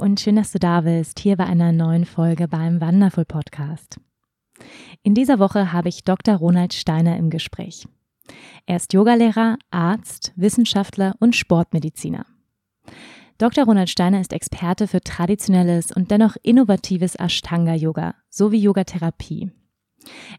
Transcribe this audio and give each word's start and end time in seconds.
Und 0.00 0.18
schön, 0.18 0.36
dass 0.36 0.52
du 0.52 0.58
da 0.58 0.80
bist, 0.80 1.20
hier 1.20 1.36
bei 1.36 1.44
einer 1.44 1.72
neuen 1.72 2.06
Folge 2.06 2.48
beim 2.48 2.80
Wonderful 2.80 3.26
Podcast. 3.26 4.00
In 5.02 5.14
dieser 5.14 5.38
Woche 5.38 5.72
habe 5.72 5.90
ich 5.90 6.04
Dr. 6.04 6.36
Ronald 6.36 6.72
Steiner 6.72 7.18
im 7.18 7.28
Gespräch. 7.28 7.86
Er 8.64 8.76
ist 8.76 8.94
Yogalehrer, 8.94 9.58
Arzt, 9.70 10.32
Wissenschaftler 10.36 11.14
und 11.18 11.36
Sportmediziner. 11.36 12.24
Dr. 13.36 13.64
Ronald 13.64 13.90
Steiner 13.90 14.20
ist 14.20 14.32
Experte 14.32 14.88
für 14.88 15.02
traditionelles 15.02 15.92
und 15.92 16.10
dennoch 16.10 16.36
innovatives 16.42 17.14
Ashtanga-Yoga 17.16 18.14
sowie 18.30 18.58
Yogatherapie. 18.58 19.50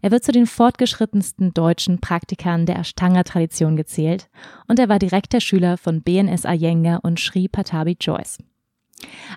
Er 0.02 0.10
wird 0.10 0.24
zu 0.24 0.32
den 0.32 0.48
fortgeschrittensten 0.48 1.54
deutschen 1.54 2.02
Praktikern 2.02 2.66
der 2.66 2.80
Ashtanga-Tradition 2.80 3.76
gezählt 3.76 4.28
und 4.68 4.80
er 4.80 4.90
war 4.90 4.98
direkter 4.98 5.40
Schüler 5.40 5.78
von 5.78 6.02
BNS 6.02 6.46
Iyengar 6.46 7.04
und 7.04 7.20
Sri 7.20 7.48
Patabi 7.48 7.96
Joyce. 8.00 8.40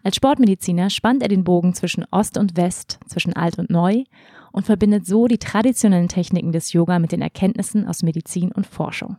Als 0.03 0.17
Sportmediziner 0.17 0.91
spannt 0.91 1.23
er 1.23 1.29
den 1.29 1.45
Bogen 1.45 1.75
zwischen 1.75 2.05
Ost 2.11 2.37
und 2.37 2.57
West, 2.57 2.98
zwischen 3.07 3.34
Alt 3.34 3.59
und 3.59 3.70
Neu 3.70 4.05
und 4.53 4.67
verbindet 4.67 5.07
so 5.07 5.27
die 5.27 5.39
traditionellen 5.39 6.09
Techniken 6.09 6.53
des 6.53 6.73
Yoga 6.73 6.98
mit 6.98 7.12
den 7.12 7.23
Erkenntnissen 7.23 7.87
aus 7.87 8.03
Medizin 8.03 8.53
und 8.53 8.67
Forschung. 8.67 9.17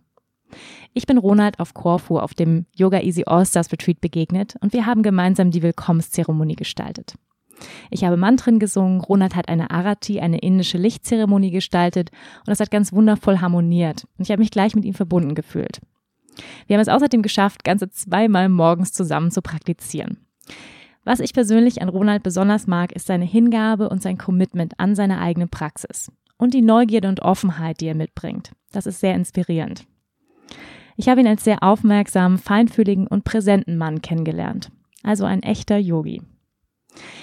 Ich 0.94 1.06
bin 1.08 1.18
Ronald 1.18 1.60
auf 1.60 1.74
Korfu 1.74 2.20
auf 2.20 2.34
dem 2.34 2.66
Yoga 2.76 3.02
Easy 3.02 3.24
All-Stars 3.26 3.72
Retreat 3.72 4.00
begegnet 4.00 4.56
und 4.62 4.74
wir 4.74 4.86
haben 4.86 5.04
gemeinsam 5.04 5.52
die 5.52 5.62
Willkommenszeremonie 5.62 6.56
gestaltet. 6.56 7.16
Ich 7.90 8.04
habe 8.04 8.18
Mantren 8.18 8.60
gesungen, 8.60 9.02
Ronald 9.02 9.36
hat 9.36 9.50
eine 9.50 9.72
Arati, 9.72 10.20
eine 10.20 10.40
indische 10.40 10.78
Lichtzeremonie 10.78 11.52
gestaltet 11.52 12.12
und 12.40 12.48
das 12.48 12.60
hat 12.60 12.72
ganz 12.72 12.94
wundervoll 12.94 13.40
harmoniert 13.40 14.06
und 14.18 14.26
ich 14.26 14.32
habe 14.32 14.40
mich 14.40 14.52
gleich 14.52 14.76
mit 14.76 14.86
ihm 14.86 14.94
verbunden 14.94 15.36
gefühlt. 15.36 15.82
Wir 16.68 16.76
haben 16.76 16.82
es 16.82 16.90
außerdem 16.90 17.22
geschafft, 17.22 17.64
ganze 17.64 17.90
zweimal 17.90 18.50
morgens 18.50 18.92
zusammen 18.92 19.32
zu 19.32 19.42
praktizieren. 19.42 20.25
Was 21.04 21.20
ich 21.20 21.34
persönlich 21.34 21.82
an 21.82 21.90
Ronald 21.90 22.24
besonders 22.24 22.66
mag, 22.68 22.92
ist 22.92 23.08
seine 23.08 23.26
Hingabe 23.26 23.90
und 23.90 24.02
sein 24.02 24.18
Commitment 24.18 24.80
an 24.80 24.96
seine 24.96 25.20
eigene 25.20 25.48
Praxis 25.48 26.12
und 26.38 26.54
die 26.54 26.62
Neugierde 26.62 27.08
und 27.08 27.22
Offenheit, 27.22 27.80
die 27.80 27.88
er 27.88 27.96
mitbringt. 27.96 28.52
Das 28.72 28.86
ist 28.86 29.00
sehr 29.00 29.16
inspirierend. 29.16 29.86
Ich 30.98 31.10
habe 31.10 31.22
ihn 31.22 31.28
als 31.28 31.44
sehr 31.44 31.62
aufmerksamen, 31.62 32.38
feinfühligen 32.38 33.08
und 33.08 33.24
präsenten 33.24 33.78
Mann 33.78 34.02
kennengelernt. 34.02 34.72
Also 35.04 35.26
ein 35.26 35.44
echter 35.44 35.78
Yogi. 35.78 36.22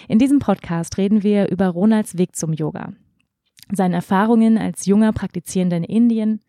In 0.08 0.18
diesem 0.18 0.38
Podcast 0.38 0.98
reden 0.98 1.22
wir 1.22 1.50
über 1.50 1.68
Ronalds 1.68 2.18
Weg 2.18 2.36
zum 2.36 2.52
Yoga, 2.52 2.92
seine 3.72 3.96
Erfahrungen 3.96 4.58
als 4.58 4.86
junger 4.86 5.12
Praktizierender 5.12 5.78
in 5.78 5.84
Indien 5.84 6.40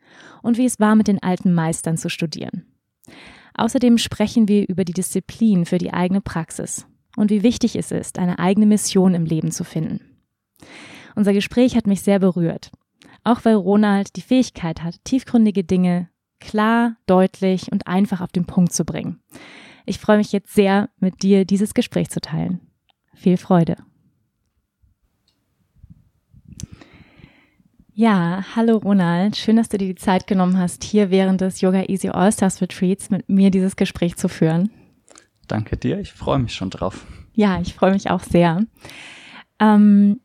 und 0.41 0.57
wie 0.57 0.65
es 0.65 0.79
war, 0.79 0.95
mit 0.95 1.07
den 1.07 1.23
alten 1.23 1.53
Meistern 1.53 1.97
zu 1.97 2.09
studieren. 2.09 2.65
Außerdem 3.55 3.97
sprechen 3.97 4.47
wir 4.47 4.67
über 4.67 4.83
die 4.83 4.93
Disziplin 4.93 5.65
für 5.65 5.77
die 5.77 5.93
eigene 5.93 6.21
Praxis 6.21 6.87
und 7.15 7.29
wie 7.29 7.43
wichtig 7.43 7.75
es 7.75 7.91
ist, 7.91 8.19
eine 8.19 8.39
eigene 8.39 8.65
Mission 8.65 9.13
im 9.13 9.25
Leben 9.25 9.51
zu 9.51 9.63
finden. 9.63 10.01
Unser 11.15 11.33
Gespräch 11.33 11.75
hat 11.75 11.85
mich 11.85 12.01
sehr 12.01 12.19
berührt, 12.19 12.71
auch 13.23 13.45
weil 13.45 13.55
Ronald 13.55 14.15
die 14.15 14.21
Fähigkeit 14.21 14.83
hat, 14.83 15.03
tiefgründige 15.03 15.63
Dinge 15.63 16.09
klar, 16.39 16.97
deutlich 17.05 17.71
und 17.71 17.87
einfach 17.87 18.21
auf 18.21 18.31
den 18.31 18.45
Punkt 18.45 18.73
zu 18.73 18.83
bringen. 18.83 19.21
Ich 19.85 19.99
freue 19.99 20.17
mich 20.17 20.31
jetzt 20.31 20.53
sehr, 20.53 20.89
mit 20.99 21.23
dir 21.23 21.45
dieses 21.45 21.73
Gespräch 21.73 22.09
zu 22.09 22.21
teilen. 22.21 22.59
Viel 23.13 23.37
Freude. 23.37 23.77
Ja, 27.95 28.43
hallo 28.55 28.77
Ronald. 28.77 29.37
Schön, 29.37 29.55
dass 29.55 29.69
du 29.69 29.77
dir 29.77 29.89
die 29.89 29.95
Zeit 29.95 30.25
genommen 30.25 30.57
hast, 30.57 30.83
hier 30.83 31.11
während 31.11 31.41
des 31.41 31.61
Yoga 31.61 31.83
Easy 31.83 32.09
All 32.09 32.31
Stars 32.31 32.59
Retreats 32.59 33.11
mit 33.11 33.29
mir 33.29 33.51
dieses 33.51 33.75
Gespräch 33.75 34.15
zu 34.15 34.27
führen. 34.27 34.71
Danke 35.47 35.77
dir, 35.77 35.99
ich 35.99 36.11
freue 36.11 36.39
mich 36.39 36.55
schon 36.55 36.71
drauf. 36.71 37.05
Ja, 37.35 37.61
ich 37.61 37.75
freue 37.75 37.93
mich 37.93 38.09
auch 38.09 38.21
sehr. 38.21 38.65
Ähm, 39.59 40.21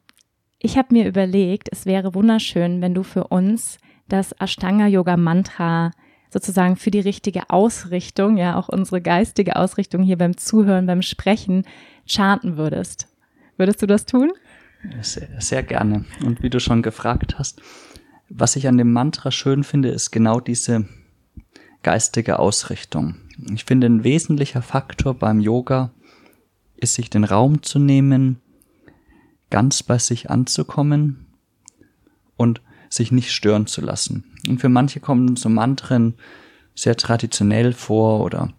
ich 0.59 0.79
habe 0.79 0.95
mir 0.95 1.07
überlegt, 1.07 1.69
es 1.71 1.85
wäre 1.85 2.15
wunderschön, 2.15 2.81
wenn 2.81 2.95
du 2.95 3.03
für 3.03 3.25
uns 3.25 3.77
das 4.09 4.33
Ashtanga 4.33 4.87
Yoga 4.87 5.19
Mantra 5.19 5.91
sozusagen 6.31 6.77
für 6.77 6.91
die 6.91 7.01
richtige 7.01 7.51
Ausrichtung, 7.51 8.39
ja 8.39 8.57
auch 8.57 8.71
unsere 8.71 9.03
geistige 9.03 9.57
Ausrichtung 9.57 10.03
hier 10.03 10.17
beim 10.17 10.39
Zuhören, 10.39 10.87
beim 10.87 11.03
Sprechen 11.03 11.65
chanten 12.07 12.57
würdest. 12.57 13.09
Würdest 13.59 13.83
du 13.83 13.87
das 13.87 14.07
tun? 14.07 14.33
Sehr, 15.03 15.29
sehr 15.41 15.63
gerne. 15.63 16.05
Und 16.25 16.43
wie 16.43 16.51
du 16.51 16.61
schon 16.61 16.83
gefragt 16.83 17.39
hast, 17.39 17.61
was 18.29 18.57
ich 18.57 18.69
an 18.69 18.79
dem 18.79 18.93
Mantra 18.93 19.31
schön 19.31 19.65
finde, 19.65 19.89
ist 19.89 20.11
genau 20.11 20.41
diese 20.41 20.87
geistige 21.83 22.39
Ausrichtung. 22.39 23.17
Ich 23.55 23.65
finde, 23.65 23.87
ein 23.87 24.05
wesentlicher 24.05 24.63
Faktor 24.63 25.15
beim 25.15 25.41
Yoga 25.41 25.91
ist, 26.77 26.95
sich 26.95 27.11
den 27.11 27.25
Raum 27.25 27.63
zu 27.63 27.79
nehmen, 27.79 28.41
ganz 29.51 29.83
bei 29.83 29.99
sich 29.99 30.31
anzukommen 30.31 31.27
und 32.37 32.61
sich 32.91 33.13
nicht 33.13 33.33
stören 33.33 33.67
zu 33.67 33.81
lassen. 33.81 34.25
Und 34.49 34.61
für 34.61 34.69
manche 34.69 35.01
kommen 35.01 35.37
so 35.37 35.49
Mantren 35.49 36.15
sehr 36.75 36.97
traditionell 36.97 37.73
vor 37.73 38.21
oder 38.21 38.53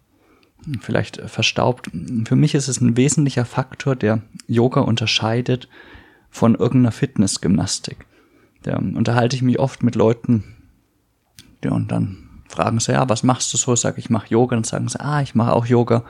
vielleicht 0.80 1.20
verstaubt. 1.22 1.90
Für 2.26 2.36
mich 2.36 2.54
ist 2.54 2.68
es 2.68 2.80
ein 2.80 2.96
wesentlicher 2.96 3.44
Faktor, 3.44 3.96
der 3.96 4.22
Yoga 4.46 4.80
unterscheidet 4.80 5.68
von 6.30 6.54
irgendeiner 6.54 6.92
Fitnessgymnastik. 6.92 8.06
Da 8.62 8.76
unterhalte 8.76 9.36
ich 9.36 9.42
mich 9.42 9.58
oft 9.58 9.82
mit 9.82 9.94
Leuten, 9.94 10.44
ja, 11.64 11.72
und 11.72 11.90
dann 11.90 12.28
fragen 12.48 12.80
sie, 12.80 12.92
ja, 12.92 13.08
was 13.08 13.22
machst 13.22 13.52
du 13.52 13.56
so? 13.56 13.76
Sag 13.76 13.98
ich, 13.98 14.10
mache 14.10 14.28
Yoga. 14.28 14.56
Dann 14.56 14.64
sagen 14.64 14.88
sie, 14.88 15.00
ah, 15.00 15.22
ich 15.22 15.34
mache 15.34 15.52
auch 15.52 15.66
Yoga 15.66 16.04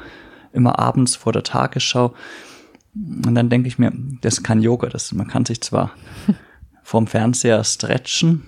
immer 0.52 0.78
abends 0.78 1.16
vor 1.16 1.32
der 1.32 1.42
Tagesschau. 1.42 2.14
Und 2.94 3.34
dann 3.34 3.50
denke 3.50 3.68
ich 3.68 3.78
mir, 3.78 3.92
das 4.20 4.38
ist 4.38 4.42
kein 4.42 4.62
Yoga. 4.62 4.88
Das, 4.88 5.12
man 5.12 5.28
kann 5.28 5.44
sich 5.44 5.60
zwar 5.60 5.92
vorm 6.82 7.06
Fernseher 7.06 7.62
stretchen 7.64 8.42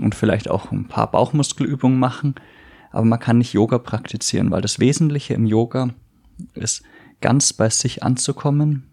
und 0.00 0.14
vielleicht 0.14 0.48
auch 0.48 0.72
ein 0.72 0.88
paar 0.88 1.10
Bauchmuskelübungen 1.10 1.98
machen, 1.98 2.34
aber 2.90 3.04
man 3.04 3.20
kann 3.20 3.38
nicht 3.38 3.52
Yoga 3.52 3.78
praktizieren, 3.78 4.50
weil 4.50 4.62
das 4.62 4.78
Wesentliche 4.78 5.34
im 5.34 5.46
Yoga 5.46 5.90
ist, 6.54 6.82
ganz 7.20 7.52
bei 7.52 7.70
sich 7.70 8.02
anzukommen 8.02 8.84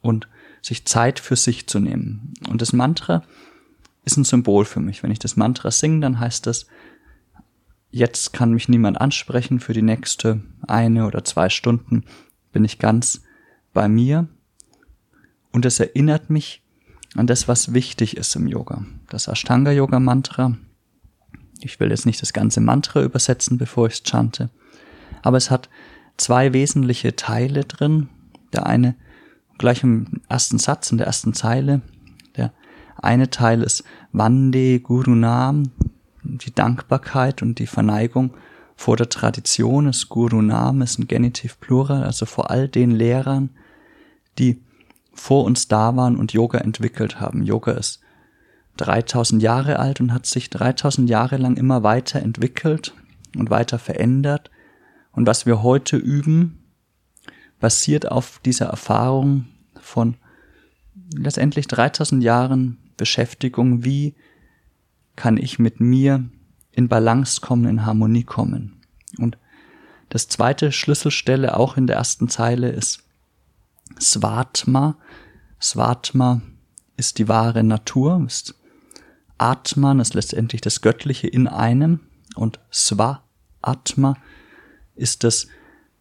und 0.00 0.28
sich 0.66 0.84
Zeit 0.84 1.20
für 1.20 1.36
sich 1.36 1.68
zu 1.68 1.78
nehmen. 1.78 2.34
Und 2.48 2.60
das 2.60 2.72
Mantra 2.72 3.22
ist 4.04 4.16
ein 4.16 4.24
Symbol 4.24 4.64
für 4.64 4.80
mich. 4.80 5.04
Wenn 5.04 5.12
ich 5.12 5.20
das 5.20 5.36
Mantra 5.36 5.70
singe, 5.70 6.00
dann 6.00 6.18
heißt 6.18 6.44
das, 6.44 6.66
jetzt 7.92 8.32
kann 8.32 8.52
mich 8.52 8.68
niemand 8.68 9.00
ansprechen 9.00 9.60
für 9.60 9.74
die 9.74 9.82
nächste 9.82 10.40
eine 10.66 11.06
oder 11.06 11.24
zwei 11.24 11.50
Stunden, 11.50 12.04
bin 12.50 12.64
ich 12.64 12.80
ganz 12.80 13.22
bei 13.72 13.88
mir. 13.88 14.26
Und 15.52 15.64
es 15.64 15.78
erinnert 15.78 16.30
mich 16.30 16.64
an 17.14 17.28
das, 17.28 17.46
was 17.46 17.72
wichtig 17.72 18.16
ist 18.16 18.34
im 18.34 18.48
Yoga. 18.48 18.84
Das 19.08 19.28
Ashtanga-Yoga-Mantra. 19.28 20.56
Ich 21.60 21.78
will 21.78 21.90
jetzt 21.90 22.06
nicht 22.06 22.20
das 22.20 22.32
ganze 22.32 22.60
Mantra 22.60 23.02
übersetzen, 23.02 23.56
bevor 23.56 23.86
ich 23.86 23.94
es 23.94 24.02
chante. 24.02 24.50
Aber 25.22 25.36
es 25.36 25.48
hat 25.48 25.68
zwei 26.16 26.52
wesentliche 26.52 27.14
Teile 27.14 27.64
drin. 27.64 28.08
Der 28.52 28.66
eine 28.66 28.96
gleich 29.58 29.82
im 29.82 30.20
ersten 30.28 30.58
Satz, 30.58 30.90
in 30.90 30.98
der 30.98 31.06
ersten 31.06 31.34
Zeile. 31.34 31.80
Der 32.36 32.52
eine 32.96 33.30
Teil 33.30 33.62
ist 33.62 33.84
Vande 34.12 34.80
Guru 34.80 35.14
Nam, 35.14 35.70
die 36.22 36.54
Dankbarkeit 36.54 37.42
und 37.42 37.58
die 37.58 37.66
Verneigung 37.66 38.34
vor 38.76 38.96
der 38.96 39.08
Tradition. 39.08 39.86
Das 39.86 40.08
Guru 40.08 40.42
Nam 40.42 40.82
ist 40.82 40.98
ein 40.98 41.08
Genitiv 41.08 41.60
Plural, 41.60 42.04
also 42.04 42.26
vor 42.26 42.50
all 42.50 42.68
den 42.68 42.90
Lehrern, 42.90 43.50
die 44.38 44.62
vor 45.12 45.44
uns 45.44 45.68
da 45.68 45.96
waren 45.96 46.16
und 46.16 46.32
Yoga 46.32 46.58
entwickelt 46.58 47.20
haben. 47.20 47.42
Yoga 47.42 47.72
ist 47.72 48.00
3000 48.76 49.42
Jahre 49.42 49.78
alt 49.78 50.00
und 50.00 50.12
hat 50.12 50.26
sich 50.26 50.50
3000 50.50 51.08
Jahre 51.08 51.38
lang 51.38 51.56
immer 51.56 51.82
weiter 51.82 52.20
entwickelt 52.20 52.94
und 53.36 53.50
weiter 53.50 53.78
verändert. 53.78 54.50
Und 55.12 55.26
was 55.26 55.46
wir 55.46 55.62
heute 55.62 55.96
üben, 55.96 56.65
basiert 57.60 58.10
auf 58.10 58.40
dieser 58.44 58.66
Erfahrung 58.66 59.46
von 59.80 60.16
letztendlich 61.14 61.66
3000 61.68 62.22
Jahren 62.22 62.78
Beschäftigung, 62.96 63.84
wie 63.84 64.14
kann 65.14 65.36
ich 65.36 65.58
mit 65.58 65.80
mir 65.80 66.24
in 66.72 66.88
Balance 66.88 67.40
kommen, 67.40 67.66
in 67.66 67.86
Harmonie 67.86 68.24
kommen. 68.24 68.80
Und 69.18 69.38
das 70.08 70.28
zweite 70.28 70.72
Schlüsselstelle 70.72 71.56
auch 71.56 71.76
in 71.76 71.86
der 71.86 71.96
ersten 71.96 72.28
Zeile 72.28 72.70
ist 72.70 73.04
Svatma. 74.00 74.96
Svatma 75.60 76.42
ist 76.96 77.18
die 77.18 77.28
wahre 77.28 77.64
Natur, 77.64 78.22
ist 78.26 78.54
Atman 79.38 80.00
ist 80.00 80.14
letztendlich 80.14 80.60
das 80.60 80.80
Göttliche 80.80 81.26
in 81.26 81.46
einem 81.46 82.00
und 82.34 82.60
Sva 82.70 83.22
Atma 83.60 84.16
ist 84.94 85.24
das 85.24 85.48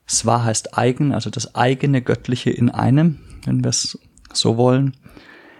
Sva 0.07 0.43
heißt 0.43 0.77
eigen, 0.77 1.13
also 1.13 1.29
das 1.29 1.55
eigene 1.55 2.01
Göttliche 2.01 2.51
in 2.51 2.69
einem, 2.69 3.19
wenn 3.45 3.63
wir 3.63 3.69
es 3.69 3.97
so 4.33 4.57
wollen. 4.57 4.95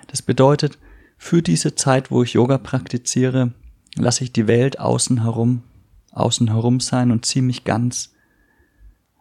Das 0.07 0.21
bedeutet, 0.21 0.77
für 1.17 1.41
diese 1.41 1.75
Zeit, 1.75 2.11
wo 2.11 2.23
ich 2.23 2.33
Yoga 2.33 2.57
praktiziere, 2.57 3.53
lasse 3.95 4.23
ich 4.23 4.33
die 4.33 4.47
Welt 4.47 4.79
außen 4.79 5.23
herum, 5.23 5.63
außen 6.11 6.49
herum 6.49 6.79
sein 6.79 7.11
und 7.11 7.25
ziehe 7.25 7.43
mich 7.43 7.63
ganz 7.63 8.13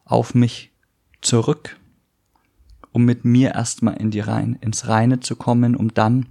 auf 0.05 0.35
mich 0.35 0.73
zurück, 1.23 1.79
um 2.93 3.05
mit 3.05 3.25
mir 3.25 3.53
erstmal 3.55 3.97
in 3.97 4.11
die 4.11 4.21
Rein, 4.21 4.59
ins 4.61 4.89
Reine 4.89 5.21
zu 5.21 5.37
kommen, 5.37 5.75
um 5.75 5.95
dann 5.95 6.27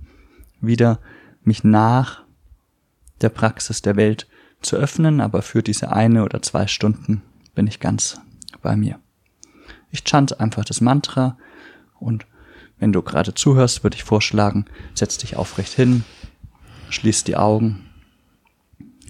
wieder 0.61 0.99
mich 1.41 1.63
nach 1.63 2.23
der 3.21 3.29
Praxis 3.29 3.81
der 3.81 3.95
Welt 3.95 4.27
zu 4.61 4.77
öffnen, 4.77 5.19
aber 5.19 5.41
für 5.41 5.63
diese 5.63 5.91
eine 5.91 6.23
oder 6.23 6.41
zwei 6.41 6.67
Stunden 6.67 7.21
bin 7.55 7.67
ich 7.67 7.79
ganz 7.79 8.19
bei 8.63 8.75
mir. 8.75 8.99
Ich 9.91 10.03
chant 10.03 10.39
einfach 10.39 10.65
das 10.65 10.81
Mantra 10.81 11.37
und 11.99 12.25
wenn 12.79 12.91
du 12.91 13.03
gerade 13.03 13.35
zuhörst, 13.35 13.83
würde 13.83 13.95
ich 13.95 14.03
vorschlagen, 14.03 14.65
setz 14.95 15.19
dich 15.19 15.37
aufrecht 15.37 15.73
hin, 15.73 16.03
schließ 16.89 17.23
die 17.23 17.37
Augen 17.37 17.85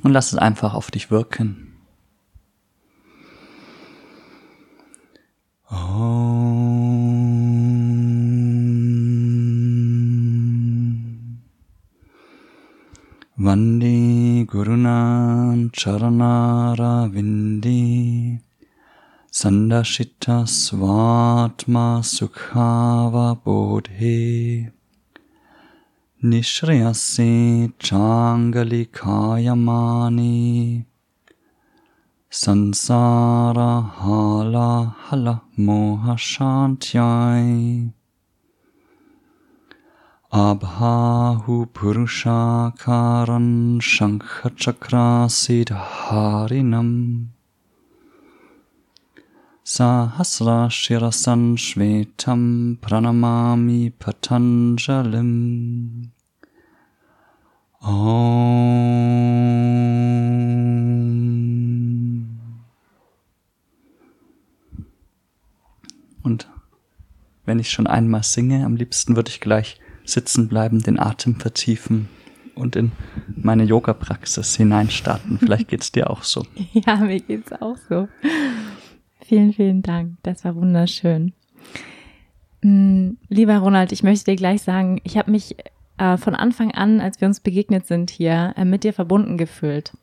und 0.04 0.12
lass 0.12 0.34
es 0.34 0.38
einfach 0.38 0.74
auf 0.74 0.92
dich 0.92 1.10
wirken. 1.10 1.70
Vande 13.36 14.46
Gurunan 14.46 15.72
Charanara 15.74 17.12
Vindi 17.12 18.40
संदशितस्वात्मा 19.42 20.36
सुखाव 22.06 23.16
बोधे 23.46 24.20
निःश्रेयसे 26.30 27.32
चाङ्गलिकायमाने 27.86 28.76
संसारहालहल 32.44 32.78
मोहशान्त्याय 35.66 37.50
आभाहुपुरुषाकारन् 40.46 41.62
शङ्खचक्राशि 43.94 45.60
हारिणम् 45.72 46.94
Shirasan 49.66 51.58
Shvetam 51.58 52.78
Pranamami 52.82 53.94
Patanjalim 53.98 55.32
Om. 57.80 59.10
Und 66.24 66.50
wenn 67.46 67.60
ich 67.60 67.72
schon 67.72 67.88
einmal 67.88 68.24
singe, 68.24 68.66
am 68.66 68.76
liebsten 68.76 69.16
würde 69.16 69.30
ich 69.30 69.40
gleich 69.40 69.80
sitzen 70.04 70.50
bleiben, 70.50 70.84
den 70.84 71.00
Atem 71.00 71.36
vertiefen 71.38 72.10
und 72.56 72.76
in 72.76 72.92
meine 73.34 73.64
Yoga-Praxis 73.64 74.58
hineinstarten. 74.58 75.40
Vielleicht 75.40 75.70
geht's 75.70 75.94
dir 75.94 76.10
auch 76.10 76.24
so. 76.24 76.46
Ja, 76.74 76.98
mir 76.98 77.22
geht's 77.22 77.54
auch 77.54 77.78
so. 77.90 78.10
Vielen, 79.26 79.54
vielen 79.54 79.82
Dank. 79.82 80.18
Das 80.24 80.44
war 80.44 80.56
wunderschön. 80.56 81.34
Mm, 82.62 83.12
lieber 83.30 83.58
Ronald, 83.58 83.92
ich 83.92 84.04
möchte 84.04 84.32
dir 84.32 84.36
gleich 84.36 84.62
sagen, 84.62 85.00
ich 85.04 85.18
habe 85.18 85.32
mich 85.32 85.56
äh, 85.98 86.18
von 86.18 86.36
Anfang 86.36 86.72
an, 86.72 87.00
als 87.00 87.22
wir 87.22 87.28
uns 87.28 87.40
begegnet 87.40 87.88
sind 87.88 88.10
hier, 88.10 88.54
äh, 88.58 88.66
mit 88.66 88.84
dir 88.84 88.94
verbunden 88.94 89.38
gefühlt. 89.38 89.94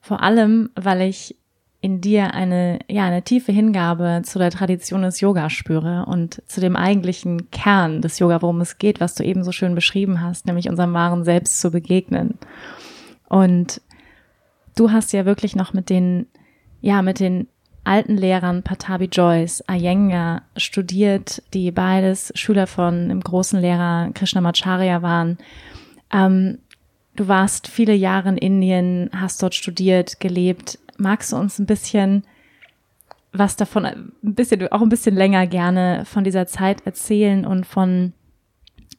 Vor 0.00 0.22
allem, 0.22 0.70
weil 0.76 1.02
ich 1.02 1.36
in 1.80 2.00
dir 2.00 2.32
eine, 2.32 2.78
ja, 2.88 3.04
eine 3.04 3.22
tiefe 3.22 3.52
Hingabe 3.52 4.22
zu 4.24 4.38
der 4.38 4.50
Tradition 4.50 5.02
des 5.02 5.20
Yoga 5.20 5.50
spüre 5.50 6.06
und 6.06 6.42
zu 6.46 6.60
dem 6.60 6.76
eigentlichen 6.76 7.50
Kern 7.50 8.00
des 8.00 8.18
Yoga, 8.18 8.40
worum 8.40 8.60
es 8.62 8.78
geht, 8.78 9.00
was 9.00 9.14
du 9.14 9.22
eben 9.22 9.44
so 9.44 9.52
schön 9.52 9.74
beschrieben 9.74 10.22
hast, 10.22 10.46
nämlich 10.46 10.70
unserem 10.70 10.94
wahren 10.94 11.24
Selbst 11.24 11.60
zu 11.60 11.70
begegnen. 11.70 12.38
Und 13.28 13.82
du 14.76 14.92
hast 14.92 15.12
ja 15.12 15.26
wirklich 15.26 15.56
noch 15.56 15.74
mit 15.74 15.90
den, 15.90 16.26
ja, 16.80 17.02
mit 17.02 17.20
den 17.20 17.48
alten 17.84 18.16
Lehrern 18.16 18.62
Patabi 18.62 19.06
Joyce, 19.06 19.62
Iyengar 19.70 20.42
studiert, 20.56 21.42
die 21.52 21.70
beides 21.70 22.32
Schüler 22.34 22.66
von 22.66 23.08
dem 23.08 23.20
großen 23.20 23.60
Lehrer 23.60 24.10
Krishnamacharya 24.14 25.02
waren. 25.02 25.38
Ähm, 26.12 26.58
du 27.16 27.28
warst 27.28 27.68
viele 27.68 27.94
Jahre 27.94 28.30
in 28.30 28.38
Indien, 28.38 29.10
hast 29.14 29.42
dort 29.42 29.54
studiert, 29.54 30.18
gelebt, 30.20 30.78
magst 30.96 31.32
du 31.32 31.36
uns 31.36 31.58
ein 31.58 31.66
bisschen 31.66 32.24
was 33.32 33.56
davon, 33.56 33.84
ein 33.84 34.12
bisschen, 34.22 34.66
auch 34.68 34.80
ein 34.80 34.88
bisschen 34.88 35.16
länger 35.16 35.46
gerne 35.46 36.04
von 36.04 36.22
dieser 36.24 36.46
Zeit 36.46 36.86
erzählen 36.86 37.44
und 37.44 37.66
von 37.66 38.12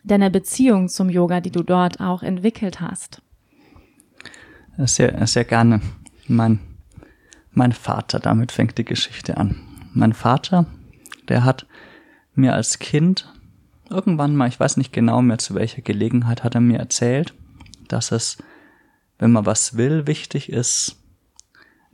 deiner 0.04 0.30
Beziehung 0.30 0.90
zum 0.90 1.10
Yoga, 1.10 1.40
die 1.40 1.52
du 1.52 1.64
dort 1.64 2.02
auch 2.02 2.22
entwickelt 2.22 2.82
hast? 2.82 3.22
Sehr, 4.78 5.26
sehr 5.26 5.46
gerne. 5.46 5.80
Mein, 6.28 6.60
mein 7.56 7.72
Vater, 7.72 8.20
damit 8.20 8.52
fängt 8.52 8.78
die 8.78 8.86
Geschichte 8.86 9.38
an. 9.38 9.62
Mein 9.94 10.14
Vater, 10.14 10.66
der 11.28 11.44
hat 11.44 11.66
mir 12.36 12.54
als 12.54 12.80
Kind 12.80 13.32
irgendwann 13.90 14.36
mal, 14.36 14.48
ich 14.48 14.60
weiß 14.60 14.78
nicht 14.78 14.94
genau 14.94 15.22
mehr 15.22 15.38
zu 15.38 15.56
welcher 15.56 15.82
Gelegenheit, 15.82 16.44
hat 16.44 16.56
er 16.56 16.62
mir 16.62 16.80
erzählt, 16.80 17.34
dass 17.88 18.12
es, 18.12 18.38
wenn 19.18 19.32
man 19.32 19.46
was 19.46 19.78
will, 19.78 20.08
wichtig 20.08 20.50
ist, 20.50 20.98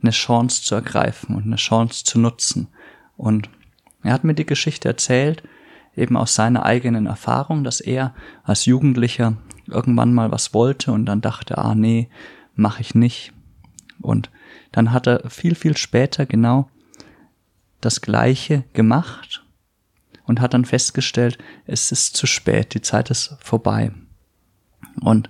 eine 0.00 0.10
Chance 0.10 0.62
zu 0.62 0.74
ergreifen 0.74 1.36
und 1.36 1.44
eine 1.44 1.56
Chance 1.56 2.04
zu 2.04 2.18
nutzen. 2.18 2.68
Und 3.16 3.48
er 4.02 4.12
hat 4.12 4.24
mir 4.24 4.34
die 4.34 4.46
Geschichte 4.46 4.88
erzählt, 4.88 5.42
eben 5.94 6.16
aus 6.16 6.34
seiner 6.34 6.64
eigenen 6.64 7.06
Erfahrung, 7.06 7.62
dass 7.62 7.80
er 7.80 8.14
als 8.42 8.64
Jugendlicher 8.64 9.36
irgendwann 9.66 10.12
mal 10.12 10.32
was 10.32 10.54
wollte 10.54 10.90
und 10.92 11.06
dann 11.06 11.20
dachte, 11.20 11.58
ah 11.58 11.74
nee, 11.74 12.08
mache 12.54 12.80
ich 12.80 12.94
nicht. 12.94 13.32
Und 14.00 14.30
dann 14.72 14.92
hat 14.92 15.06
er 15.06 15.28
viel, 15.30 15.54
viel 15.54 15.76
später 15.76 16.26
genau 16.26 16.68
das 17.80 18.00
Gleiche 18.00 18.64
gemacht 18.72 19.44
und 20.24 20.40
hat 20.40 20.54
dann 20.54 20.64
festgestellt, 20.64 21.38
es 21.66 21.92
ist 21.92 22.16
zu 22.16 22.26
spät, 22.26 22.74
die 22.74 22.80
Zeit 22.80 23.10
ist 23.10 23.36
vorbei. 23.40 23.92
Und 25.00 25.28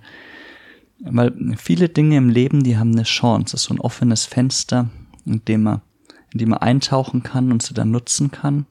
weil 0.99 1.33
viele 1.57 1.89
Dinge 1.89 2.17
im 2.17 2.29
Leben, 2.29 2.63
die 2.63 2.77
haben 2.77 2.91
eine 2.91 3.03
Chance, 3.03 3.57
so 3.57 3.73
ein 3.73 3.79
offenes 3.79 4.25
Fenster, 4.25 4.89
in 5.25 5.43
dem 5.45 5.63
man, 5.63 5.81
in 6.31 6.39
dem 6.39 6.49
man 6.49 6.59
eintauchen 6.59 7.23
kann 7.23 7.51
und 7.51 7.61
sie 7.61 7.73
dann 7.73 7.91
nutzen 7.91 8.31
kann. 8.31 8.65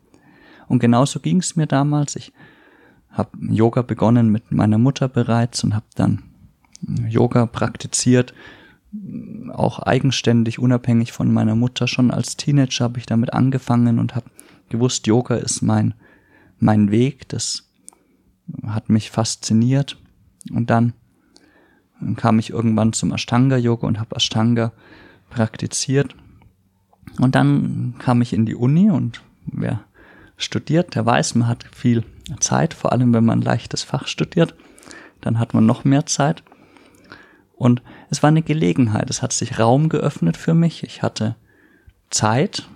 Und 0.69 0.79
genauso 0.79 1.21
ging 1.21 1.39
es 1.39 1.57
mir 1.57 1.67
damals. 1.67 2.17
Ich 2.17 2.33
habe 3.11 3.31
Yoga 3.51 3.83
begonnen 3.83 4.31
mit 4.31 4.53
meiner 4.53 4.79
Mutter 4.79 5.09
bereits 5.09 5.63
und 5.65 5.75
habe 5.75 5.87
dann 5.95 6.23
Yoga 7.09 7.47
praktiziert, 7.47 8.33
auch 9.53 9.79
eigenständig, 9.79 10.59
unabhängig 10.59 11.13
von 11.13 11.33
meiner 11.33 11.55
Mutter. 11.55 11.87
Schon 11.87 12.11
als 12.11 12.37
Teenager 12.37 12.85
habe 12.85 12.99
ich 12.99 13.07
damit 13.07 13.33
angefangen 13.33 13.99
und 13.99 14.15
habe 14.15 14.31
gewusst, 14.69 15.07
Yoga 15.07 15.37
ist 15.37 15.63
mein, 15.63 15.95
mein 16.59 16.91
Weg. 16.91 17.29
Das 17.29 17.71
hat 18.67 18.89
mich 18.89 19.11
fasziniert. 19.11 19.99
Und 20.51 20.71
dann 20.71 20.93
kam 22.17 22.39
ich 22.39 22.51
irgendwann 22.51 22.93
zum 22.93 23.13
Ashtanga-Yoga 23.13 23.87
und 23.87 24.01
habe 24.01 24.17
Ashtanga 24.17 24.73
praktiziert. 25.31 26.15
Und 27.19 27.35
dann 27.35 27.95
kam 27.99 28.23
ich 28.23 28.33
in 28.33 28.47
die 28.47 28.55
Uni 28.55 28.91
und 28.91 29.23
wer 29.47 29.85
studiert, 30.37 30.95
der 30.95 31.07
weiß, 31.07 31.35
man 31.37 31.49
hat 31.49 31.65
viel 31.73 32.05
Zeit, 32.41 32.75
vor 32.75 32.93
allem 32.93 33.13
wenn 33.13 33.25
man 33.25 33.41
ein 33.41 33.45
leichtes 33.45 33.83
Fach 33.83 34.07
studiert, 34.07 34.55
dann 35.21 35.39
hat 35.39 35.55
man 35.55 35.67
noch 35.67 35.85
mehr 35.85 36.07
Zeit. 36.07 36.43
Und 37.55 37.83
es 38.13 38.23
war 38.23 38.29
eine 38.29 38.43
Gelegenheit, 38.43 39.09
es 39.09 39.23
hat 39.23 39.33
sich 39.33 39.59
Raum 39.59 39.89
geöffnet 39.89 40.37
für 40.37 40.53
mich, 40.53 40.83
ich 40.83 41.03
hatte 41.03 41.35
Zeit, 42.11 42.69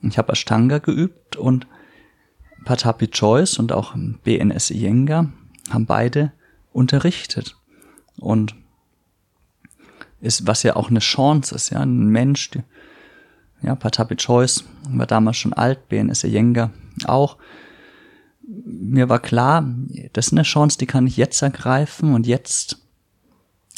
ich 0.00 0.16
habe 0.16 0.32
Ashtanga 0.32 0.78
geübt 0.78 1.34
und 1.34 1.66
Patapi 2.64 3.08
Choice 3.08 3.58
und 3.58 3.72
auch 3.72 3.96
BNS 4.22 4.70
Iyengar 4.70 5.32
haben 5.70 5.86
beide 5.86 6.32
unterrichtet. 6.72 7.56
Und 8.16 8.54
ist, 10.20 10.46
was 10.46 10.62
ja 10.62 10.76
auch 10.76 10.88
eine 10.88 11.00
Chance 11.00 11.56
ist, 11.56 11.70
ja, 11.70 11.80
ein 11.80 12.06
Mensch, 12.06 12.50
die, 12.50 12.62
ja, 13.62 13.74
Patapi 13.74 14.14
Choice 14.14 14.62
war 14.88 15.06
damals 15.06 15.36
schon 15.36 15.52
alt, 15.52 15.88
BNS 15.88 16.22
Jenga 16.22 16.70
auch. 17.06 17.38
Mir 18.64 19.08
war 19.08 19.18
klar, 19.18 19.68
das 20.12 20.28
ist 20.28 20.32
eine 20.32 20.44
Chance, 20.44 20.78
die 20.78 20.86
kann 20.86 21.08
ich 21.08 21.16
jetzt 21.16 21.42
ergreifen 21.42 22.14
und 22.14 22.28
jetzt 22.28 22.85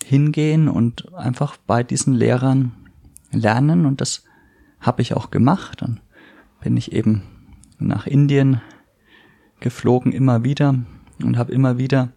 hingehen 0.09 0.69
und 0.69 1.15
einfach 1.15 1.59
bei 1.59 1.83
diesen 1.83 2.15
Lehrern 2.15 2.73
lernen 3.31 3.85
und 3.85 4.01
das 4.01 4.25
habe 4.81 5.03
ich 5.03 5.13
auch 5.15 5.31
gemacht. 5.31 5.83
Dann 5.83 6.01
bin 6.61 6.77
ich 6.79 6.93
eben 6.93 7.23
nach 7.79 8.07
Indien 8.07 8.63
geflogen 9.61 10.13
immer 10.13 10.45
wieder 10.45 10.75
und 11.23 11.37
habe 11.37 11.53
immer 11.53 11.77
wieder 11.77 12.13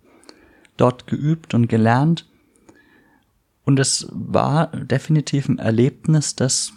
dort 0.77 1.05
geübt 1.05 1.53
und 1.53 1.67
gelernt. 1.67 2.29
Und 3.65 3.77
es 3.77 4.07
war 4.11 4.67
definitiv 4.67 5.49
ein 5.49 5.59
Erlebnis, 5.59 6.35
das 6.35 6.71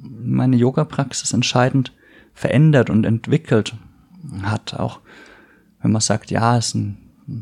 meine 0.00 0.56
Yoga-Praxis 0.56 1.32
entscheidend 1.32 1.92
verändert 2.34 2.88
und 2.88 3.04
entwickelt 3.04 3.74
hat. 4.42 4.74
Auch 4.74 5.00
wenn 5.82 5.90
man 5.90 6.00
sagt, 6.00 6.30
ja, 6.30 6.56
es 6.56 6.70
sind 6.70 6.98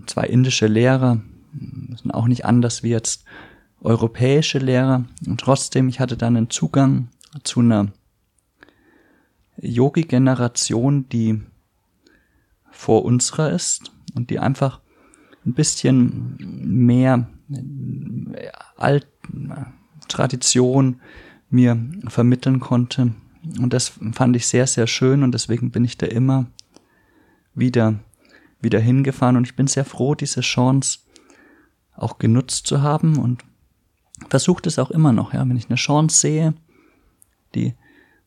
zwei 0.07 0.25
indische 0.25 0.67
Lehrer, 0.67 1.21
sind 1.53 2.13
auch 2.13 2.27
nicht 2.27 2.45
anders 2.45 2.83
wie 2.83 2.91
jetzt 2.91 3.25
europäische 3.81 4.59
Lehrer. 4.59 5.05
Und 5.27 5.41
trotzdem, 5.41 5.89
ich 5.89 6.01
hatte 6.01 6.17
dann 6.17 6.37
einen 6.37 6.51
Zugang 6.51 7.09
zu 7.45 7.61
einer 7.61 7.89
Yogi-Generation, 9.57 11.09
die 11.09 11.41
vor 12.71 13.05
unserer 13.05 13.51
ist 13.51 13.93
und 14.15 14.31
die 14.31 14.39
einfach 14.39 14.81
ein 15.45 15.55
bisschen 15.55 16.37
mehr 16.39 17.29
Alt 18.77 19.07
Tradition 20.09 21.01
mir 21.51 21.79
vermitteln 22.09 22.61
konnte. 22.61 23.13
Und 23.59 23.73
das 23.73 23.93
fand 24.13 24.37
ich 24.37 24.47
sehr, 24.47 24.67
sehr 24.67 24.87
schön 24.87 25.23
und 25.23 25.33
deswegen 25.33 25.71
bin 25.71 25.85
ich 25.85 25.97
da 25.97 26.07
immer 26.07 26.47
wieder, 27.55 28.01
wieder 28.61 28.81
hingefahren 28.81 29.37
und 29.37 29.47
ich 29.47 29.57
bin 29.57 29.67
sehr 29.67 29.85
froh, 29.85 30.15
diese 30.15 30.43
Chance 30.43 31.01
auch 31.97 32.19
genutzt 32.19 32.67
zu 32.67 32.83
haben 32.83 33.19
und 33.19 33.45
versucht 34.29 34.67
es 34.67 34.79
auch 34.79 34.91
immer 34.91 35.13
noch, 35.13 35.33
ja, 35.33 35.41
wenn 35.49 35.57
ich 35.57 35.69
eine 35.69 35.77
Chance 35.77 36.21
sehe, 36.21 36.55
die, 37.55 37.75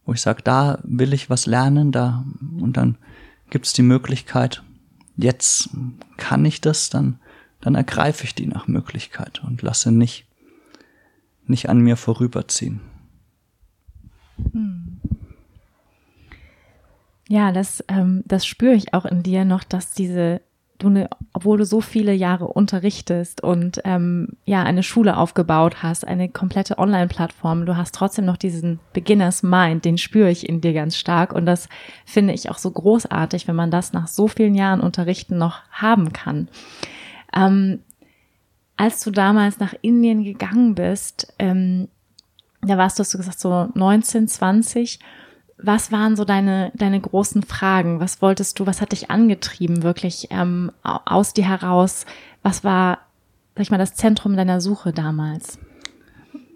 wo 0.05 0.13
ich 0.13 0.21
sage, 0.21 0.41
da 0.43 0.79
will 0.83 1.13
ich 1.13 1.29
was 1.29 1.45
lernen, 1.45 1.91
da, 1.91 2.25
und 2.59 2.77
dann 2.77 2.97
gibt 3.49 3.65
es 3.65 3.73
die 3.73 3.83
Möglichkeit, 3.83 4.63
jetzt 5.15 5.69
kann 6.17 6.43
ich 6.45 6.61
das, 6.61 6.89
dann, 6.89 7.19
dann 7.61 7.75
ergreife 7.75 8.23
ich 8.23 8.35
die 8.35 8.47
nach 8.47 8.67
Möglichkeit 8.67 9.43
und 9.43 9.61
lasse 9.61 9.91
nicht, 9.91 10.25
nicht 11.45 11.69
an 11.69 11.79
mir 11.79 11.97
vorüberziehen. 11.97 12.81
Hm. 14.51 14.99
Ja, 17.29 17.51
das, 17.51 17.83
ähm, 17.87 18.23
das 18.25 18.45
spüre 18.45 18.73
ich 18.73 18.93
auch 18.93 19.05
in 19.05 19.23
dir 19.23 19.45
noch, 19.45 19.63
dass 19.63 19.91
diese 19.91 20.41
du 20.83 20.89
eine, 20.89 21.09
obwohl 21.33 21.57
du 21.57 21.65
so 21.65 21.81
viele 21.81 22.13
Jahre 22.13 22.47
unterrichtest 22.47 23.41
und 23.41 23.81
ähm, 23.85 24.29
ja 24.45 24.63
eine 24.63 24.83
Schule 24.83 25.17
aufgebaut 25.17 25.81
hast, 25.81 26.07
eine 26.07 26.29
komplette 26.29 26.77
Online-Plattform, 26.77 27.65
du 27.65 27.75
hast 27.75 27.95
trotzdem 27.95 28.25
noch 28.25 28.37
diesen 28.37 28.79
Beginners 28.93 29.41
Mind, 29.43 29.85
den 29.85 29.97
spüre 29.97 30.29
ich 30.29 30.47
in 30.47 30.61
dir 30.61 30.73
ganz 30.73 30.95
stark 30.95 31.33
und 31.33 31.45
das 31.45 31.67
finde 32.05 32.33
ich 32.33 32.49
auch 32.49 32.57
so 32.57 32.69
großartig, 32.69 33.47
wenn 33.47 33.55
man 33.55 33.71
das 33.71 33.93
nach 33.93 34.07
so 34.07 34.27
vielen 34.27 34.55
Jahren 34.55 34.81
Unterrichten 34.81 35.37
noch 35.37 35.61
haben 35.71 36.13
kann. 36.13 36.47
Ähm, 37.35 37.79
als 38.77 39.03
du 39.03 39.11
damals 39.11 39.59
nach 39.59 39.73
Indien 39.81 40.23
gegangen 40.23 40.75
bist, 40.75 41.33
ähm, 41.39 41.87
da 42.61 42.77
warst 42.77 42.97
du, 42.97 43.01
hast 43.01 43.13
du 43.13 43.17
gesagt, 43.17 43.39
so 43.39 43.69
19, 43.73 44.27
20 44.27 44.99
was 45.63 45.91
waren 45.91 46.15
so 46.15 46.25
deine, 46.25 46.71
deine 46.75 46.99
großen 46.99 47.41
Fragen? 47.41 47.99
Was 47.99 48.21
wolltest 48.21 48.59
du, 48.59 48.67
was 48.67 48.81
hat 48.81 48.91
dich 48.91 49.09
angetrieben, 49.09 49.81
wirklich 49.81 50.27
ähm, 50.29 50.71
aus 50.83 51.33
dir 51.33 51.47
heraus? 51.47 52.05
Was 52.43 52.63
war, 52.63 52.99
sag 53.55 53.61
ich 53.61 53.71
mal, 53.71 53.77
das 53.77 53.95
Zentrum 53.95 54.35
deiner 54.35 54.59
Suche 54.59 54.91
damals? 54.91 55.57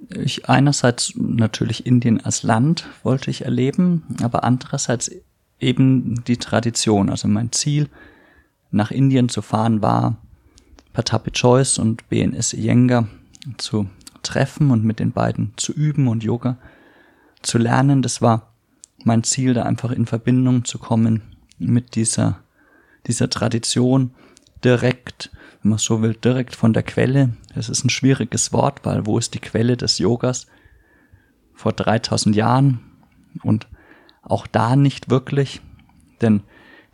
Ich 0.10 0.50
einerseits 0.50 1.14
natürlich 1.16 1.86
Indien 1.86 2.24
als 2.24 2.44
Land 2.44 2.88
wollte 3.04 3.32
ich 3.32 3.46
erleben, 3.46 4.04
aber 4.22 4.44
andererseits 4.44 5.10
eben 5.60 6.24
die 6.26 6.38
Tradition. 6.38 7.10
Also 7.10 7.30
mein 7.30 7.52
Ziel, 7.54 7.90
nach 8.72 8.92
Indien 8.92 9.30
zu 9.30 9.42
fahren, 9.42 9.82
war 9.82 10.18
Patapi 10.92 11.32
Choice 11.32 11.78
und 11.78 12.10
BNS 12.10 12.54
Iyengar 12.54 13.08
zu 13.58 13.88
treffen 14.22 14.72
und 14.72 14.84
mit 14.84 15.00
den 15.00 15.14
beiden 15.14 15.54
zu 15.56 15.72
üben 15.72 16.10
und 16.10 16.24
Yoga 16.24 16.58
zu 17.42 17.58
lernen. 17.58 18.02
Das 18.02 18.22
war 18.22 18.54
mein 19.08 19.24
Ziel, 19.24 19.56
da 19.56 19.64
einfach 19.64 19.92
in 19.92 20.06
Verbindung 20.06 20.66
zu 20.66 20.78
kommen 20.78 21.24
mit 21.58 21.96
dieser, 21.96 22.44
dieser 23.08 23.30
Tradition 23.30 24.12
direkt, 24.64 25.32
wenn 25.62 25.70
man 25.72 25.80
so 25.80 26.02
will, 26.04 26.14
direkt 26.14 26.56
von 26.56 26.74
der 26.74 26.84
Quelle. 26.84 27.36
Das 27.56 27.70
ist 27.70 27.84
ein 27.84 27.90
schwieriges 27.90 28.54
Wort, 28.54 28.82
weil 28.84 29.08
wo 29.08 29.18
ist 29.18 29.34
die 29.34 29.40
Quelle 29.40 29.78
des 29.78 29.98
Yogas? 29.98 30.46
Vor 31.56 31.74
3000 31.74 32.36
Jahren 32.36 32.80
und 33.42 33.68
auch 34.22 34.46
da 34.46 34.76
nicht 34.76 35.10
wirklich, 35.10 35.62
denn 36.22 36.44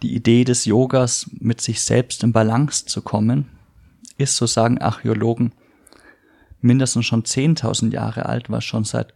die 0.02 0.14
Idee 0.16 0.44
des 0.44 0.66
Yogas, 0.66 1.30
mit 1.40 1.62
sich 1.62 1.82
selbst 1.82 2.24
in 2.24 2.32
Balance 2.32 2.86
zu 2.86 3.02
kommen, 3.02 3.50
ist, 4.18 4.36
so 4.36 4.46
sagen 4.46 4.78
Archäologen, 4.80 5.54
mindestens 6.62 7.06
schon 7.06 7.24
10.000 7.24 7.92
Jahre 7.92 8.26
alt, 8.28 8.50
was 8.50 8.64
schon 8.64 8.84
seit 8.84 9.14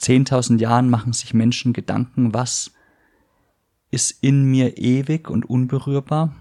10.000 0.00 0.58
Jahren 0.58 0.90
machen 0.90 1.12
sich 1.12 1.34
Menschen 1.34 1.72
Gedanken, 1.72 2.34
was 2.34 2.72
ist 3.90 4.22
in 4.22 4.44
mir 4.44 4.76
ewig 4.76 5.30
und 5.30 5.48
unberührbar. 5.48 6.34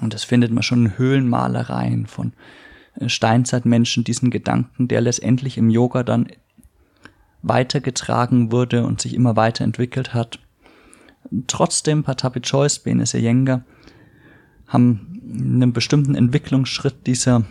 Und 0.00 0.14
das 0.14 0.24
findet 0.24 0.50
man 0.50 0.62
schon 0.62 0.86
in 0.86 0.98
Höhlenmalereien 0.98 2.06
von 2.06 2.32
äh, 2.94 3.08
Steinzeitmenschen, 3.08 4.04
diesen 4.04 4.30
Gedanken, 4.30 4.88
der 4.88 5.02
letztendlich 5.02 5.58
im 5.58 5.68
Yoga 5.68 6.02
dann 6.02 6.28
weitergetragen 7.42 8.52
wurde 8.52 8.86
und 8.86 9.00
sich 9.00 9.14
immer 9.14 9.36
weiterentwickelt 9.36 10.14
hat. 10.14 10.38
Trotzdem, 11.46 12.04
Patapi 12.04 12.40
Choice, 12.40 12.78
Benes 12.78 13.14
Iyengar, 13.14 13.64
haben 14.66 15.20
einen 15.22 15.72
bestimmten 15.72 16.14
Entwicklungsschritt 16.14 17.06
dieser, 17.06 17.44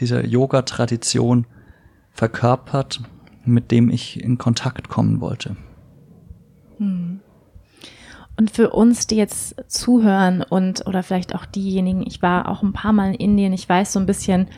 dieser 0.00 0.26
Yoga-Tradition 0.26 1.46
verkörpert 2.12 3.02
mit 3.46 3.70
dem 3.70 3.90
ich 3.90 4.22
in 4.22 4.38
Kontakt 4.38 4.88
kommen 4.88 5.20
wollte. 5.20 5.56
Hm. 6.78 7.20
Und 8.38 8.50
für 8.50 8.70
uns, 8.70 9.06
die 9.06 9.16
jetzt 9.16 9.56
zuhören 9.68 10.42
und 10.42 10.86
oder 10.86 11.02
vielleicht 11.02 11.34
auch 11.34 11.46
diejenigen, 11.46 12.04
ich 12.06 12.20
war 12.20 12.48
auch 12.48 12.62
ein 12.62 12.74
paar 12.74 12.92
Mal 12.92 13.14
in 13.14 13.14
Indien, 13.14 13.52
ich 13.54 13.66
weiß 13.66 13.94
so 13.94 13.98
ein 13.98 14.04
bisschen, 14.04 14.48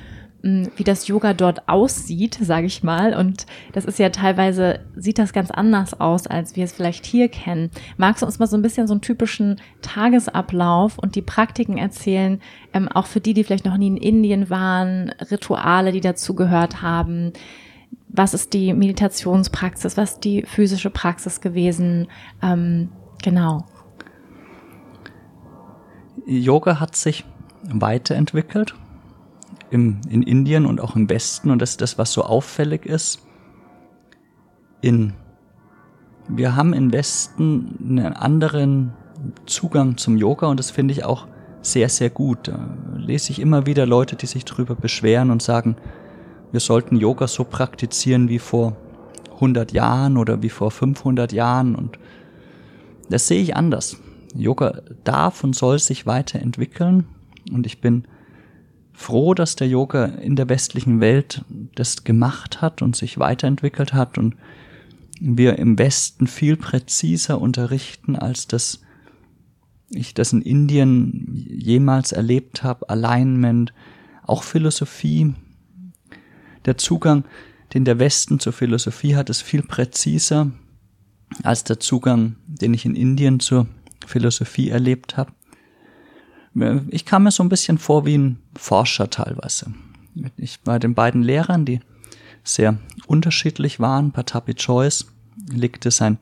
hm, 0.43 0.71
wie 0.77 0.85
das 0.85 1.07
Yoga 1.09 1.33
dort 1.33 1.69
aussieht, 1.69 2.39
sage 2.41 2.67
ich 2.67 2.83
mal. 2.83 3.15
Und 3.15 3.47
das 3.73 3.85
ist 3.85 3.99
ja 3.99 4.11
teilweise, 4.11 4.81
sieht 4.97 5.19
das 5.19 5.33
ganz 5.33 5.51
anders 5.51 6.01
aus, 6.01 6.27
als 6.27 6.57
wir 6.57 6.65
es 6.65 6.73
vielleicht 6.73 7.07
hier 7.07 7.29
kennen. 7.29 7.71
Magst 7.97 8.23
du 8.23 8.27
uns 8.27 8.39
mal 8.39 8.47
so 8.47 8.57
ein 8.57 8.63
bisschen 8.63 8.89
so 8.89 8.95
einen 8.95 9.01
typischen 9.01 9.61
Tagesablauf 9.83 10.99
und 10.99 11.15
die 11.15 11.23
Praktiken 11.23 11.77
erzählen, 11.77 12.41
ähm, 12.73 12.89
auch 12.89 13.07
für 13.07 13.21
die, 13.21 13.35
die 13.35 13.45
vielleicht 13.45 13.65
noch 13.65 13.77
nie 13.77 13.89
in 13.89 13.97
Indien 13.97 14.51
waren, 14.51 15.11
Rituale, 15.31 15.93
die 15.93 16.01
dazu 16.01 16.35
gehört 16.35 16.83
haben? 16.83 17.33
Was 18.09 18.35
ist 18.35 18.53
die 18.53 18.73
Meditationspraxis, 18.73 19.97
was 19.97 20.13
ist 20.13 20.25
die 20.25 20.45
physische 20.47 20.91
Praxis 20.91 21.41
gewesen. 21.41 22.09
Ähm, 22.43 22.91
genau. 23.23 23.67
Yoga 26.27 26.81
hat 26.81 26.97
sich 26.97 27.25
weiterentwickelt 27.63 28.75
im, 29.71 30.01
in 30.09 30.23
Indien 30.23 30.67
und 30.67 30.81
auch 30.81 30.97
im 30.97 31.09
Westen 31.09 31.51
und 31.51 31.61
das 31.61 31.71
ist 31.71 31.81
das, 31.81 31.99
was 31.99 32.13
so 32.13 32.23
auffällig 32.23 32.87
ist. 32.87 33.23
In, 34.81 35.15
wir 36.29 36.57
haben 36.57 36.73
im 36.73 36.93
Westen 36.93 37.79
einen 37.81 38.15
anderen 38.15 38.93
Zugang 39.47 39.97
zum 39.97 40.17
Yoga 40.17 40.47
und 40.47 40.59
das 40.59 40.71
finde 40.71 40.93
ich 40.93 41.05
auch 41.05 41.27
sehr, 41.61 41.89
sehr 41.89 42.11
gut. 42.11 42.49
Da 42.49 42.77
lese 42.97 43.33
ich 43.33 43.41
immer 43.41 43.67
wieder 43.67 43.87
Leute, 43.87 44.17
die 44.17 44.27
sich 44.27 44.45
darüber 44.45 44.75
beschweren 44.75 45.31
und 45.31 45.43
sagen, 45.43 45.77
wir 46.53 46.61
sollten 46.61 46.97
Yoga 46.97 47.29
so 47.29 47.45
praktizieren 47.45 48.29
wie 48.29 48.39
vor 48.39 48.77
100 49.35 49.73
Jahren 49.73 50.17
oder 50.17 50.43
wie 50.43 50.49
vor 50.49 50.71
500 50.71 51.33
Jahren 51.33 51.75
und 51.75 51.99
das 53.11 53.29
sehe 53.29 53.41
ich 53.41 53.57
anders. 53.57 53.97
Yoga 54.35 54.83
darf 55.05 55.45
und 55.45 55.55
soll 55.55 55.79
sich 55.79 56.07
weiterentwickeln 56.07 57.07
und 57.53 57.67
ich 57.67 57.81
bin 57.81 58.05
froh, 58.93 59.33
dass 59.33 59.57
der 59.57 59.69
Yoga 59.69 60.07
in 60.07 60.37
der 60.37 60.49
westlichen 60.49 61.01
Welt 61.01 61.45
das 61.75 62.05
gemacht 62.05 62.61
hat 62.61 62.83
und 62.83 62.97
sich 62.97 63.19
weiterentwickelt 63.19 63.95
hat 63.95 64.19
und 64.19 64.35
wir 65.21 65.59
im 65.59 65.79
Westen 65.79 66.27
viel 66.27 66.57
präziser 66.57 67.41
unterrichten, 67.41 68.17
als 68.17 68.47
das 68.47 68.81
ich 69.91 70.15
das 70.15 70.33
in 70.33 70.43
Indien 70.43 71.27
jemals 71.33 72.13
erlebt 72.13 72.63
habe. 72.63 72.91
Alignment, 72.91 73.73
auch 74.23 74.43
Philosophie, 74.43 75.35
der 76.69 76.79
Zugang 76.79 77.25
den 77.75 77.85
der 77.85 77.99
Westen 77.99 78.41
zur 78.41 78.53
Philosophie 78.53 79.17
hat, 79.17 79.31
ist 79.31 79.43
viel 79.43 79.63
präziser 79.63 80.51
als 81.43 81.65
der 81.65 81.81
Zugang, 81.81 82.37
den 82.47 82.73
ich 82.73 82.85
in 82.85 82.95
Indien 82.95 83.41
zur 83.41 83.67
Philosophie 84.07 84.71
erlebt 84.71 85.17
habe. 85.17 85.33
Ich 86.89 87.05
kam 87.05 87.25
mir 87.25 87.31
so 87.31 87.43
ein 87.43 87.51
bisschen 87.51 87.79
vor 87.79 88.07
wie 88.07 88.17
ein 88.17 88.39
Forscher 88.57 89.11
teilweise. 89.11 89.73
Ich 90.37 90.61
bei 90.61 90.79
den 90.79 90.95
beiden 90.95 91.23
Lehrern, 91.23 91.65
die 91.65 91.81
sehr 92.43 92.79
unterschiedlich 93.07 93.79
waren, 93.81 94.13
Patapi 94.13 94.55
Choice 94.55 95.07
legte 95.53 95.91
seinen 95.91 96.19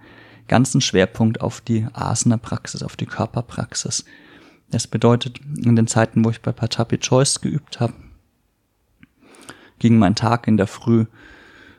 ganzen 0.49 0.81
Schwerpunkt 0.81 1.41
auf 1.41 1.61
die 1.61 1.87
Asana-Praxis, 1.93 2.83
auf 2.83 2.97
die 2.97 3.07
Körperpraxis. 3.07 4.05
Das 4.71 4.89
bedeutet, 4.89 5.41
in 5.57 5.77
den 5.77 5.87
Zeiten, 5.87 6.25
wo 6.25 6.31
ich 6.31 6.43
bei 6.43 6.53
Patapi 6.53 6.99
Choice 6.99 7.41
geübt 7.41 7.79
habe, 7.79 7.95
ging 9.79 9.99
mein 9.99 10.15
Tag 10.15 10.47
in 10.49 10.57
der 10.57 10.67
Früh, 10.67 11.07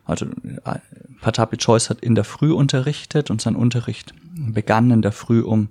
also 0.06 0.26
äh, 0.26 0.80
Patapi 1.22 1.58
Choice 1.58 1.90
hat 1.90 2.02
in 2.02 2.16
der 2.16 2.24
Früh 2.24 2.52
unterrichtet 2.52 3.30
und 3.30 3.42
sein 3.42 3.56
Unterricht 3.56 4.14
begann 4.36 4.92
in 4.92 5.02
der 5.02 5.12
Früh 5.12 5.42
um, 5.42 5.70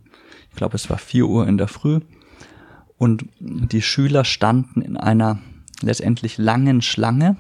ich 0.50 0.56
glaube 0.56 0.76
es 0.76 0.90
war 0.90 0.98
vier 0.98 1.26
Uhr 1.26 1.46
in 1.46 1.56
der 1.56 1.68
Früh 1.68 2.00
und 2.98 3.26
die 3.40 3.82
Schüler 3.82 4.24
standen 4.24 4.82
in 4.82 4.96
einer 4.96 5.38
letztendlich 5.82 6.38
langen 6.38 6.82
Schlange, 6.82 7.36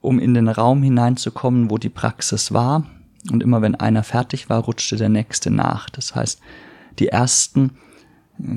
um 0.00 0.18
in 0.18 0.34
den 0.34 0.48
Raum 0.48 0.82
hineinzukommen, 0.82 1.70
wo 1.70 1.78
die 1.78 1.88
Praxis 1.88 2.52
war. 2.52 2.86
Und 3.30 3.42
immer 3.42 3.60
wenn 3.60 3.74
einer 3.74 4.04
fertig 4.04 4.48
war, 4.48 4.62
rutschte 4.62 4.96
der 4.96 5.08
nächste 5.08 5.50
nach. 5.50 5.90
Das 5.90 6.14
heißt, 6.14 6.40
die 6.98 7.08
ersten 7.08 7.72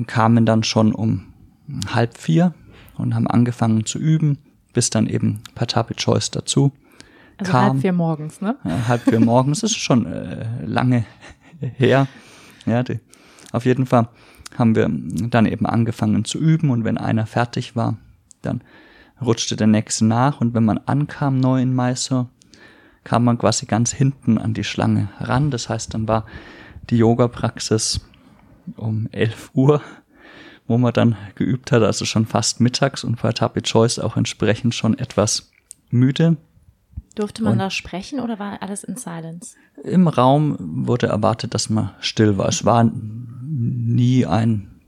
kamen 0.06 0.46
dann 0.46 0.62
schon 0.62 0.94
um 0.94 1.32
halb 1.92 2.16
vier 2.16 2.54
und 2.96 3.14
haben 3.14 3.26
angefangen 3.26 3.86
zu 3.86 3.98
üben, 3.98 4.38
bis 4.72 4.90
dann 4.90 5.06
eben 5.06 5.40
Patapi 5.54 5.94
Choice 5.94 6.30
dazu 6.30 6.72
also 7.38 7.52
kam. 7.52 7.64
halb 7.72 7.80
vier 7.80 7.92
morgens, 7.92 8.40
ne? 8.40 8.56
Ja, 8.64 8.88
halb 8.88 9.02
vier 9.02 9.20
morgens 9.20 9.62
ist 9.62 9.76
schon 9.76 10.06
äh, 10.06 10.64
lange 10.64 11.04
her. 11.60 12.06
Ja, 12.66 12.82
die, 12.82 13.00
auf 13.52 13.64
jeden 13.64 13.86
Fall 13.86 14.08
haben 14.56 14.74
wir 14.74 14.88
dann 14.90 15.46
eben 15.46 15.66
angefangen 15.66 16.24
zu 16.24 16.38
üben 16.38 16.70
und 16.70 16.84
wenn 16.84 16.98
einer 16.98 17.26
fertig 17.26 17.74
war, 17.74 17.96
dann 18.42 18.62
rutschte 19.20 19.56
der 19.56 19.66
nächste 19.66 20.04
nach 20.04 20.40
und 20.40 20.54
wenn 20.54 20.64
man 20.64 20.78
ankam 20.78 21.38
neu 21.38 21.62
in 21.62 21.74
Mysore, 21.74 22.26
kam 23.04 23.24
man 23.24 23.38
quasi 23.38 23.66
ganz 23.66 23.92
hinten 23.92 24.38
an 24.38 24.54
die 24.54 24.64
Schlange 24.64 25.08
ran. 25.18 25.50
Das 25.50 25.68
heißt, 25.68 25.94
dann 25.94 26.06
war 26.06 26.26
die 26.90 26.98
Yoga-Praxis 26.98 28.00
um 28.76 29.08
11 29.10 29.50
Uhr, 29.54 29.80
wo 30.66 30.78
man 30.78 30.92
dann 30.92 31.16
geübt 31.34 31.72
hat, 31.72 31.82
also 31.82 32.04
schon 32.04 32.26
fast 32.26 32.60
mittags 32.60 33.04
und 33.04 33.20
bei 33.20 33.32
Tapi 33.32 33.62
Choice 33.62 33.98
auch 33.98 34.16
entsprechend 34.16 34.74
schon 34.74 34.98
etwas 34.98 35.50
müde. 35.90 36.36
Durfte 37.14 37.42
man 37.42 37.54
und 37.54 37.58
da 37.58 37.70
sprechen 37.70 38.20
oder 38.20 38.38
war 38.38 38.62
alles 38.62 38.84
in 38.84 38.96
Silence? 38.96 39.56
Im 39.84 40.08
Raum 40.08 40.56
wurde 40.58 41.08
erwartet, 41.08 41.52
dass 41.54 41.68
man 41.68 41.90
still 42.00 42.38
war. 42.38 42.48
Es 42.48 42.64
war 42.64 42.90
nie 43.42 44.24
ein 44.24 44.80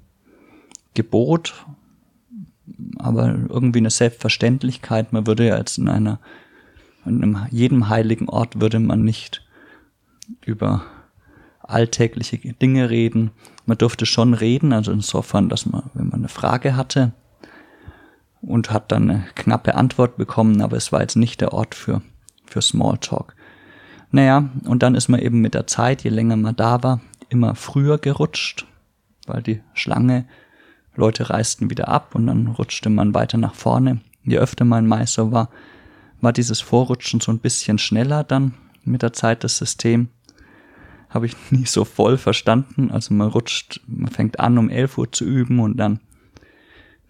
Gebot, 0.94 1.66
aber 2.98 3.34
irgendwie 3.48 3.80
eine 3.80 3.90
Selbstverständlichkeit. 3.90 5.12
Man 5.12 5.26
würde 5.26 5.46
ja 5.46 5.58
jetzt 5.58 5.76
in 5.76 5.88
einer, 5.88 6.18
in 7.04 7.38
jedem 7.50 7.88
heiligen 7.88 8.28
Ort 8.28 8.60
würde 8.60 8.80
man 8.80 9.02
nicht 9.02 9.44
über 10.46 10.84
alltägliche 11.60 12.38
Dinge 12.38 12.88
reden. 12.88 13.32
Man 13.66 13.78
durfte 13.78 14.06
schon 14.06 14.34
reden, 14.34 14.72
also 14.72 14.92
insofern, 14.92 15.48
dass 15.48 15.66
man, 15.66 15.84
wenn 15.94 16.08
man 16.08 16.20
eine 16.20 16.28
Frage 16.28 16.76
hatte 16.76 17.12
und 18.42 18.70
hat 18.70 18.92
dann 18.92 19.10
eine 19.10 19.24
knappe 19.34 19.74
Antwort 19.74 20.16
bekommen, 20.16 20.60
aber 20.60 20.76
es 20.76 20.92
war 20.92 21.00
jetzt 21.00 21.16
nicht 21.16 21.40
der 21.40 21.52
Ort 21.52 21.74
für, 21.74 22.02
für 22.44 22.60
Smalltalk. 22.60 23.34
Naja, 24.10 24.50
und 24.64 24.82
dann 24.82 24.94
ist 24.94 25.08
man 25.08 25.20
eben 25.20 25.40
mit 25.40 25.54
der 25.54 25.66
Zeit, 25.66 26.04
je 26.04 26.10
länger 26.10 26.36
man 26.36 26.54
da 26.54 26.82
war, 26.82 27.00
immer 27.30 27.54
früher 27.54 27.98
gerutscht, 27.98 28.66
weil 29.26 29.42
die 29.42 29.60
Schlange, 29.72 30.26
Leute 30.96 31.30
reisten 31.30 31.70
wieder 31.70 31.88
ab 31.88 32.14
und 32.14 32.28
dann 32.28 32.46
rutschte 32.46 32.88
man 32.88 33.14
weiter 33.14 33.36
nach 33.36 33.54
vorne. 33.54 34.00
Je 34.22 34.38
öfter 34.38 34.64
man 34.64 34.86
Meister 34.86 35.32
war, 35.32 35.50
war 36.20 36.32
dieses 36.32 36.60
Vorrutschen 36.60 37.20
so 37.20 37.32
ein 37.32 37.40
bisschen 37.40 37.78
schneller 37.78 38.22
dann 38.22 38.54
mit 38.84 39.02
der 39.02 39.12
Zeit 39.12 39.42
das 39.42 39.58
System 39.58 40.08
habe 41.14 41.26
ich 41.26 41.36
nie 41.50 41.66
so 41.66 41.84
voll 41.84 42.18
verstanden. 42.18 42.90
Also 42.90 43.14
man 43.14 43.28
rutscht, 43.28 43.80
man 43.86 44.10
fängt 44.10 44.40
an 44.40 44.58
um 44.58 44.68
11 44.68 44.98
Uhr 44.98 45.12
zu 45.12 45.24
üben 45.24 45.60
und 45.60 45.78
dann 45.78 46.00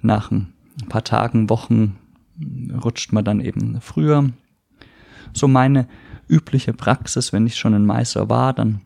nach 0.02 0.30
ein 0.30 0.52
paar 0.88 1.02
Tagen, 1.02 1.48
Wochen 1.48 1.98
rutscht 2.84 3.12
man 3.12 3.24
dann 3.24 3.40
eben 3.40 3.80
früher. 3.80 4.30
So 5.32 5.48
meine 5.48 5.88
übliche 6.28 6.72
Praxis, 6.72 7.32
wenn 7.32 7.46
ich 7.46 7.56
schon 7.56 7.74
in 7.74 7.86
Meister 7.86 8.28
war, 8.28 8.52
dann 8.52 8.82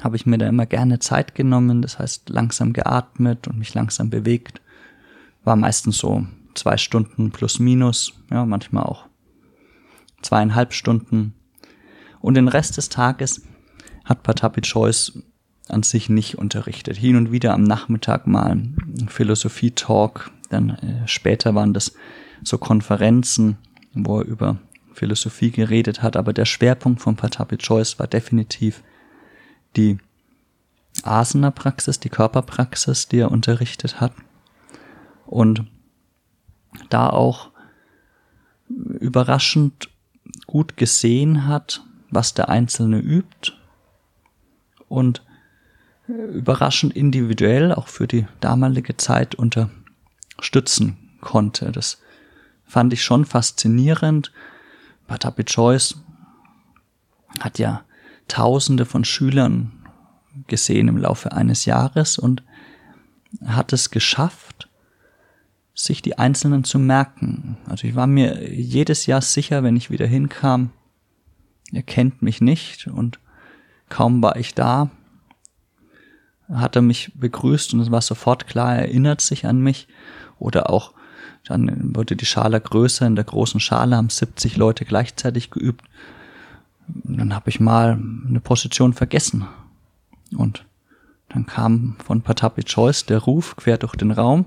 habe 0.00 0.16
ich 0.16 0.26
mir 0.26 0.38
da 0.38 0.46
immer 0.46 0.66
gerne 0.66 0.98
Zeit 0.98 1.34
genommen, 1.34 1.82
das 1.82 1.98
heißt 1.98 2.28
langsam 2.28 2.72
geatmet 2.72 3.48
und 3.48 3.58
mich 3.58 3.74
langsam 3.74 4.10
bewegt. 4.10 4.60
War 5.44 5.56
meistens 5.56 5.98
so 5.98 6.26
zwei 6.54 6.76
Stunden 6.76 7.30
plus 7.30 7.58
minus, 7.58 8.12
ja, 8.30 8.44
manchmal 8.44 8.84
auch 8.84 9.06
zweieinhalb 10.22 10.72
Stunden. 10.72 11.34
Und 12.20 12.34
den 12.34 12.48
Rest 12.48 12.76
des 12.76 12.88
Tages 12.88 13.42
hat 14.08 14.22
Patapi 14.22 14.62
Choice 14.62 15.12
an 15.68 15.82
sich 15.82 16.08
nicht 16.08 16.38
unterrichtet. 16.38 16.96
Hin 16.96 17.16
und 17.16 17.30
wieder 17.30 17.52
am 17.52 17.62
Nachmittag 17.62 18.26
mal 18.26 18.58
Philosophie-Talk, 19.06 20.30
dann 20.48 20.70
äh, 20.70 21.06
später 21.06 21.54
waren 21.54 21.74
das 21.74 21.94
so 22.42 22.56
Konferenzen, 22.56 23.58
wo 23.92 24.20
er 24.20 24.24
über 24.24 24.56
Philosophie 24.94 25.50
geredet 25.50 26.02
hat, 26.02 26.16
aber 26.16 26.32
der 26.32 26.46
Schwerpunkt 26.46 27.02
von 27.02 27.16
Patapi 27.16 27.58
Choice 27.58 27.98
war 27.98 28.06
definitiv 28.06 28.82
die 29.76 29.98
Asana-Praxis, 31.02 32.00
die 32.00 32.08
Körperpraxis, 32.08 33.08
die 33.08 33.18
er 33.18 33.30
unterrichtet 33.30 34.00
hat. 34.00 34.12
Und 35.26 35.66
da 36.88 37.10
auch 37.10 37.50
überraschend 38.68 39.90
gut 40.46 40.76
gesehen 40.76 41.46
hat, 41.46 41.84
was 42.10 42.34
der 42.34 42.48
Einzelne 42.48 42.98
übt 42.98 43.52
und 44.88 45.24
äh, 46.08 46.12
überraschend 46.12 46.94
individuell 46.94 47.72
auch 47.72 47.88
für 47.88 48.06
die 48.06 48.26
damalige 48.40 48.96
Zeit 48.96 49.34
unterstützen 49.34 50.96
konnte. 51.20 51.72
Das 51.72 51.98
fand 52.64 52.92
ich 52.92 53.02
schon 53.02 53.24
faszinierend. 53.24 54.32
Patapi 55.06 55.44
Choice 55.44 55.96
hat 57.40 57.58
ja 57.58 57.84
Tausende 58.28 58.84
von 58.84 59.04
Schülern 59.06 59.72
gesehen 60.48 60.88
im 60.88 60.98
Laufe 60.98 61.32
eines 61.32 61.64
Jahres 61.64 62.18
und 62.18 62.42
hat 63.44 63.72
es 63.72 63.90
geschafft, 63.90 64.68
sich 65.74 66.02
die 66.02 66.18
Einzelnen 66.18 66.64
zu 66.64 66.78
merken. 66.78 67.56
Also 67.66 67.86
ich 67.86 67.94
war 67.94 68.06
mir 68.06 68.52
jedes 68.52 69.06
Jahr 69.06 69.22
sicher, 69.22 69.62
wenn 69.62 69.76
ich 69.76 69.90
wieder 69.90 70.06
hinkam, 70.06 70.70
er 71.72 71.82
kennt 71.82 72.22
mich 72.22 72.40
nicht 72.40 72.86
und 72.86 73.18
Kaum 73.88 74.22
war 74.22 74.36
ich 74.36 74.54
da, 74.54 74.90
hat 76.52 76.76
er 76.76 76.82
mich 76.82 77.12
begrüßt 77.14 77.74
und 77.74 77.80
es 77.80 77.90
war 77.90 78.00
sofort 78.00 78.46
klar, 78.46 78.76
er 78.76 78.82
erinnert 78.82 79.20
sich 79.20 79.46
an 79.46 79.60
mich. 79.60 79.88
Oder 80.38 80.70
auch, 80.70 80.92
dann 81.44 81.94
wurde 81.94 82.16
die 82.16 82.26
Schale 82.26 82.60
größer, 82.60 83.06
in 83.06 83.16
der 83.16 83.24
großen 83.24 83.60
Schale 83.60 83.96
haben 83.96 84.10
70 84.10 84.56
Leute 84.56 84.84
gleichzeitig 84.84 85.50
geübt. 85.50 85.84
Dann 86.86 87.34
habe 87.34 87.50
ich 87.50 87.60
mal 87.60 87.98
eine 88.26 88.40
Position 88.40 88.94
vergessen. 88.94 89.46
Und 90.36 90.64
dann 91.28 91.46
kam 91.46 91.96
von 92.04 92.22
Patapi 92.22 92.64
Choice 92.64 93.04
der 93.04 93.18
Ruf 93.18 93.56
quer 93.56 93.76
durch 93.76 93.96
den 93.96 94.10
Raum, 94.10 94.46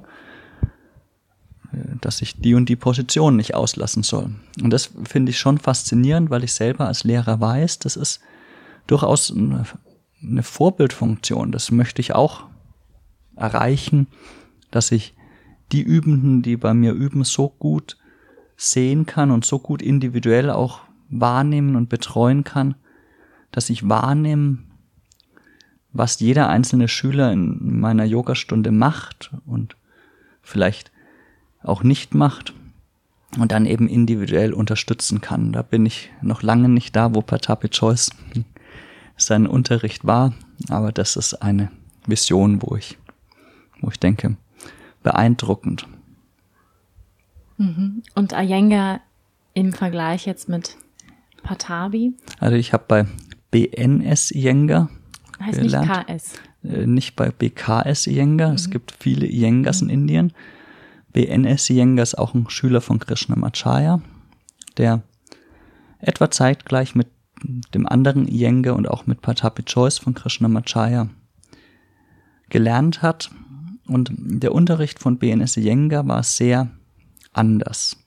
dass 2.01 2.21
ich 2.21 2.41
die 2.41 2.55
und 2.55 2.67
die 2.67 2.75
Position 2.75 3.35
nicht 3.35 3.55
auslassen 3.55 4.03
soll. 4.03 4.31
Und 4.61 4.71
das 4.71 4.91
finde 5.03 5.29
ich 5.29 5.39
schon 5.39 5.57
faszinierend, 5.57 6.29
weil 6.29 6.43
ich 6.43 6.53
selber 6.53 6.87
als 6.87 7.03
Lehrer 7.03 7.39
weiß, 7.39 7.79
das 7.79 7.95
ist 7.95 8.21
durchaus 8.91 9.33
eine, 9.33 10.43
Vorbildfunktion. 10.43 11.51
Das 11.51 11.71
möchte 11.71 12.01
ich 12.01 12.13
auch 12.13 12.43
erreichen, 13.35 14.07
dass 14.69 14.91
ich 14.91 15.15
die 15.71 15.81
Übenden, 15.81 16.41
die 16.41 16.57
bei 16.57 16.73
mir 16.73 16.93
üben, 16.93 17.23
so 17.23 17.49
gut 17.49 17.97
sehen 18.57 19.05
kann 19.05 19.31
und 19.31 19.45
so 19.45 19.57
gut 19.57 19.81
individuell 19.81 20.51
auch 20.51 20.81
wahrnehmen 21.09 21.75
und 21.75 21.89
betreuen 21.89 22.43
kann, 22.43 22.75
dass 23.51 23.69
ich 23.69 23.89
wahrnehme, 23.89 24.59
was 25.93 26.19
jeder 26.19 26.49
einzelne 26.49 26.87
Schüler 26.87 27.31
in 27.31 27.79
meiner 27.79 28.05
Yogastunde 28.05 28.71
macht 28.71 29.31
und 29.45 29.75
vielleicht 30.41 30.91
auch 31.63 31.83
nicht 31.83 32.13
macht 32.13 32.53
und 33.39 33.51
dann 33.51 33.65
eben 33.65 33.87
individuell 33.87 34.53
unterstützen 34.53 35.21
kann. 35.21 35.51
Da 35.51 35.61
bin 35.61 35.85
ich 35.85 36.11
noch 36.21 36.43
lange 36.43 36.69
nicht 36.69 36.95
da, 36.95 37.15
wo 37.15 37.21
Patapi 37.21 37.69
Choice 37.69 38.11
sein 39.21 39.47
Unterricht 39.47 40.05
war, 40.05 40.33
aber 40.69 40.91
das 40.91 41.15
ist 41.15 41.35
eine 41.35 41.71
Vision, 42.05 42.61
wo 42.61 42.75
ich, 42.75 42.97
wo 43.79 43.89
ich 43.89 43.99
denke, 43.99 44.37
beeindruckend. 45.03 45.87
Mhm. 47.57 48.03
Und 48.15 48.33
Iyengar 48.33 49.01
Im 49.53 49.73
Vergleich 49.73 50.25
jetzt 50.25 50.49
mit 50.49 50.77
Patabi? 51.43 52.13
Also 52.39 52.55
ich 52.55 52.73
habe 52.73 52.85
bei 52.87 53.05
BNS 53.51 54.31
Iyengar 54.31 54.89
Heißt 55.39 55.59
gelernt. 55.59 55.87
nicht 55.87 56.07
KS. 56.07 56.33
Äh, 56.63 56.85
nicht 56.85 57.15
bei 57.15 57.29
BKS 57.29 58.07
Iyengar. 58.07 58.53
Es 58.53 58.69
gibt 58.69 58.91
viele 58.91 59.25
Iyengars 59.25 59.81
in 59.81 59.89
Indien. 59.89 60.33
BNS 61.13 61.69
Iyengar 61.69 62.03
ist 62.03 62.17
auch 62.17 62.33
ein 62.33 62.49
Schüler 62.49 62.81
von 62.81 62.99
Krishnamacharya, 62.99 64.01
der 64.77 65.01
etwa 65.99 66.31
zeitgleich 66.31 66.95
mit 66.95 67.07
dem 67.43 67.87
anderen 67.87 68.27
Iyengar 68.27 68.75
und 68.75 68.87
auch 68.87 69.07
mit 69.07 69.21
Patapi 69.21 69.63
Choice 69.63 69.97
von 69.97 70.13
Krishnamacharya 70.13 71.09
gelernt 72.49 73.01
hat. 73.01 73.31
Und 73.87 74.11
der 74.15 74.53
Unterricht 74.53 74.99
von 74.99 75.17
BNS 75.17 75.57
Iyengar 75.57 76.07
war 76.07 76.23
sehr 76.23 76.69
anders. 77.33 77.97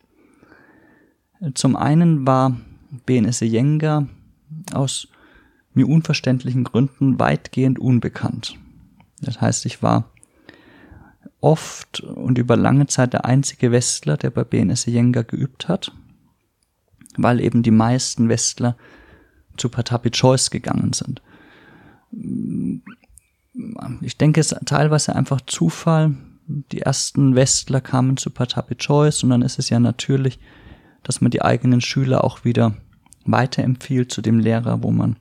Zum 1.54 1.76
einen 1.76 2.26
war 2.26 2.56
BNS 3.06 3.42
Iyengar 3.42 4.08
aus 4.72 5.08
mir 5.74 5.88
unverständlichen 5.88 6.64
Gründen 6.64 7.18
weitgehend 7.18 7.78
unbekannt. 7.78 8.56
Das 9.20 9.40
heißt, 9.40 9.66
ich 9.66 9.82
war 9.82 10.10
oft 11.40 12.00
und 12.00 12.38
über 12.38 12.56
lange 12.56 12.86
Zeit 12.86 13.12
der 13.12 13.24
einzige 13.24 13.72
Westler, 13.72 14.16
der 14.16 14.30
bei 14.30 14.44
BNS 14.44 14.86
Iyengar 14.86 15.24
geübt 15.24 15.68
hat, 15.68 15.92
weil 17.16 17.40
eben 17.40 17.62
die 17.62 17.70
meisten 17.70 18.28
Westler 18.28 18.76
zu 19.56 19.68
Patapi 19.68 20.10
Choice 20.10 20.50
gegangen 20.50 20.92
sind. 20.92 21.22
Ich 24.00 24.16
denke, 24.18 24.40
es 24.40 24.52
ist 24.52 24.66
teilweise 24.66 25.14
einfach 25.14 25.40
Zufall. 25.42 26.14
Die 26.46 26.82
ersten 26.82 27.34
Westler 27.34 27.80
kamen 27.80 28.16
zu 28.16 28.30
Patapi 28.30 28.74
Choice 28.74 29.22
und 29.22 29.30
dann 29.30 29.42
ist 29.42 29.58
es 29.58 29.70
ja 29.70 29.80
natürlich, 29.80 30.38
dass 31.02 31.20
man 31.20 31.30
die 31.30 31.42
eigenen 31.42 31.80
Schüler 31.80 32.24
auch 32.24 32.44
wieder 32.44 32.74
weiterempfiehlt 33.24 34.12
zu 34.12 34.20
dem 34.22 34.38
Lehrer, 34.38 34.82
wo 34.82 34.90
man 34.90 35.16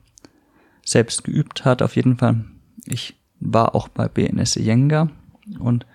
selbst 0.84 1.24
geübt 1.24 1.64
hat. 1.64 1.80
Auf 1.80 1.96
jeden 1.96 2.18
Fall, 2.18 2.44
ich 2.84 3.16
war 3.40 3.74
auch 3.74 3.88
bei 3.88 4.08
BNS 4.08 4.56
Iyengar 4.56 5.10
und 5.58 5.86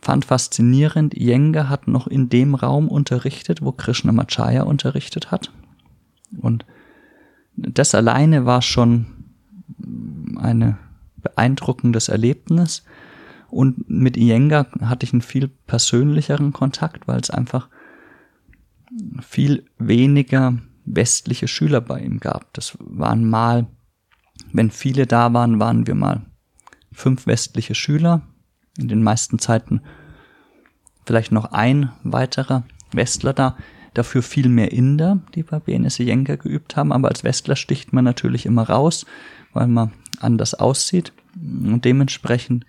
fand 0.00 0.24
faszinierend, 0.24 1.14
Iyengar 1.14 1.68
hat 1.68 1.88
noch 1.88 2.06
in 2.06 2.28
dem 2.28 2.54
Raum 2.54 2.88
unterrichtet, 2.88 3.62
wo 3.62 3.72
Krishnamacharya 3.72 4.62
unterrichtet 4.62 5.30
hat. 5.30 5.50
Und 6.38 6.64
das 7.56 7.94
alleine 7.94 8.46
war 8.46 8.62
schon 8.62 9.06
ein 10.36 10.78
beeindruckendes 11.16 12.08
Erlebnis. 12.08 12.84
Und 13.50 13.88
mit 13.88 14.16
Iyengar 14.16 14.68
hatte 14.80 15.04
ich 15.04 15.12
einen 15.12 15.22
viel 15.22 15.48
persönlicheren 15.66 16.52
Kontakt, 16.52 17.06
weil 17.06 17.20
es 17.20 17.30
einfach 17.30 17.68
viel 19.20 19.64
weniger 19.78 20.58
westliche 20.84 21.48
Schüler 21.48 21.80
bei 21.80 22.00
ihm 22.00 22.18
gab. 22.18 22.52
Das 22.54 22.76
waren 22.80 23.28
mal, 23.28 23.66
wenn 24.52 24.70
viele 24.70 25.06
da 25.06 25.32
waren, 25.32 25.60
waren 25.60 25.86
wir 25.86 25.94
mal 25.94 26.22
fünf 26.92 27.26
westliche 27.26 27.74
Schüler. 27.74 28.22
In 28.78 28.88
den 28.88 29.02
meisten 29.02 29.38
Zeiten 29.38 29.82
vielleicht 31.04 31.32
noch 31.32 31.52
ein 31.52 31.92
weiterer 32.04 32.64
Westler 32.92 33.32
da. 33.32 33.56
Dafür 33.94 34.22
viel 34.22 34.48
mehr 34.48 34.72
Inder, 34.72 35.20
die 35.34 35.42
bei 35.42 35.58
BNS 35.58 36.00
Iyengar 36.00 36.38
geübt 36.38 36.76
haben. 36.76 36.92
Aber 36.92 37.08
als 37.08 37.24
Westler 37.24 37.56
sticht 37.56 37.92
man 37.92 38.04
natürlich 38.04 38.46
immer 38.46 38.62
raus, 38.62 39.06
weil 39.52 39.66
man 39.66 39.92
anders 40.20 40.54
aussieht. 40.54 41.12
Und 41.34 41.84
dementsprechend 41.84 42.64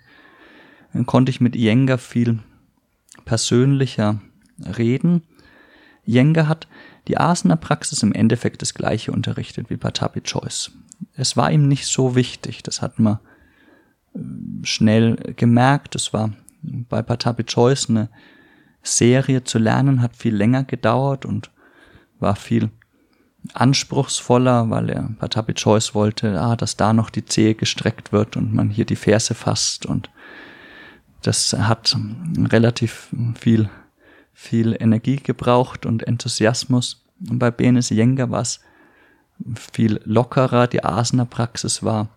konnte 1.06 1.30
ich 1.30 1.40
mit 1.40 1.56
Iyengar 1.56 1.98
viel 1.98 2.38
persönlicher 3.24 4.20
reden. 4.78 5.22
Iyengar 6.06 6.48
hat 6.48 6.68
die 7.08 7.18
Asana-Praxis 7.18 8.02
im 8.02 8.12
Endeffekt 8.12 8.62
das 8.62 8.74
gleiche 8.74 9.12
unterrichtet 9.12 9.70
wie 9.70 9.76
Patapi 9.76 10.20
Choice. 10.20 10.72
Es 11.14 11.36
war 11.36 11.50
ihm 11.50 11.68
nicht 11.68 11.86
so 11.86 12.14
wichtig, 12.14 12.62
das 12.62 12.82
hat 12.82 12.98
man 12.98 13.18
äh, 14.14 14.18
schnell 14.62 15.16
gemerkt. 15.36 15.94
Es 15.94 16.12
war 16.12 16.32
bei 16.62 17.02
Patapi 17.02 17.44
Choice 17.44 17.90
eine 17.90 18.08
Serie 18.84 19.42
zu 19.42 19.58
lernen, 19.58 20.02
hat 20.02 20.16
viel 20.16 20.36
länger 20.36 20.62
gedauert 20.62 21.24
und 21.24 21.50
war 22.20 22.36
viel 22.36 22.70
anspruchsvoller, 23.52 24.70
weil 24.70 24.90
er 24.90 25.10
Patapi 25.18 25.54
Choice 25.54 25.94
wollte, 25.94 26.40
ah, 26.40 26.54
dass 26.54 26.76
da 26.76 26.92
noch 26.92 27.10
die 27.10 27.24
Zehe 27.24 27.54
gestreckt 27.54 28.12
wird 28.12 28.36
und 28.36 28.54
man 28.54 28.70
hier 28.70 28.84
die 28.84 28.96
Ferse 28.96 29.34
fasst 29.34 29.84
und 29.84 30.10
das 31.22 31.52
hat 31.54 31.96
relativ 32.50 33.08
viel 33.38 33.68
viel 34.34 34.76
Energie 34.78 35.16
gebraucht 35.16 35.86
und 35.86 36.06
Enthusiasmus. 36.06 37.02
Und 37.30 37.38
bei 37.38 37.50
BNS 37.50 37.90
Jenga 37.90 38.28
war 38.30 38.42
es 38.42 38.60
viel 39.72 40.00
lockerer. 40.04 40.66
Die 40.66 40.84
Asana-Praxis 40.84 41.82
war 41.82 42.08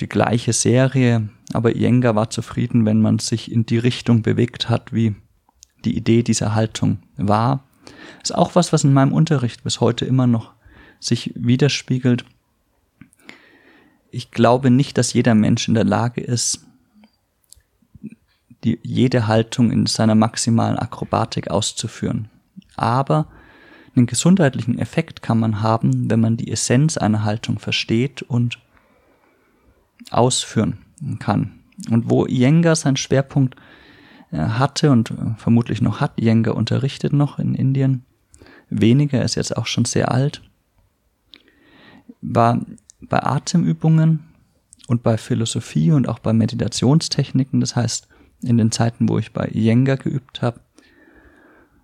die 0.00 0.08
gleiche 0.08 0.54
Serie, 0.54 1.28
aber 1.52 1.76
Jenga 1.76 2.14
war 2.14 2.30
zufrieden, 2.30 2.86
wenn 2.86 3.00
man 3.00 3.18
sich 3.18 3.50
in 3.50 3.66
die 3.66 3.78
Richtung 3.78 4.22
bewegt 4.22 4.68
hat, 4.68 4.92
wie 4.92 5.14
die 5.84 5.96
Idee 5.96 6.22
dieser 6.22 6.54
Haltung 6.54 6.98
war. 7.16 7.64
Ist 8.22 8.34
auch 8.34 8.54
was, 8.54 8.72
was 8.72 8.84
in 8.84 8.92
meinem 8.92 9.12
Unterricht 9.12 9.64
bis 9.64 9.80
heute 9.80 10.04
immer 10.04 10.26
noch 10.26 10.52
sich 11.00 11.32
widerspiegelt. 11.34 12.24
Ich 14.10 14.30
glaube 14.30 14.70
nicht, 14.70 14.98
dass 14.98 15.12
jeder 15.12 15.34
Mensch 15.34 15.66
in 15.68 15.74
der 15.74 15.84
Lage 15.84 16.20
ist, 16.20 16.66
die, 18.64 18.78
jede 18.82 19.26
Haltung 19.26 19.70
in 19.70 19.86
seiner 19.86 20.14
maximalen 20.14 20.78
Akrobatik 20.78 21.50
auszuführen. 21.50 22.28
Aber 22.76 23.26
einen 23.96 24.06
gesundheitlichen 24.06 24.78
Effekt 24.78 25.22
kann 25.22 25.40
man 25.40 25.62
haben, 25.62 26.10
wenn 26.10 26.20
man 26.20 26.36
die 26.36 26.50
Essenz 26.50 26.98
einer 26.98 27.24
Haltung 27.24 27.58
versteht 27.58 28.22
und 28.22 28.58
ausführen 30.10 30.78
kann. 31.18 31.52
Und 31.90 32.10
wo 32.10 32.26
Iyengar 32.26 32.76
seinen 32.76 32.96
Schwerpunkt 32.96 33.56
äh, 34.30 34.38
hatte 34.38 34.90
und 34.90 35.10
äh, 35.10 35.14
vermutlich 35.36 35.80
noch 35.80 36.00
hat, 36.00 36.20
Iyengar 36.20 36.56
unterrichtet 36.56 37.12
noch 37.12 37.38
in 37.38 37.54
Indien, 37.54 38.04
weniger, 38.68 39.22
ist 39.22 39.34
jetzt 39.34 39.56
auch 39.56 39.66
schon 39.66 39.84
sehr 39.84 40.10
alt, 40.12 40.42
war 42.20 42.60
bei 43.00 43.22
Atemübungen 43.22 44.20
und 44.86 45.02
bei 45.02 45.16
Philosophie 45.16 45.92
und 45.92 46.08
auch 46.08 46.18
bei 46.18 46.32
Meditationstechniken, 46.32 47.60
das 47.60 47.76
heißt 47.76 48.08
in 48.42 48.58
den 48.58 48.70
Zeiten, 48.70 49.08
wo 49.08 49.18
ich 49.18 49.32
bei 49.32 49.48
Iyengar 49.48 49.96
geübt 49.96 50.42
habe, 50.42 50.60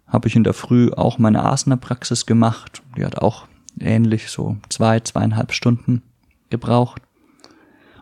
habe 0.06 0.28
ich 0.28 0.36
in 0.36 0.44
der 0.44 0.54
Früh 0.54 0.90
auch 0.92 1.18
meine 1.18 1.44
Asana-Praxis 1.44 2.26
gemacht. 2.26 2.82
Die 2.96 3.04
hat 3.04 3.18
auch 3.18 3.48
ähnlich 3.78 4.28
so 4.28 4.56
zwei, 4.68 5.00
zweieinhalb 5.00 5.52
Stunden 5.52 6.02
gebraucht. 6.48 7.02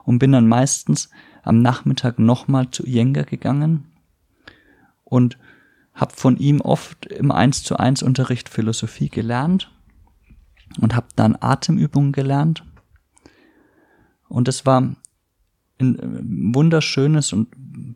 Und 0.05 0.19
bin 0.19 0.33
dann 0.33 0.49
meistens 0.49 1.11
am 1.43 1.61
Nachmittag 1.61 2.19
nochmal 2.19 2.71
zu 2.71 2.85
Iyengar 2.87 3.25
gegangen 3.25 3.87
und 5.05 5.39
habe 5.95 6.15
von 6.15 6.37
ihm 6.37 6.61
oft 6.61 7.07
im 7.07 7.31
1 7.31 7.63
zu 7.63 7.77
1 7.77 8.03
Unterricht 8.03 8.49
Philosophie 8.49 9.09
gelernt 9.09 9.71
und 10.81 10.95
habe 10.95 11.07
dann 11.15 11.37
Atemübungen 11.39 12.13
gelernt. 12.13 12.65
Und 14.29 14.49
es 14.49 14.67
war 14.67 14.95
ein 15.79 15.99
äh, 15.99 16.55
wunderschönes 16.55 17.33
und 17.33 17.49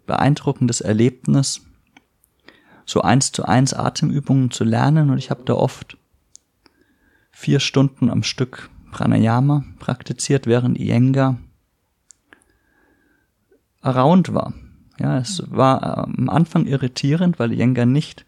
beeindruckendes 0.07 0.81
Erlebnis, 0.81 1.62
so 2.85 3.03
eins 3.03 3.33
zu 3.33 3.44
eins 3.44 3.75
Atemübungen 3.75 4.51
zu 4.51 4.64
lernen 4.64 5.11
und 5.11 5.18
ich 5.18 5.31
habe 5.31 5.42
da 5.44 5.55
oft 5.55 5.97
vier 7.33 7.61
Stunden 7.61 8.11
am 8.11 8.23
Stück 8.23 8.71
Pranayama 8.90 9.64
praktiziert, 9.79 10.47
während 10.47 10.79
Iyengar 10.79 11.38
around 13.80 14.32
war. 14.34 14.54
Ja, 14.98 15.18
es 15.18 15.42
war 15.50 15.98
am 15.98 16.28
Anfang 16.28 16.66
irritierend, 16.66 17.38
weil 17.38 17.52
Iyengar 17.52 17.86
nicht 17.86 18.26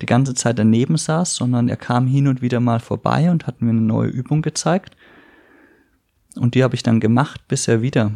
die 0.00 0.06
ganze 0.06 0.34
Zeit 0.34 0.58
daneben 0.58 0.96
saß, 0.96 1.34
sondern 1.34 1.68
er 1.68 1.76
kam 1.76 2.06
hin 2.06 2.26
und 2.26 2.42
wieder 2.42 2.60
mal 2.60 2.80
vorbei 2.80 3.30
und 3.30 3.46
hat 3.46 3.62
mir 3.62 3.70
eine 3.70 3.80
neue 3.80 4.08
Übung 4.08 4.42
gezeigt. 4.42 4.96
Und 6.36 6.54
die 6.54 6.64
habe 6.64 6.74
ich 6.74 6.82
dann 6.82 6.98
gemacht, 6.98 7.46
bis 7.46 7.68
er 7.68 7.82
wieder 7.82 8.12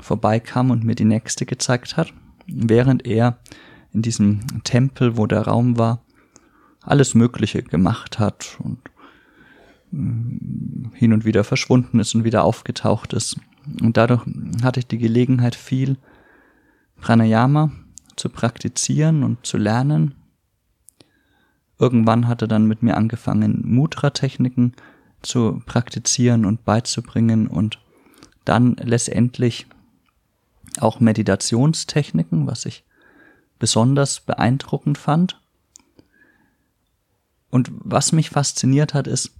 vorbeikam 0.00 0.70
und 0.70 0.84
mir 0.84 0.94
die 0.94 1.04
nächste 1.04 1.46
gezeigt 1.46 1.96
hat, 1.96 2.12
während 2.46 3.06
er 3.06 3.38
in 3.92 4.02
diesem 4.02 4.62
Tempel, 4.64 5.16
wo 5.16 5.26
der 5.26 5.42
Raum 5.42 5.78
war, 5.78 6.02
alles 6.82 7.14
Mögliche 7.14 7.62
gemacht 7.62 8.18
hat 8.18 8.58
und 8.58 8.78
mm, 9.92 10.94
hin 10.94 11.12
und 11.12 11.24
wieder 11.24 11.44
verschwunden 11.44 12.00
ist 12.00 12.14
und 12.14 12.24
wieder 12.24 12.44
aufgetaucht 12.44 13.12
ist. 13.12 13.38
Und 13.80 13.96
dadurch 13.96 14.22
hatte 14.62 14.80
ich 14.80 14.86
die 14.86 14.98
Gelegenheit, 14.98 15.54
viel 15.54 15.96
Pranayama 17.00 17.72
zu 18.16 18.28
praktizieren 18.28 19.22
und 19.22 19.46
zu 19.46 19.56
lernen. 19.56 20.14
Irgendwann 21.78 22.28
hat 22.28 22.42
er 22.42 22.48
dann 22.48 22.66
mit 22.66 22.82
mir 22.82 22.96
angefangen, 22.96 23.62
Mudra-Techniken 23.64 24.74
zu 25.22 25.62
praktizieren 25.66 26.44
und 26.44 26.64
beizubringen 26.64 27.46
und 27.46 27.78
dann 28.44 28.76
letztendlich 28.76 29.66
auch 30.78 31.00
Meditationstechniken, 31.00 32.46
was 32.46 32.66
ich 32.66 32.84
besonders 33.58 34.20
beeindruckend 34.20 34.98
fand. 34.98 35.38
und 37.50 37.70
was 37.74 38.12
mich 38.12 38.30
fasziniert 38.30 38.94
hat, 38.94 39.06
ist, 39.06 39.30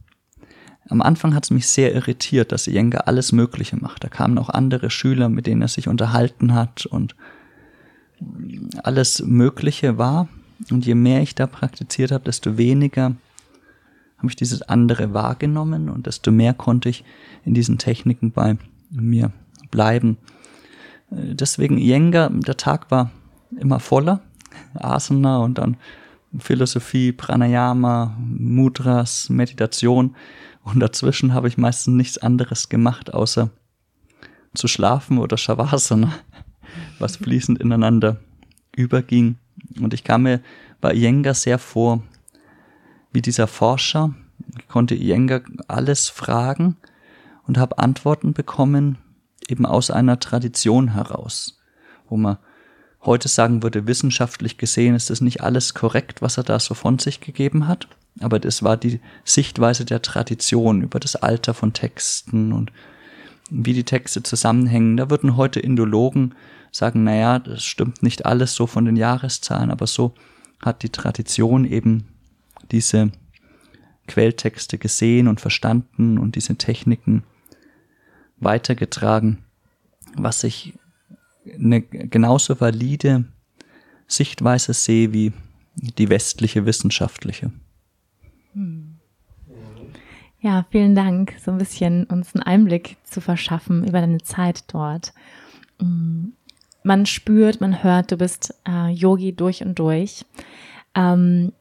am 0.88 1.00
Anfang 1.02 1.34
hat 1.34 1.44
es 1.44 1.50
mich 1.50 1.68
sehr 1.68 1.94
irritiert, 1.94 2.52
dass 2.52 2.66
Iyengar 2.66 3.06
alles 3.06 3.32
Mögliche 3.32 3.76
macht. 3.76 4.04
Da 4.04 4.08
kamen 4.08 4.38
auch 4.38 4.48
andere 4.48 4.90
Schüler, 4.90 5.28
mit 5.28 5.46
denen 5.46 5.62
er 5.62 5.68
sich 5.68 5.88
unterhalten 5.88 6.54
hat 6.54 6.86
und 6.86 7.14
alles 8.82 9.22
Mögliche 9.24 9.98
war. 9.98 10.28
Und 10.70 10.86
je 10.86 10.94
mehr 10.94 11.22
ich 11.22 11.34
da 11.34 11.46
praktiziert 11.46 12.12
habe, 12.12 12.24
desto 12.24 12.56
weniger 12.56 13.16
habe 14.18 14.28
ich 14.28 14.36
dieses 14.36 14.62
andere 14.62 15.14
wahrgenommen 15.14 15.88
und 15.88 16.06
desto 16.06 16.30
mehr 16.30 16.54
konnte 16.54 16.88
ich 16.88 17.04
in 17.44 17.54
diesen 17.54 17.78
Techniken 17.78 18.30
bei 18.30 18.56
mir 18.90 19.32
bleiben. 19.70 20.16
Deswegen 21.10 21.78
Iyengar, 21.78 22.30
der 22.30 22.56
Tag 22.56 22.90
war 22.90 23.10
immer 23.58 23.80
voller. 23.80 24.20
Asana 24.74 25.38
und 25.38 25.58
dann 25.58 25.76
Philosophie, 26.38 27.12
Pranayama, 27.12 28.16
Mudras, 28.18 29.28
Meditation. 29.28 30.14
Und 30.62 30.80
dazwischen 30.80 31.34
habe 31.34 31.48
ich 31.48 31.58
meistens 31.58 31.94
nichts 31.94 32.18
anderes 32.18 32.68
gemacht, 32.68 33.12
außer 33.12 33.50
zu 34.54 34.68
schlafen 34.68 35.18
oder 35.18 35.36
Shavasana, 35.36 36.12
was 36.98 37.16
fließend 37.16 37.58
ineinander 37.60 38.20
überging. 38.76 39.36
Und 39.80 39.94
ich 39.94 40.04
kam 40.04 40.22
mir 40.22 40.40
bei 40.80 40.94
Iyengar 40.94 41.34
sehr 41.34 41.58
vor 41.58 42.02
wie 43.12 43.22
dieser 43.22 43.46
Forscher. 43.46 44.14
Ich 44.58 44.68
konnte 44.68 44.94
Iyengar 44.94 45.42
alles 45.68 46.08
fragen 46.08 46.76
und 47.46 47.58
habe 47.58 47.78
Antworten 47.78 48.32
bekommen, 48.32 48.98
eben 49.48 49.66
aus 49.66 49.90
einer 49.90 50.20
Tradition 50.20 50.94
heraus, 50.94 51.60
wo 52.08 52.16
man 52.16 52.38
heute 53.02 53.28
sagen 53.28 53.62
würde, 53.62 53.86
wissenschaftlich 53.86 54.58
gesehen 54.58 54.94
ist 54.94 55.10
das 55.10 55.20
nicht 55.20 55.40
alles 55.40 55.74
korrekt, 55.74 56.22
was 56.22 56.38
er 56.38 56.44
da 56.44 56.58
so 56.60 56.74
von 56.74 56.98
sich 56.98 57.20
gegeben 57.20 57.66
hat, 57.66 57.88
aber 58.20 58.38
das 58.38 58.62
war 58.62 58.76
die 58.76 59.00
Sichtweise 59.24 59.84
der 59.84 60.02
Tradition 60.02 60.82
über 60.82 61.00
das 61.00 61.16
Alter 61.16 61.54
von 61.54 61.72
Texten 61.72 62.52
und 62.52 62.72
wie 63.50 63.72
die 63.72 63.84
Texte 63.84 64.22
zusammenhängen. 64.22 64.96
Da 64.96 65.10
würden 65.10 65.36
heute 65.36 65.60
Indologen 65.60 66.34
sagen, 66.70 67.04
naja, 67.04 67.38
das 67.38 67.64
stimmt 67.64 68.02
nicht 68.02 68.26
alles 68.26 68.54
so 68.54 68.66
von 68.66 68.84
den 68.84 68.96
Jahreszahlen, 68.96 69.70
aber 69.70 69.86
so 69.86 70.14
hat 70.60 70.82
die 70.82 70.90
Tradition 70.90 71.64
eben 71.64 72.08
diese 72.70 73.12
Quelltexte 74.08 74.78
gesehen 74.78 75.28
und 75.28 75.40
verstanden 75.40 76.18
und 76.18 76.36
diese 76.36 76.56
Techniken 76.56 77.24
weitergetragen, 78.38 79.44
was 80.16 80.44
ich 80.44 80.74
eine 81.46 81.82
genauso 81.82 82.60
valide 82.60 83.24
Sichtweise 84.06 84.74
sehe 84.74 85.12
wie 85.12 85.32
die 85.74 86.08
westliche 86.08 86.66
wissenschaftliche. 86.66 87.50
Ja, 90.40 90.66
vielen 90.70 90.94
Dank, 90.94 91.34
so 91.38 91.52
ein 91.52 91.58
bisschen 91.58 92.04
uns 92.04 92.34
einen 92.34 92.42
Einblick 92.42 92.96
zu 93.04 93.20
verschaffen 93.20 93.86
über 93.86 94.00
deine 94.00 94.22
Zeit 94.22 94.64
dort. 94.72 95.12
Man 95.78 97.06
spürt, 97.06 97.60
man 97.60 97.82
hört, 97.84 98.10
du 98.10 98.16
bist 98.16 98.54
äh, 98.68 98.90
Yogi 98.90 99.34
durch 99.34 99.62
und 99.62 99.78
durch. 99.78 100.24
Ähm, 100.96 101.52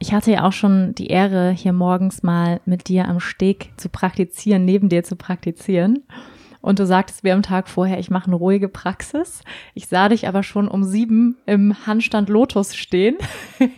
ich 0.00 0.12
hatte 0.12 0.32
ja 0.32 0.44
auch 0.44 0.52
schon 0.52 0.94
die 0.96 1.06
Ehre, 1.06 1.50
hier 1.50 1.72
morgens 1.72 2.22
mal 2.22 2.60
mit 2.66 2.88
dir 2.88 3.08
am 3.08 3.20
Steg 3.20 3.70
zu 3.76 3.88
praktizieren, 3.88 4.64
neben 4.64 4.88
dir 4.88 5.04
zu 5.04 5.16
praktizieren. 5.16 6.02
Und 6.64 6.78
du 6.78 6.86
sagtest 6.86 7.24
mir 7.24 7.34
am 7.34 7.42
Tag 7.42 7.68
vorher, 7.68 7.98
ich 7.98 8.08
mache 8.08 8.28
eine 8.28 8.36
ruhige 8.36 8.70
Praxis. 8.70 9.42
Ich 9.74 9.86
sah 9.86 10.08
dich 10.08 10.26
aber 10.26 10.42
schon 10.42 10.66
um 10.66 10.82
sieben 10.82 11.36
im 11.44 11.86
Handstand 11.86 12.30
Lotus 12.30 12.74
stehen, 12.74 13.18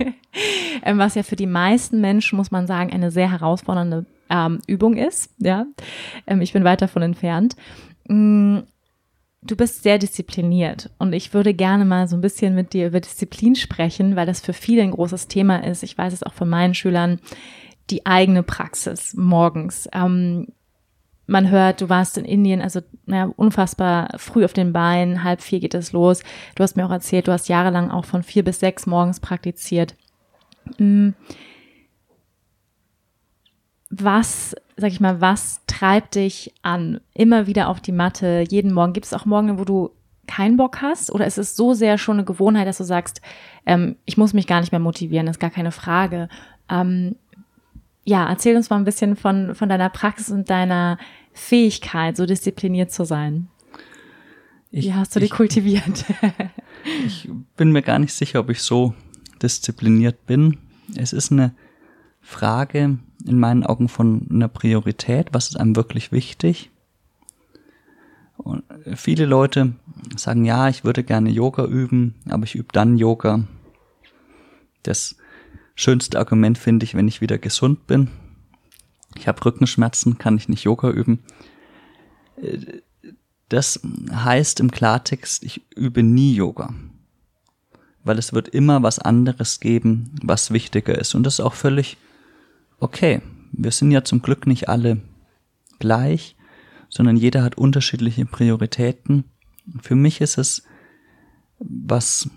ähm, 0.85 0.97
was 0.97 1.17
ja 1.17 1.25
für 1.25 1.35
die 1.35 1.49
meisten 1.49 2.01
Menschen, 2.01 2.37
muss 2.37 2.53
man 2.53 2.69
sagen, 2.69 2.93
eine 2.93 3.11
sehr 3.11 3.29
herausfordernde 3.29 4.07
ähm, 4.31 4.61
Übung 4.69 4.97
ist. 4.97 5.35
Ja, 5.39 5.67
ähm, 6.29 6.41
ich 6.41 6.53
bin 6.53 6.63
weit 6.63 6.81
davon 6.81 7.03
entfernt. 7.03 7.57
Mm, 8.07 8.59
du 9.43 9.57
bist 9.57 9.83
sehr 9.83 9.99
diszipliniert 9.99 10.91
und 11.01 11.13
ich 11.13 11.35
würde 11.35 11.55
gerne 11.55 11.85
mal 11.85 12.07
so 12.07 12.17
ein 12.17 12.23
bisschen 12.23 12.55
mit 12.55 12.73
dir 12.73 12.87
über 12.87 13.01
Disziplin 13.01 13.57
sprechen, 13.57 14.15
weil 14.15 14.27
das 14.27 14.41
für 14.41 14.53
viele 14.53 14.83
ein 14.83 14.93
großes 14.93 15.27
Thema 15.27 15.65
ist. 15.65 15.83
Ich 15.83 15.99
weiß 15.99 16.13
es 16.13 16.23
auch 16.23 16.35
von 16.35 16.49
meinen 16.49 16.75
Schülern 16.75 17.19
die 17.91 18.07
eigene 18.07 18.45
Praxis 18.45 19.15
morgens. 19.15 19.89
Ähm, 19.93 20.47
man 21.27 21.51
hört, 21.51 21.81
du 21.81 21.89
warst 21.89 22.19
in 22.19 22.25
Indien, 22.25 22.63
also 22.63 22.81
naja, 23.05 23.31
unfassbar 23.37 24.11
früh 24.17 24.45
auf 24.45 24.53
den 24.53 24.73
Beinen, 24.73 25.25
halb 25.25 25.43
vier 25.43 25.61
geht 25.61 25.75
es 25.75 25.93
los. 25.93 26.23
Du 26.55 26.63
hast 26.63 26.77
mir 26.77 26.87
auch 26.87 26.91
erzählt, 26.91 27.27
du 27.29 27.33
hast 27.33 27.49
jahrelang 27.49 27.91
auch 27.91 28.05
von 28.05 28.23
vier 28.23 28.45
bis 28.45 28.61
sechs 28.61 28.87
morgens 28.87 29.21
praktiziert. 29.21 29.97
Mm. 30.79 31.11
Was, 33.91 34.55
sag 34.77 34.91
ich 34.91 35.01
mal, 35.01 35.21
was 35.21 35.61
treibt 35.67 36.17
dich 36.17 36.53
an? 36.63 37.01
Immer 37.15 37.47
wieder 37.47 37.69
auf 37.69 37.81
die 37.81 37.93
Matte, 37.93 38.45
jeden 38.49 38.73
Morgen. 38.73 38.93
Gibt 38.93 39.07
es 39.07 39.15
auch 39.15 39.27
Morgen, 39.27 39.59
wo 39.59 39.65
du 39.65 39.91
keinen 40.27 40.57
Bock 40.57 40.83
hast? 40.83 41.13
Oder 41.13 41.27
ist 41.27 41.39
es 41.39 41.57
so 41.57 41.73
sehr 41.73 41.99
schon 41.99 42.17
eine 42.17 42.25
Gewohnheit, 42.25 42.67
dass 42.67 42.79
du 42.79 42.85
sagst, 42.85 43.21
ähm, 43.65 43.97
ich 44.05 44.17
muss 44.17 44.33
mich 44.33 44.47
gar 44.47 44.61
nicht 44.61 44.73
mehr 44.73 44.81
motivieren, 44.81 45.29
ist 45.29 45.41
gar 45.41 45.51
keine 45.51 45.73
Frage. 45.73 46.29
Ähm, 46.69 47.17
ja, 48.07 48.29
erzähl 48.29 48.57
uns 48.57 48.71
mal 48.71 48.77
ein 48.77 48.85
bisschen 48.85 49.17
von, 49.17 49.55
von 49.55 49.69
deiner 49.69 49.91
Praxis 49.91 50.31
und 50.31 50.49
deiner 50.49 50.97
Fähigkeit, 51.33 52.17
so 52.17 52.25
diszipliniert 52.25 52.93
zu 52.93 53.05
sein. 53.05 53.49
Ich, 54.71 54.87
Wie 54.87 54.95
hast 54.95 55.15
du 55.17 55.21
die 55.21 55.29
kultiviert? 55.29 56.05
ich 57.07 57.29
bin 57.57 57.73
mir 57.73 57.83
gar 57.83 57.99
nicht 57.99 58.15
sicher, 58.15 58.41
ob 58.41 58.49
ich 58.49 58.63
so 58.63 58.95
diszipliniert 59.43 60.25
bin. 60.27 60.59
Es 60.95 61.13
ist 61.13 61.33
eine 61.33 61.53
Frage 62.23 62.99
in 63.27 63.39
meinen 63.41 63.65
Augen 63.65 63.89
von 63.89 64.29
einer 64.31 64.49
Priorität. 64.49 65.29
Was 65.33 65.49
ist 65.49 65.57
einem 65.57 65.75
wirklich 65.75 66.13
wichtig? 66.13 66.71
Und 68.37 68.63
viele 68.95 69.27
Leute 69.27 69.73
sagen, 70.15 70.45
ja, 70.45 70.69
ich 70.69 70.85
würde 70.85 71.03
gerne 71.03 71.31
Yoga 71.31 71.65
üben, 71.65 72.15
aber 72.29 72.45
ich 72.45 72.55
übe 72.55 72.69
dann 72.73 72.99
Yoga. 72.99 73.45
Das 74.85 75.17
schönste 75.77 76.19
Argument 76.19 76.59
finde 76.59 76.85
ich, 76.85 76.95
wenn 76.95 77.07
ich 77.07 77.21
wieder 77.21 77.39
gesund 77.39 77.87
bin. 77.87 78.11
Ich 79.17 79.29
habe 79.29 79.45
Rückenschmerzen, 79.45 80.19
kann 80.19 80.37
ich 80.37 80.49
nicht 80.49 80.65
Yoga 80.65 80.91
üben. 80.91 81.21
Das 83.49 83.81
heißt 84.13 84.59
im 84.61 84.71
Klartext, 84.73 85.45
ich 85.45 85.65
übe 85.77 86.03
nie 86.03 86.35
Yoga. 86.35 86.75
Weil 88.03 88.19
es 88.19 88.33
wird 88.33 88.49
immer 88.49 88.83
was 88.83 88.99
anderes 88.99 89.61
geben, 89.61 90.15
was 90.23 90.51
wichtiger 90.51 90.99
ist. 90.99 91.15
Und 91.15 91.23
das 91.23 91.35
ist 91.35 91.41
auch 91.41 91.55
völlig 91.55 91.97
okay. 92.81 93.23
Wir 93.53 93.71
sind 93.71 93.91
ja 93.91 94.05
zum 94.05 94.23
Glück 94.23 94.47
nicht 94.47 94.69
alle 94.69 95.01
gleich, 95.79 96.37
sondern 96.89 97.17
jeder 97.17 97.43
hat 97.43 97.59
unterschiedliche 97.59 98.25
Prioritäten. 98.27 99.25
Für 99.81 99.95
mich 99.95 100.21
ist 100.21 100.39
es 100.39 100.63
was 101.59 102.29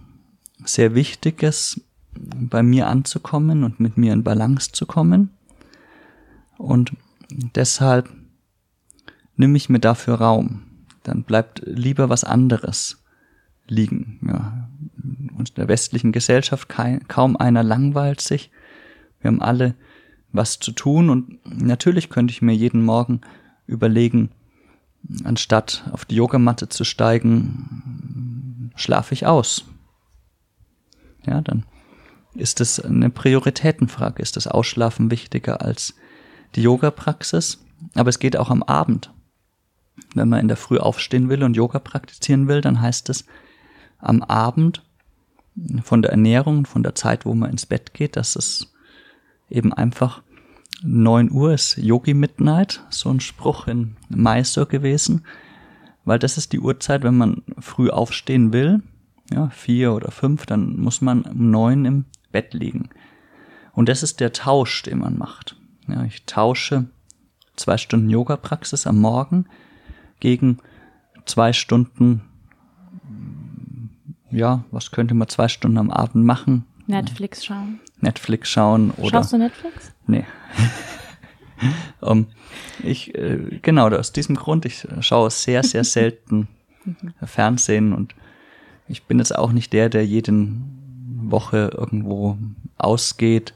sehr 0.63 0.95
Wichtiges, 0.95 1.81
bei 2.13 2.63
mir 2.63 2.87
anzukommen 2.87 3.63
und 3.63 3.79
mit 3.79 3.97
mir 3.97 4.13
in 4.13 4.23
Balance 4.23 4.71
zu 4.71 4.85
kommen. 4.85 5.29
Und 6.57 6.93
deshalb 7.55 8.09
nehme 9.35 9.57
ich 9.57 9.69
mir 9.69 9.79
dafür 9.79 10.15
Raum. 10.15 10.63
Dann 11.03 11.23
bleibt 11.23 11.61
lieber 11.65 12.09
was 12.09 12.23
anderes 12.23 13.01
liegen. 13.67 14.19
Ja. 14.27 14.69
Und 15.37 15.49
in 15.49 15.55
der 15.55 15.67
westlichen 15.67 16.11
Gesellschaft 16.11 16.67
kaum 17.07 17.37
einer 17.37 17.63
langweilt 17.63 18.21
sich. 18.21 18.51
Wir 19.21 19.29
haben 19.29 19.41
alle 19.41 19.75
was 20.31 20.59
zu 20.59 20.71
tun 20.71 21.09
und 21.09 21.39
natürlich 21.45 22.09
könnte 22.09 22.31
ich 22.31 22.41
mir 22.41 22.53
jeden 22.53 22.83
Morgen 22.83 23.21
überlegen, 23.65 24.29
anstatt 25.23 25.89
auf 25.91 26.05
die 26.05 26.15
Yogamatte 26.15 26.69
zu 26.69 26.83
steigen, 26.83 28.71
schlafe 28.75 29.13
ich 29.13 29.25
aus. 29.25 29.65
Ja, 31.25 31.41
dann 31.41 31.63
ist 32.39 32.61
es 32.61 32.79
eine 32.79 33.09
Prioritätenfrage. 33.09 34.21
Ist 34.21 34.35
das 34.35 34.47
Ausschlafen 34.47 35.11
wichtiger 35.11 35.61
als 35.61 35.95
die 36.55 36.61
Yoga-Praxis? 36.61 37.59
Aber 37.95 38.09
es 38.09 38.19
geht 38.19 38.37
auch 38.37 38.49
am 38.49 38.63
Abend. 38.63 39.11
Wenn 40.15 40.29
man 40.29 40.39
in 40.39 40.47
der 40.47 40.57
Früh 40.57 40.77
aufstehen 40.77 41.29
will 41.29 41.43
und 41.43 41.55
Yoga 41.55 41.79
praktizieren 41.79 42.47
will, 42.47 42.61
dann 42.61 42.81
heißt 42.81 43.09
es 43.09 43.25
am 43.99 44.23
Abend 44.23 44.83
von 45.83 46.01
der 46.01 46.11
Ernährung, 46.11 46.65
von 46.65 46.83
der 46.83 46.95
Zeit, 46.95 47.25
wo 47.25 47.33
man 47.33 47.51
ins 47.51 47.65
Bett 47.65 47.93
geht, 47.93 48.15
dass 48.15 48.35
es 48.35 48.73
eben 49.49 49.73
einfach 49.73 50.21
9 50.83 51.31
Uhr 51.31 51.53
ist 51.53 51.77
Yogi 51.77 52.13
Midnight, 52.13 52.81
so 52.89 53.09
ein 53.09 53.19
Spruch 53.19 53.67
in 53.67 53.97
Meister 54.07 54.65
gewesen, 54.65 55.25
weil 56.05 56.19
das 56.19 56.37
ist 56.37 56.53
die 56.53 56.59
Uhrzeit, 56.59 57.03
wenn 57.03 57.17
man 57.17 57.43
früh 57.59 57.89
aufstehen 57.89 58.53
will, 58.53 58.81
ja, 59.31 59.49
vier 59.49 59.93
oder 59.93 60.11
fünf, 60.11 60.45
dann 60.45 60.77
muss 60.77 61.01
man 61.01 61.23
um 61.23 61.51
neun 61.51 61.85
im 61.85 62.05
Bett 62.31 62.53
liegen. 62.53 62.89
Und 63.73 63.89
das 63.89 64.03
ist 64.03 64.19
der 64.19 64.33
Tausch, 64.33 64.83
den 64.83 64.99
man 64.99 65.17
macht. 65.17 65.55
Ja, 65.87 66.03
ich 66.03 66.25
tausche 66.25 66.87
zwei 67.55 67.77
Stunden 67.77 68.09
Yoga-Praxis 68.09 68.87
am 68.87 68.99
Morgen 68.99 69.45
gegen 70.19 70.59
zwei 71.25 71.53
Stunden, 71.53 72.21
ja, 74.31 74.63
was 74.71 74.91
könnte 74.91 75.13
man 75.13 75.27
zwei 75.27 75.47
Stunden 75.47 75.77
am 75.77 75.91
Abend 75.91 76.25
machen? 76.25 76.65
Netflix 76.87 77.45
schauen. 77.45 77.79
Netflix 77.99 78.49
schauen 78.49 78.91
oder. 78.97 79.09
Schaust 79.11 79.33
du 79.33 79.37
Netflix? 79.37 79.91
Nee. 80.07 80.25
um, 82.01 82.27
ich, 82.83 83.13
äh, 83.15 83.59
genau, 83.61 83.89
aus 83.89 84.11
diesem 84.11 84.35
Grund, 84.35 84.65
ich 84.65 84.87
schaue 85.01 85.29
sehr, 85.29 85.63
sehr 85.63 85.83
selten 85.83 86.47
Fernsehen 87.23 87.93
und 87.93 88.15
ich 88.87 89.03
bin 89.03 89.19
jetzt 89.19 89.35
auch 89.37 89.51
nicht 89.51 89.71
der, 89.73 89.89
der 89.89 90.05
jeden 90.05 90.78
Woche 91.21 91.71
irgendwo 91.75 92.37
ausgeht, 92.77 93.53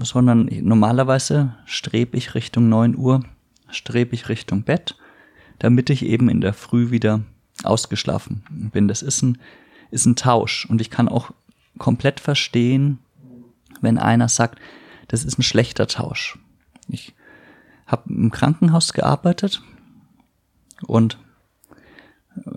sondern 0.00 0.48
normalerweise 0.62 1.54
strebe 1.64 2.16
ich 2.16 2.34
Richtung 2.34 2.68
neun 2.68 2.96
Uhr, 2.96 3.24
strebe 3.70 4.14
ich 4.14 4.28
Richtung 4.28 4.62
Bett, 4.62 4.96
damit 5.58 5.90
ich 5.90 6.04
eben 6.04 6.28
in 6.28 6.40
der 6.40 6.54
Früh 6.54 6.90
wieder 6.90 7.20
ausgeschlafen 7.62 8.42
bin. 8.72 8.88
Das 8.88 9.02
ist 9.02 9.22
ein, 9.22 9.38
ist 9.90 10.06
ein 10.06 10.16
Tausch 10.16 10.66
und 10.66 10.80
ich 10.80 10.90
kann 10.90 11.08
auch 11.08 11.30
komplett 11.78 12.20
verstehen, 12.20 12.98
wenn 13.80 13.98
einer 13.98 14.28
sagt, 14.28 14.58
das 15.08 15.24
ist 15.24 15.38
ein 15.38 15.42
schlechter 15.42 15.86
Tausch. 15.86 16.38
Ich 16.88 17.14
habe 17.86 18.12
im 18.12 18.30
Krankenhaus 18.30 18.92
gearbeitet 18.92 19.62
und 20.86 21.18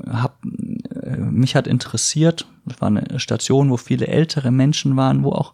hab, 0.07 0.37
äh, 0.43 1.17
mich 1.17 1.55
hat 1.55 1.67
interessiert, 1.67 2.45
es 2.45 2.52
war 2.81 2.87
eine 2.87 3.19
Station, 3.19 3.69
wo 3.69 3.77
viele 3.77 4.07
ältere 4.07 4.51
Menschen 4.51 4.95
waren, 4.95 5.23
wo 5.23 5.31
auch 5.31 5.53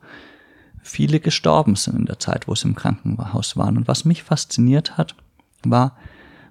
viele 0.82 1.20
gestorben 1.20 1.76
sind 1.76 1.98
in 1.98 2.06
der 2.06 2.20
Zeit, 2.20 2.48
wo 2.48 2.56
sie 2.56 2.68
im 2.68 2.76
Krankenhaus 2.76 3.58
waren. 3.58 3.78
Und 3.78 3.88
was 3.88 4.06
mich 4.06 4.24
fasziniert 4.24 4.98
hat, 4.98 5.16
war, 5.64 5.98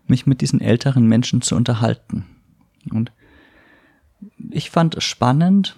mich 0.07 0.27
mit 0.27 0.41
diesen 0.41 0.61
älteren 0.61 1.07
Menschen 1.07 1.43
zu 1.43 1.57
unterhalten. 1.57 2.25
Und 2.91 3.13
ich 4.51 4.71
fand 4.71 4.97
es 4.97 5.05
spannend, 5.05 5.77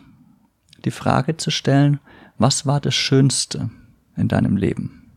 die 0.84 0.90
Frage 0.90 1.36
zu 1.36 1.50
stellen, 1.50 2.00
was 2.38 2.64
war 2.66 2.80
das 2.80 2.94
Schönste 2.94 3.70
in 4.16 4.28
deinem 4.28 4.56
Leben? 4.56 5.12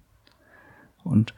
Und 1.04 1.34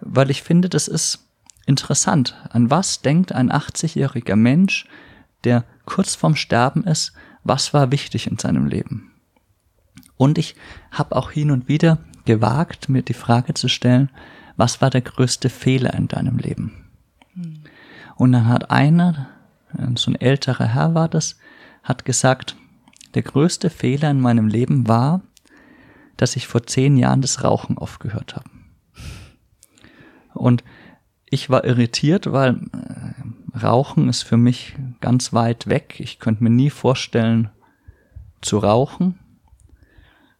weil 0.00 0.30
ich 0.30 0.42
finde, 0.42 0.68
das 0.68 0.88
ist 0.88 1.26
interessant. 1.66 2.36
An 2.50 2.70
was 2.70 3.02
denkt 3.02 3.32
ein 3.32 3.50
80-jähriger 3.50 4.36
Mensch, 4.36 4.86
der 5.44 5.64
kurz 5.84 6.14
vorm 6.14 6.36
Sterben 6.36 6.84
ist, 6.84 7.12
was 7.48 7.74
war 7.74 7.90
wichtig 7.90 8.26
in 8.26 8.38
seinem 8.38 8.66
Leben? 8.66 9.12
Und 10.16 10.38
ich 10.38 10.54
habe 10.90 11.14
auch 11.16 11.30
hin 11.30 11.50
und 11.50 11.68
wieder 11.68 11.98
gewagt, 12.24 12.88
mir 12.88 13.02
die 13.02 13.14
Frage 13.14 13.54
zu 13.54 13.68
stellen, 13.68 14.10
was 14.56 14.80
war 14.80 14.90
der 14.90 15.02
größte 15.02 15.50
Fehler 15.50 15.94
in 15.94 16.08
deinem 16.08 16.38
Leben? 16.38 16.86
Und 18.16 18.32
dann 18.32 18.48
hat 18.48 18.70
einer, 18.70 19.28
so 19.96 20.10
ein 20.10 20.20
älterer 20.20 20.66
Herr 20.66 20.94
war 20.94 21.08
das, 21.08 21.36
hat 21.82 22.04
gesagt, 22.04 22.56
der 23.14 23.22
größte 23.22 23.70
Fehler 23.70 24.10
in 24.10 24.20
meinem 24.20 24.48
Leben 24.48 24.88
war, 24.88 25.20
dass 26.16 26.36
ich 26.36 26.46
vor 26.46 26.66
zehn 26.66 26.96
Jahren 26.96 27.20
das 27.20 27.44
Rauchen 27.44 27.76
aufgehört 27.76 28.36
habe. 28.36 28.48
Und 30.32 30.64
ich 31.28 31.50
war 31.50 31.64
irritiert, 31.64 32.32
weil 32.32 32.54
äh, 32.72 33.22
Rauchen 33.60 34.08
ist 34.08 34.22
für 34.22 34.36
mich 34.36 34.76
ganz 35.00 35.32
weit 35.32 35.66
weg. 35.66 35.96
Ich 35.98 36.18
könnte 36.18 36.44
mir 36.44 36.50
nie 36.50 36.70
vorstellen 36.70 37.50
zu 38.42 38.58
rauchen. 38.58 39.18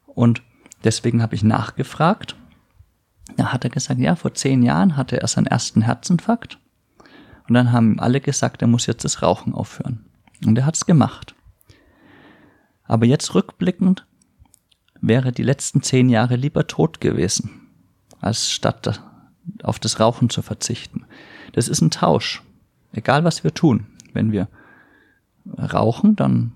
Und 0.06 0.42
deswegen 0.84 1.22
habe 1.22 1.34
ich 1.34 1.42
nachgefragt. 1.42 2.36
Da 3.36 3.52
hat 3.52 3.64
er 3.64 3.70
gesagt, 3.70 4.00
ja, 4.00 4.16
vor 4.16 4.34
zehn 4.34 4.62
Jahren 4.62 4.96
hatte 4.96 5.20
er 5.20 5.28
seinen 5.28 5.46
ersten 5.46 5.82
Herzinfarkt. 5.82 6.58
Und 7.48 7.54
dann 7.54 7.72
haben 7.72 8.00
alle 8.00 8.20
gesagt, 8.20 8.62
er 8.62 8.68
muss 8.68 8.86
jetzt 8.86 9.04
das 9.04 9.22
Rauchen 9.22 9.54
aufhören. 9.54 10.04
Und 10.44 10.58
er 10.58 10.66
hat 10.66 10.76
es 10.76 10.86
gemacht. 10.86 11.34
Aber 12.84 13.06
jetzt 13.06 13.34
rückblickend 13.34 14.06
wäre 15.00 15.32
die 15.32 15.42
letzten 15.42 15.82
zehn 15.82 16.08
Jahre 16.08 16.36
lieber 16.36 16.66
tot 16.66 17.00
gewesen, 17.00 17.68
als 18.20 18.50
statt 18.50 19.02
auf 19.62 19.78
das 19.78 20.00
Rauchen 20.00 20.30
zu 20.30 20.42
verzichten. 20.42 21.04
Das 21.52 21.68
ist 21.68 21.80
ein 21.80 21.90
Tausch. 21.90 22.42
Egal 22.92 23.24
was 23.24 23.44
wir 23.44 23.54
tun. 23.54 23.86
Wenn 24.12 24.32
wir 24.32 24.48
rauchen, 25.58 26.16
dann 26.16 26.52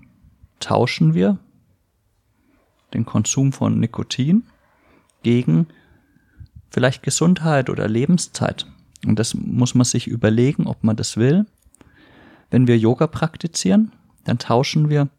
tauschen 0.59 1.13
wir 1.13 1.37
den 2.93 3.05
Konsum 3.05 3.53
von 3.53 3.79
Nikotin 3.79 4.43
gegen 5.23 5.67
vielleicht 6.69 7.03
Gesundheit 7.03 7.69
oder 7.69 7.87
Lebenszeit. 7.87 8.65
Und 9.05 9.17
das 9.17 9.33
muss 9.33 9.75
man 9.75 9.85
sich 9.85 10.07
überlegen, 10.07 10.67
ob 10.67 10.83
man 10.83 10.95
das 10.95 11.17
will. 11.17 11.45
Wenn 12.49 12.67
wir 12.67 12.77
Yoga 12.77 13.07
praktizieren, 13.07 13.91
dann 14.23 14.37
tauschen 14.37 14.89
wir 14.89 15.09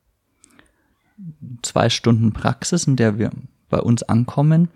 zwei 1.62 1.88
Stunden 1.88 2.32
Praxis, 2.32 2.86
in 2.86 2.96
der 2.96 3.18
wir 3.18 3.30
bei 3.68 3.80
uns 3.80 4.02
ankommen, 4.02 4.68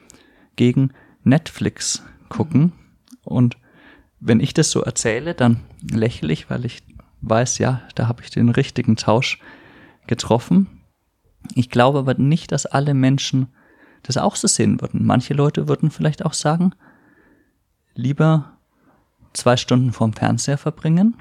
gegen 0.56 0.92
Netflix 1.22 2.02
gucken 2.28 2.72
und 3.24 3.56
wenn 4.20 4.40
ich 4.40 4.54
das 4.54 4.70
so 4.70 4.82
erzähle, 4.82 5.34
dann 5.34 5.60
lächle 5.82 6.32
ich, 6.32 6.50
weil 6.50 6.64
ich 6.64 6.82
weiß, 7.20 7.58
ja, 7.58 7.82
da 7.94 8.08
habe 8.08 8.22
ich 8.22 8.30
den 8.30 8.48
richtigen 8.48 8.96
Tausch 8.96 9.40
getroffen. 10.06 10.80
Ich 11.54 11.70
glaube 11.70 11.98
aber 11.98 12.14
nicht, 12.14 12.52
dass 12.52 12.66
alle 12.66 12.94
Menschen 12.94 13.48
das 14.02 14.16
auch 14.16 14.36
so 14.36 14.48
sehen 14.48 14.80
würden. 14.80 15.04
Manche 15.04 15.34
Leute 15.34 15.68
würden 15.68 15.90
vielleicht 15.90 16.24
auch 16.24 16.32
sagen, 16.32 16.72
lieber 17.94 18.58
zwei 19.32 19.56
Stunden 19.56 19.92
vorm 19.92 20.12
Fernseher 20.12 20.58
verbringen 20.58 21.16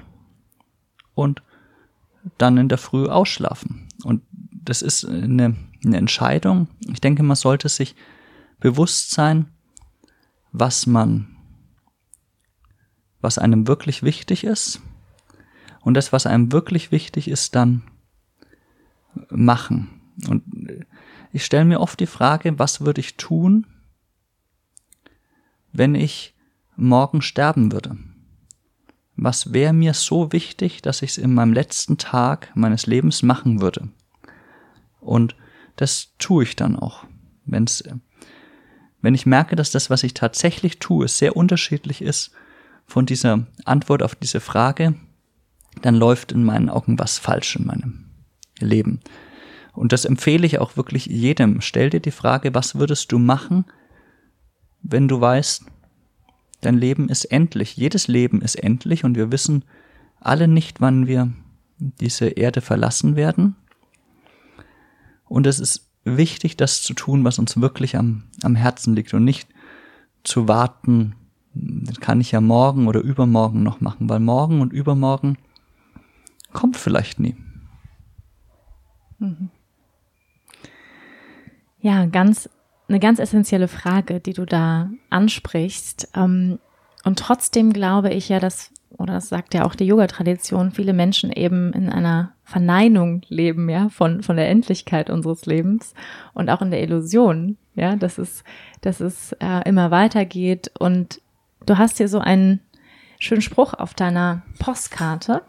und 1.14 1.42
dann 2.38 2.56
in 2.56 2.68
der 2.68 2.78
Früh 2.78 3.06
ausschlafen. 3.06 3.88
Und 4.04 4.22
das 4.52 4.82
ist 4.82 5.04
eine, 5.04 5.56
eine 5.84 5.96
Entscheidung. 5.96 6.68
Ich 6.88 7.00
denke, 7.00 7.22
man 7.22 7.36
sollte 7.36 7.68
sich 7.68 7.94
bewusst 8.58 9.10
sein, 9.10 9.46
was 10.52 10.86
man 10.86 11.35
was 13.26 13.38
einem 13.38 13.66
wirklich 13.66 14.04
wichtig 14.04 14.44
ist 14.44 14.80
und 15.80 15.94
das, 15.94 16.12
was 16.12 16.26
einem 16.26 16.52
wirklich 16.52 16.92
wichtig 16.92 17.26
ist, 17.26 17.56
dann 17.56 17.82
machen. 19.30 20.00
Und 20.28 20.44
ich 21.32 21.44
stelle 21.44 21.64
mir 21.64 21.80
oft 21.80 21.98
die 21.98 22.06
Frage, 22.06 22.56
was 22.60 22.82
würde 22.82 23.00
ich 23.00 23.16
tun, 23.16 23.66
wenn 25.72 25.96
ich 25.96 26.36
morgen 26.76 27.20
sterben 27.20 27.72
würde? 27.72 27.96
Was 29.16 29.52
wäre 29.52 29.72
mir 29.72 29.92
so 29.92 30.30
wichtig, 30.30 30.80
dass 30.80 31.02
ich 31.02 31.10
es 31.10 31.18
in 31.18 31.34
meinem 31.34 31.52
letzten 31.52 31.98
Tag 31.98 32.52
meines 32.54 32.86
Lebens 32.86 33.24
machen 33.24 33.60
würde? 33.60 33.88
Und 35.00 35.34
das 35.74 36.12
tue 36.18 36.44
ich 36.44 36.54
dann 36.54 36.76
auch. 36.76 37.04
Wenn's, 37.44 37.82
wenn 39.02 39.16
ich 39.16 39.26
merke, 39.26 39.56
dass 39.56 39.72
das, 39.72 39.90
was 39.90 40.04
ich 40.04 40.14
tatsächlich 40.14 40.78
tue, 40.78 41.08
sehr 41.08 41.36
unterschiedlich 41.36 42.02
ist 42.02 42.30
von 42.86 43.06
dieser 43.06 43.46
Antwort 43.64 44.02
auf 44.02 44.14
diese 44.14 44.40
Frage, 44.40 44.94
dann 45.82 45.94
läuft 45.94 46.32
in 46.32 46.44
meinen 46.44 46.70
Augen 46.70 46.98
was 46.98 47.18
falsch 47.18 47.56
in 47.56 47.66
meinem 47.66 48.06
Leben. 48.58 49.00
Und 49.72 49.92
das 49.92 50.04
empfehle 50.04 50.46
ich 50.46 50.58
auch 50.58 50.76
wirklich 50.76 51.06
jedem. 51.06 51.60
Stell 51.60 51.90
dir 51.90 52.00
die 52.00 52.10
Frage, 52.10 52.54
was 52.54 52.76
würdest 52.76 53.12
du 53.12 53.18
machen, 53.18 53.66
wenn 54.82 55.08
du 55.08 55.20
weißt, 55.20 55.66
dein 56.62 56.78
Leben 56.78 57.08
ist 57.08 57.26
endlich. 57.26 57.76
Jedes 57.76 58.08
Leben 58.08 58.40
ist 58.40 58.54
endlich 58.54 59.04
und 59.04 59.16
wir 59.16 59.30
wissen 59.30 59.64
alle 60.20 60.48
nicht, 60.48 60.80
wann 60.80 61.06
wir 61.06 61.32
diese 61.78 62.28
Erde 62.28 62.62
verlassen 62.62 63.16
werden. 63.16 63.56
Und 65.26 65.46
es 65.46 65.60
ist 65.60 65.90
wichtig, 66.04 66.56
das 66.56 66.82
zu 66.82 66.94
tun, 66.94 67.24
was 67.24 67.38
uns 67.38 67.60
wirklich 67.60 67.96
am, 67.96 68.24
am 68.42 68.54
Herzen 68.54 68.94
liegt 68.94 69.12
und 69.12 69.24
nicht 69.24 69.48
zu 70.24 70.48
warten, 70.48 71.14
das 71.58 72.00
kann 72.00 72.20
ich 72.20 72.32
ja 72.32 72.40
morgen 72.40 72.88
oder 72.88 73.00
übermorgen 73.00 73.62
noch 73.62 73.80
machen, 73.80 74.08
weil 74.08 74.20
morgen 74.20 74.60
und 74.60 74.72
übermorgen 74.72 75.38
kommt 76.52 76.76
vielleicht 76.76 77.20
nie. 77.20 77.36
Ja, 81.80 82.06
ganz, 82.06 82.50
eine 82.88 83.00
ganz 83.00 83.18
essentielle 83.18 83.68
Frage, 83.68 84.20
die 84.20 84.32
du 84.32 84.44
da 84.44 84.90
ansprichst. 85.10 86.10
Ähm, 86.14 86.58
und 87.04 87.18
trotzdem 87.18 87.72
glaube 87.72 88.10
ich 88.10 88.28
ja, 88.28 88.40
dass, 88.40 88.72
oder 88.98 89.14
das 89.14 89.28
sagt 89.28 89.54
ja 89.54 89.64
auch 89.64 89.74
die 89.74 89.86
Yoga-Tradition, 89.86 90.72
viele 90.72 90.92
Menschen 90.92 91.30
eben 91.30 91.72
in 91.72 91.88
einer 91.88 92.32
Verneinung 92.44 93.22
leben, 93.28 93.68
ja, 93.68 93.88
von, 93.88 94.22
von 94.22 94.36
der 94.36 94.48
Endlichkeit 94.48 95.10
unseres 95.10 95.46
Lebens 95.46 95.94
und 96.34 96.50
auch 96.50 96.62
in 96.62 96.70
der 96.70 96.82
Illusion, 96.82 97.56
ja, 97.74 97.96
dass 97.96 98.18
es, 98.18 98.42
dass 98.80 99.00
es 99.00 99.32
äh, 99.40 99.68
immer 99.68 99.90
weitergeht 99.90 100.70
und 100.78 101.20
Du 101.66 101.78
hast 101.78 101.98
hier 101.98 102.08
so 102.08 102.20
einen 102.20 102.60
schönen 103.18 103.42
Spruch 103.42 103.74
auf 103.74 103.94
deiner 103.94 104.42
Postkarte. 104.58 105.42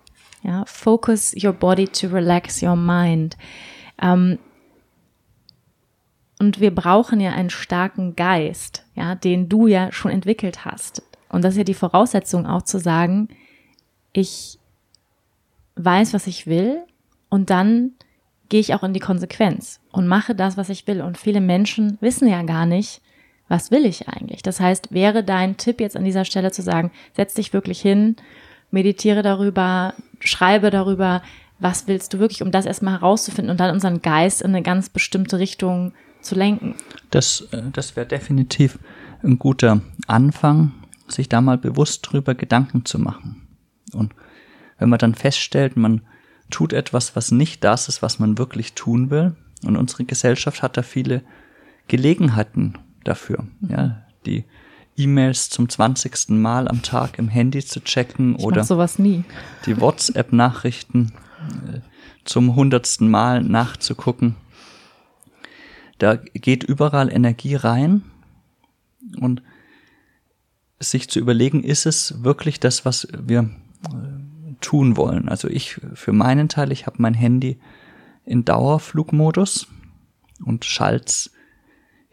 Ja, 0.44 0.66
focus 0.66 1.36
your 1.42 1.54
body 1.54 1.88
to 1.88 2.08
relax 2.08 2.62
your 2.62 2.76
mind. 2.76 3.38
Ähm, 4.02 4.40
und 6.40 6.60
wir 6.60 6.74
brauchen 6.74 7.20
ja 7.20 7.32
einen 7.32 7.50
starken 7.50 8.16
Geist, 8.16 8.86
ja, 8.96 9.16
den 9.16 9.50
du 9.50 9.68
ja 9.68 9.92
schon 9.92 10.12
entwickelt 10.12 10.66
hast. 10.66 11.02
Und 11.30 11.44
das 11.44 11.54
ist 11.54 11.58
ja 11.58 11.64
die 11.64 11.74
Voraussetzung 11.74 12.46
auch 12.46 12.62
zu 12.62 12.80
sagen, 12.80 13.30
ich 14.14 14.60
weiß, 15.76 16.14
was 16.14 16.28
ich 16.28 16.48
will 16.48 16.84
und 17.30 17.50
dann 17.50 17.92
gehe 18.50 18.60
ich 18.60 18.74
auch 18.74 18.84
in 18.84 18.94
die 18.94 19.00
Konsequenz 19.00 19.82
und 19.92 20.08
mache 20.08 20.34
das, 20.36 20.58
was 20.58 20.70
ich 20.70 20.88
will. 20.88 21.02
Und 21.02 21.18
viele 21.18 21.42
Menschen 21.42 21.98
wissen 22.02 22.28
ja 22.28 22.44
gar 22.44 22.66
nicht, 22.66 23.02
was 23.48 23.72
will 23.72 23.86
ich 23.86 24.08
eigentlich. 24.08 24.42
Das 24.42 24.60
heißt, 24.60 24.92
wäre 24.92 25.24
dein 25.24 25.58
Tipp 25.58 25.80
jetzt 25.80 25.96
an 25.96 26.04
dieser 26.04 26.26
Stelle 26.26 26.52
zu 26.52 26.62
sagen, 26.62 26.92
setz 27.16 27.34
dich 27.34 27.54
wirklich 27.54 27.82
hin, 27.82 28.16
meditiere 28.72 29.22
darüber, 29.22 29.94
schreibe 30.20 30.70
darüber, 30.70 31.22
was 31.60 31.88
willst 31.88 32.14
du 32.14 32.20
wirklich, 32.20 32.44
um 32.44 32.52
das 32.52 32.66
erstmal 32.66 32.96
herauszufinden 32.96 33.50
und 33.52 33.60
dann 33.60 33.74
unseren 33.74 34.02
Geist 34.02 34.42
in 34.42 34.52
eine 34.52 34.62
ganz 34.62 34.90
bestimmte 34.90 35.40
Richtung 35.40 35.94
zu 36.22 36.36
lenken. 36.36 36.76
Das, 37.10 37.48
äh, 37.52 37.64
das 37.72 37.96
wäre 37.96 38.06
definitiv 38.06 38.78
ein 39.24 39.40
guter 39.40 39.82
Anfang, 40.08 40.72
sich 41.08 41.30
da 41.30 41.42
mal 41.42 41.58
bewusst 41.58 42.08
drüber 42.10 42.36
Gedanken 42.36 42.86
zu 42.86 43.00
machen. 43.00 43.48
Und 43.94 44.14
wenn 44.78 44.90
man 44.90 45.00
dann 45.00 45.16
feststellt, 45.16 45.78
man 45.78 46.02
tut 46.50 46.74
etwas, 46.74 47.16
was 47.16 47.32
nicht 47.32 47.64
das 47.64 47.88
ist, 47.88 48.02
was 48.02 48.20
man 48.20 48.38
wirklich 48.38 48.74
tun 48.74 49.10
will, 49.10 49.36
und 49.66 49.76
unsere 49.76 50.04
Gesellschaft 50.04 50.62
hat 50.62 50.78
da 50.78 50.84
viele 50.84 51.24
Gelegenheiten 51.88 52.78
dafür, 53.08 53.46
mhm. 53.60 53.70
ja, 53.70 54.04
die 54.26 54.46
E-Mails 54.98 55.50
zum 55.50 55.70
20. 55.70 56.30
Mal 56.30 56.68
am 56.68 56.82
Tag 56.82 57.20
im 57.20 57.28
Handy 57.28 57.64
zu 57.64 57.82
checken 57.82 58.36
ich 58.38 58.44
oder 58.44 58.64
sowas 58.64 58.98
nie. 58.98 59.24
die 59.66 59.80
WhatsApp-Nachrichten 59.80 61.14
äh, 61.68 61.80
zum 62.26 62.56
hundertsten 62.56 63.10
Mal 63.10 63.44
nachzugucken. 63.44 64.36
Da 66.00 66.16
geht 66.16 66.64
überall 66.64 67.12
Energie 67.12 67.56
rein 67.56 68.04
und 69.20 69.42
sich 70.80 71.10
zu 71.10 71.20
überlegen, 71.20 71.64
ist 71.64 71.86
es 71.86 72.24
wirklich 72.24 72.60
das, 72.60 72.86
was 72.86 73.08
wir 73.18 73.50
äh, 73.86 74.54
tun 74.62 74.98
wollen. 74.98 75.30
Also 75.30 75.48
ich 75.48 75.80
für 75.94 76.14
meinen 76.14 76.50
Teil, 76.50 76.72
ich 76.72 76.86
habe 76.86 76.98
mein 77.00 77.14
Handy 77.14 77.60
in 78.26 78.46
Dauerflugmodus 78.46 79.68
und 80.44 80.66
schalt's 80.66 81.32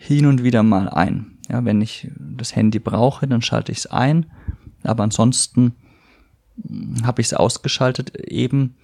hin 0.05 0.27
und 0.27 0.43
wieder 0.43 0.63
mal 0.63 0.91
ein. 0.91 1.39
Ja, 1.49 1.65
wenn 1.65 1.81
ich 1.81 2.11
das 2.19 2.55
Handy 2.55 2.79
brauche, 2.79 3.27
dann 3.27 3.41
schalte 3.41 3.73
ich 3.73 3.79
es 3.79 3.87
ein, 3.87 4.27
aber 4.83 5.03
ansonsten 5.03 5.73
hm, 6.63 7.07
habe 7.07 7.23
ich 7.23 7.29
es 7.29 7.35
ausgeschaltet, 7.35 8.15
eben 8.17 8.77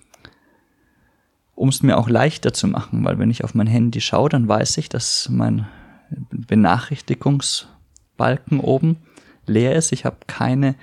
um 1.54 1.68
es 1.68 1.82
mir 1.82 1.98
auch 1.98 2.08
leichter 2.08 2.54
zu 2.54 2.68
machen, 2.68 3.04
weil 3.04 3.18
wenn 3.18 3.30
ich 3.30 3.44
auf 3.44 3.54
mein 3.54 3.66
Handy 3.66 4.00
schaue, 4.00 4.30
dann 4.30 4.48
weiß 4.48 4.78
ich, 4.78 4.88
dass 4.88 5.28
mein 5.28 5.68
Benachrichtigungsbalken 6.30 8.60
oben 8.60 8.96
leer 9.46 9.76
ist. 9.76 9.92
Ich 9.92 10.06
habe 10.06 10.16
keine 10.26 10.74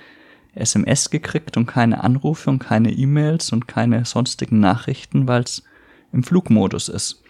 SMS 0.54 1.10
gekriegt 1.10 1.56
und 1.56 1.66
keine 1.66 2.04
Anrufe 2.04 2.48
und 2.48 2.60
keine 2.60 2.92
E-Mails 2.92 3.50
und 3.52 3.66
keine 3.66 4.04
sonstigen 4.04 4.60
Nachrichten, 4.60 5.26
weil 5.26 5.42
es 5.42 5.64
im 6.12 6.22
Flugmodus 6.22 6.88
ist. 6.88 7.24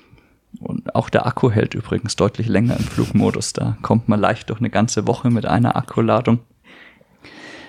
Und 0.60 0.94
auch 0.94 1.10
der 1.10 1.26
Akku 1.26 1.50
hält 1.50 1.74
übrigens 1.74 2.16
deutlich 2.16 2.48
länger 2.48 2.76
im 2.76 2.84
Flugmodus. 2.84 3.52
Da 3.52 3.76
kommt 3.82 4.08
man 4.08 4.20
leicht 4.20 4.50
durch 4.50 4.60
eine 4.60 4.70
ganze 4.70 5.06
Woche 5.06 5.30
mit 5.30 5.46
einer 5.46 5.76
Akkuladung. 5.76 6.40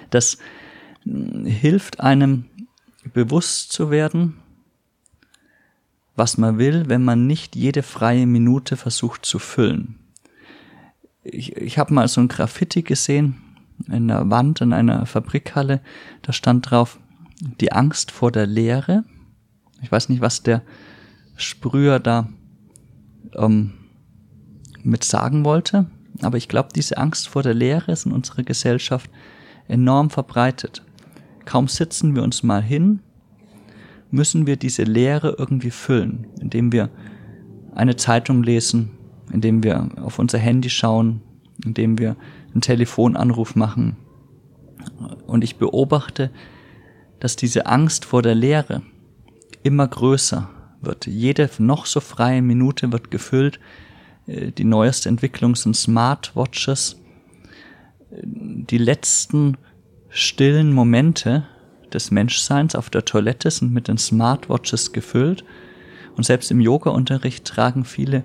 Das 0.10 0.38
hm, 1.04 1.46
hilft 1.46 2.00
einem 2.00 2.46
bewusst 3.14 3.72
zu 3.72 3.92
werden, 3.92 4.38
was 6.16 6.38
man 6.38 6.58
will, 6.58 6.88
wenn 6.88 7.04
man 7.04 7.28
nicht 7.28 7.56
jede 7.56 7.84
freie 7.84 8.26
Minute 8.26 8.76
versucht 8.76 9.26
zu 9.26 9.40
füllen. 9.40 9.96
Ich, 11.24 11.56
ich 11.56 11.78
habe 11.78 11.94
mal 11.94 12.08
so 12.08 12.22
ein 12.22 12.28
Graffiti 12.28 12.82
gesehen 12.82 13.42
in 13.88 14.08
der 14.08 14.30
Wand 14.30 14.62
in 14.62 14.74
einer 14.74 15.06
Fabrikhalle. 15.06 15.82
Da 16.22 16.34
stand 16.34 16.70
drauf 16.70 17.00
die 17.40 17.72
Angst 17.72 18.12
vor 18.12 18.32
der 18.32 18.48
Leere. 18.48 19.06
Ich 19.82 19.92
weiß 19.92 20.10
nicht, 20.10 20.22
was 20.22 20.44
der 20.44 20.62
Sprüher 21.38 22.00
da 22.00 22.28
ähm, 23.36 23.74
mit 24.84 25.04
sagen 25.04 25.46
wollte. 25.46 25.88
Aber 26.22 26.38
ich 26.38 26.48
glaube, 26.48 26.70
diese 26.76 26.98
Angst 26.98 27.28
vor 27.28 27.44
der 27.44 27.54
Leere 27.54 27.92
ist 27.92 28.06
in 28.06 28.12
unserer 28.12 28.44
Gesellschaft 28.44 29.10
enorm 29.68 30.10
verbreitet. 30.10 30.84
Kaum 31.46 31.68
sitzen 31.68 32.16
wir 32.16 32.24
uns 32.24 32.44
mal 32.44 32.62
hin, 32.62 33.00
müssen 34.12 34.48
wir 34.48 34.58
diese 34.58 34.84
Leere 34.84 35.36
irgendwie 35.38 35.72
füllen, 35.72 36.28
indem 36.40 36.72
wir 36.72 36.90
eine 37.76 37.96
Zeitung 37.96 38.44
lesen, 38.44 38.92
indem 39.32 39.64
wir 39.64 39.90
auf 40.02 40.20
unser 40.20 40.40
Handy 40.40 40.70
schauen, 40.70 41.22
indem 41.64 41.98
wir 41.98 42.16
einen 42.52 42.62
Telefonanruf 42.62 43.56
machen. 43.56 43.96
Und 45.28 45.44
ich 45.44 45.58
beobachte, 45.58 46.32
dass 47.20 47.36
diese 47.36 47.66
Angst 47.68 48.06
vor 48.06 48.22
der 48.22 48.36
Leere 48.36 48.82
immer 49.64 49.88
größer 49.88 50.50
wird. 50.82 51.08
Jede 51.08 51.50
noch 51.60 51.86
so 51.86 52.00
freie 52.00 52.42
Minute 52.42 52.92
wird 52.92 53.12
gefüllt. 53.12 53.60
Äh, 54.28 54.52
die 54.52 54.64
neueste 54.64 55.10
Entwicklung 55.10 55.56
sind 55.56 55.76
Smartwatches. 55.76 57.00
Die 58.12 58.78
letzten 58.78 59.58
stillen 60.10 60.74
Momente 60.74 61.46
des 61.94 62.12
Menschseins 62.12 62.76
auf 62.76 62.90
der 62.90 63.06
Toilette 63.06 63.52
sind 63.52 63.72
mit 63.72 63.88
den 63.88 63.98
Smartwatches 63.98 64.92
gefüllt. 64.92 65.44
Und 66.16 66.24
selbst 66.24 66.52
im 66.52 66.60
Yoga-Unterricht 66.60 67.46
tragen 67.46 67.86
viele 67.86 68.24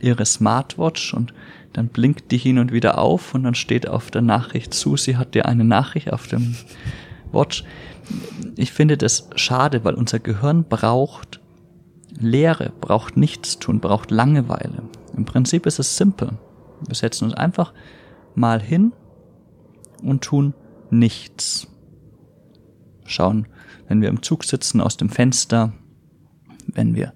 ihre 0.00 0.26
Smartwatch 0.26 1.14
und 1.14 1.32
dann 1.72 1.88
blinkt 1.88 2.30
die 2.32 2.38
hin 2.38 2.58
und 2.58 2.72
wieder 2.72 2.98
auf 2.98 3.34
und 3.34 3.44
dann 3.44 3.54
steht 3.54 3.88
auf 3.88 4.10
der 4.10 4.22
Nachricht 4.22 4.74
zu, 4.74 4.96
sie 4.96 5.16
hat 5.16 5.34
dir 5.34 5.46
eine 5.46 5.64
Nachricht 5.64 6.12
auf 6.12 6.26
dem 6.26 6.56
Watch. 7.32 7.64
Ich 8.56 8.72
finde 8.72 8.96
das 8.96 9.28
schade, 9.36 9.84
weil 9.84 9.94
unser 9.94 10.18
Gehirn 10.18 10.64
braucht 10.64 11.39
Leere, 12.18 12.72
braucht 12.80 13.16
nichts 13.16 13.58
tun, 13.58 13.80
braucht 13.80 14.10
Langeweile. 14.10 14.82
Im 15.16 15.24
Prinzip 15.24 15.66
ist 15.66 15.78
es 15.78 15.96
simpel. 15.96 16.38
Wir 16.86 16.94
setzen 16.94 17.24
uns 17.24 17.34
einfach 17.34 17.72
mal 18.34 18.60
hin 18.60 18.92
und 20.02 20.22
tun 20.22 20.54
nichts. 20.90 21.68
Schauen, 23.04 23.46
wenn 23.88 24.00
wir 24.00 24.08
im 24.08 24.22
Zug 24.22 24.44
sitzen, 24.44 24.80
aus 24.80 24.96
dem 24.96 25.10
Fenster, 25.10 25.72
wenn 26.66 26.94
wir 26.94 27.12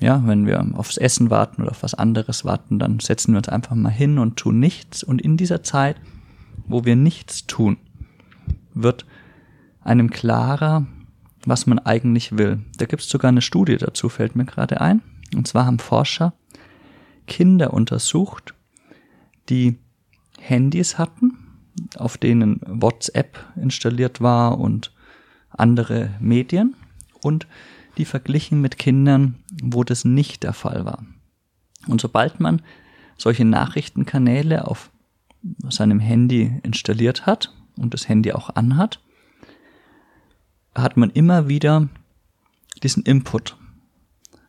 ja, 0.00 0.22
wenn 0.26 0.46
wir 0.46 0.66
aufs 0.74 0.96
Essen 0.96 1.28
warten 1.28 1.60
oder 1.60 1.72
auf 1.72 1.82
was 1.82 1.94
anderes 1.94 2.44
warten, 2.44 2.78
dann 2.78 3.00
setzen 3.00 3.32
wir 3.32 3.38
uns 3.38 3.50
einfach 3.50 3.74
mal 3.74 3.90
hin 3.90 4.18
und 4.18 4.36
tun 4.36 4.58
nichts. 4.58 5.02
Und 5.02 5.20
in 5.20 5.36
dieser 5.36 5.62
Zeit, 5.62 5.96
wo 6.66 6.86
wir 6.86 6.96
nichts 6.96 7.46
tun, 7.46 7.76
wird 8.72 9.04
einem 9.82 10.08
klarer, 10.08 10.86
was 11.44 11.66
man 11.66 11.78
eigentlich 11.78 12.36
will. 12.36 12.60
Da 12.76 12.86
gibt 12.86 13.02
es 13.02 13.08
sogar 13.08 13.30
eine 13.30 13.42
Studie 13.42 13.76
dazu, 13.76 14.08
fällt 14.08 14.36
mir 14.36 14.44
gerade 14.44 14.80
ein. 14.80 15.02
Und 15.34 15.46
zwar 15.46 15.66
haben 15.66 15.78
Forscher 15.78 16.34
Kinder 17.26 17.72
untersucht, 17.72 18.54
die 19.48 19.78
Handys 20.38 20.98
hatten, 20.98 21.38
auf 21.96 22.18
denen 22.18 22.60
WhatsApp 22.66 23.38
installiert 23.56 24.20
war 24.20 24.58
und 24.58 24.92
andere 25.50 26.10
Medien 26.18 26.74
und 27.22 27.46
die 27.98 28.04
verglichen 28.04 28.60
mit 28.60 28.78
Kindern, 28.78 29.36
wo 29.62 29.84
das 29.84 30.04
nicht 30.04 30.42
der 30.42 30.52
Fall 30.52 30.84
war. 30.84 31.04
Und 31.86 32.00
sobald 32.00 32.40
man 32.40 32.62
solche 33.16 33.44
Nachrichtenkanäle 33.44 34.66
auf 34.66 34.90
seinem 35.68 36.00
Handy 36.00 36.60
installiert 36.62 37.26
hat 37.26 37.54
und 37.76 37.94
das 37.94 38.08
Handy 38.08 38.32
auch 38.32 38.54
anhat, 38.56 39.00
hat 40.74 40.96
man 40.96 41.10
immer 41.10 41.48
wieder 41.48 41.88
diesen 42.82 43.02
Input. 43.02 43.56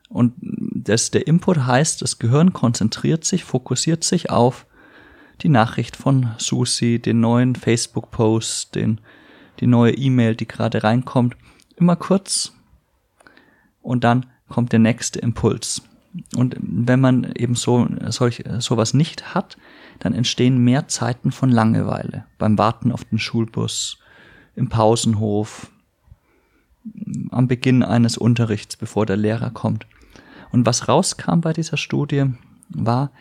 Und 0.09 0.33
das, 0.39 1.11
der 1.11 1.27
Input 1.27 1.65
heißt, 1.65 2.01
das 2.01 2.19
Gehirn 2.19 2.53
konzentriert 2.53 3.23
sich, 3.23 3.43
fokussiert 3.43 4.03
sich 4.03 4.29
auf 4.29 4.65
die 5.41 5.49
Nachricht 5.49 5.95
von 5.95 6.31
Susi, 6.37 6.99
den 6.99 7.19
neuen 7.19 7.55
Facebook-Post, 7.55 8.75
die 8.75 9.67
neue 9.67 9.93
E-Mail, 9.93 10.35
die 10.35 10.47
gerade 10.47 10.83
reinkommt. 10.83 11.35
Immer 11.77 11.95
kurz 11.95 12.53
und 13.81 14.03
dann 14.03 14.27
kommt 14.49 14.71
der 14.71 14.79
nächste 14.79 15.19
Impuls. 15.19 15.81
Und 16.35 16.57
wenn 16.59 16.99
man 16.99 17.31
eben 17.35 17.55
so 17.55 17.87
solch, 18.09 18.43
sowas 18.59 18.93
nicht 18.93 19.33
hat, 19.33 19.57
dann 19.99 20.13
entstehen 20.13 20.57
mehr 20.57 20.87
Zeiten 20.89 21.31
von 21.31 21.49
Langeweile. 21.49 22.25
Beim 22.37 22.57
Warten 22.57 22.91
auf 22.91 23.05
den 23.05 23.17
Schulbus, 23.17 23.97
im 24.55 24.67
Pausenhof, 24.67 25.70
am 27.29 27.47
Beginn 27.47 27.83
eines 27.83 28.17
Unterrichts, 28.17 28.77
bevor 28.77 29.05
der 29.05 29.17
Lehrer 29.17 29.51
kommt. 29.51 29.85
Und 30.51 30.65
was 30.65 30.87
rauskam 30.87 31.41
bei 31.41 31.53
dieser 31.53 31.77
Studie, 31.77 32.25
war, 32.69 33.11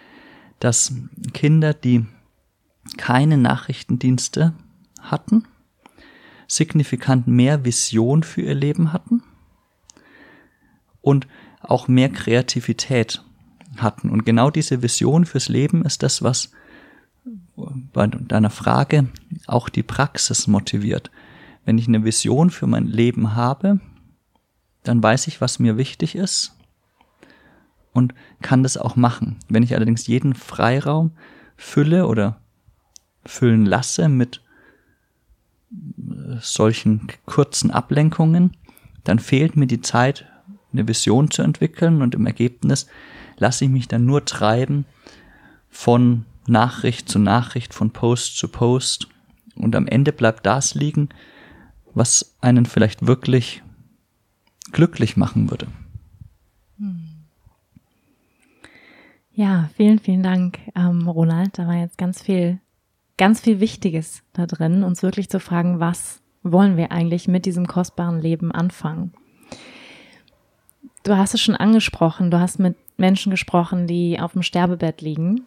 dass 0.59 0.95
Kinder, 1.33 1.75
die 1.75 2.07
keine 2.97 3.37
Nachrichtendienste 3.37 4.55
hatten, 5.01 5.45
signifikant 6.47 7.27
mehr 7.27 7.65
Vision 7.65 8.23
für 8.23 8.43
ihr 8.43 8.55
Leben 8.55 8.93
hatten 8.93 9.23
und 11.01 11.27
auch 11.61 11.89
mehr 11.89 12.09
Kreativität 12.09 13.23
hatten. 13.77 14.11
Und 14.11 14.25
genau 14.25 14.51
diese 14.51 14.83
Vision 14.83 15.25
fürs 15.25 15.49
Leben 15.49 15.85
ist 15.85 16.03
das, 16.03 16.23
was 16.23 16.51
bei 17.93 18.07
deiner 18.07 18.51
Frage 18.51 19.09
auch 19.47 19.69
die 19.69 19.83
Praxis 19.83 20.47
motiviert. 20.47 21.11
Wenn 21.65 21.79
ich 21.79 21.89
eine 21.89 22.05
Vision 22.05 22.51
für 22.51 22.67
mein 22.67 22.87
Leben 22.87 23.35
habe, 23.35 23.81
dann 24.83 25.03
weiß 25.03 25.27
ich, 25.27 25.41
was 25.41 25.59
mir 25.59 25.77
wichtig 25.77 26.15
ist 26.15 26.57
und 27.93 28.15
kann 28.41 28.63
das 28.63 28.77
auch 28.77 28.97
machen. 28.97 29.37
Wenn 29.49 29.63
ich 29.63 29.75
allerdings 29.75 30.07
jeden 30.07 30.35
Freiraum 30.35 31.13
fülle 31.57 32.07
oder 32.07 32.41
füllen 33.25 33.67
lasse 33.67 34.09
mit 34.09 34.43
äh, 35.73 36.37
solchen 36.41 37.09
kurzen 37.27 37.71
Ablenkungen, 37.71 38.57
dann 39.05 39.19
fehlt 39.19 39.57
mir 39.57 39.67
die 39.67 39.81
Zeit, 39.81 40.27
eine 40.73 40.87
Vision 40.87 41.31
zu 41.31 41.43
entwickeln 41.43 42.01
und 42.01 42.15
im 42.15 42.27
Ergebnis 42.27 42.87
lasse 43.39 43.65
ich 43.65 43.71
mich 43.71 43.89
dann 43.89 44.05
nur 44.05 44.25
treiben 44.25 44.85
von 45.69 46.27
Nachricht 46.47 47.09
zu 47.09 47.19
Nachricht, 47.19 47.75
von 47.75 47.91
Post 47.91 48.37
zu 48.37 48.49
Post 48.49 49.09
und 49.57 49.75
am 49.75 49.87
Ende 49.87 50.13
bleibt 50.13 50.47
das 50.47 50.75
liegen, 50.75 51.09
was 51.95 52.37
einen 52.41 52.67
vielleicht 52.67 53.07
wirklich 53.07 53.63
glücklich 54.73 55.17
machen 55.17 55.51
würde. 55.51 55.67
Ja, 59.33 59.71
vielen, 59.75 59.99
vielen 59.99 60.23
Dank, 60.23 60.59
ähm, 60.77 61.09
Ronald. 61.09 61.59
Da 61.59 61.67
war 61.67 61.77
jetzt 61.77 61.99
ganz 61.99 62.23
viel, 62.23 62.59
ganz 63.17 63.41
viel 63.41 63.61
Wichtiges 63.61 64.23
da 64.33 64.47
drin, 64.47 64.83
uns 64.83 65.03
wirklich 65.03 65.31
zu 65.31 65.41
fragen, 65.41 65.81
was 65.81 66.21
wollen 66.43 66.77
wir 66.77 66.93
eigentlich 66.93 67.29
mit 67.29 67.47
diesem 67.47 67.67
kostbaren 67.67 68.21
Leben 68.21 68.53
anfangen? 68.53 69.13
Du 71.05 71.17
hast 71.17 71.35
es 71.35 71.41
schon 71.41 71.57
angesprochen, 71.57 72.31
du 72.31 72.39
hast 72.39 72.59
mit 72.59 72.77
Menschen 72.99 73.31
gesprochen, 73.31 73.87
die 73.87 74.21
auf 74.21 74.33
dem 74.33 74.43
Sterbebett 74.43 75.01
liegen. 75.01 75.47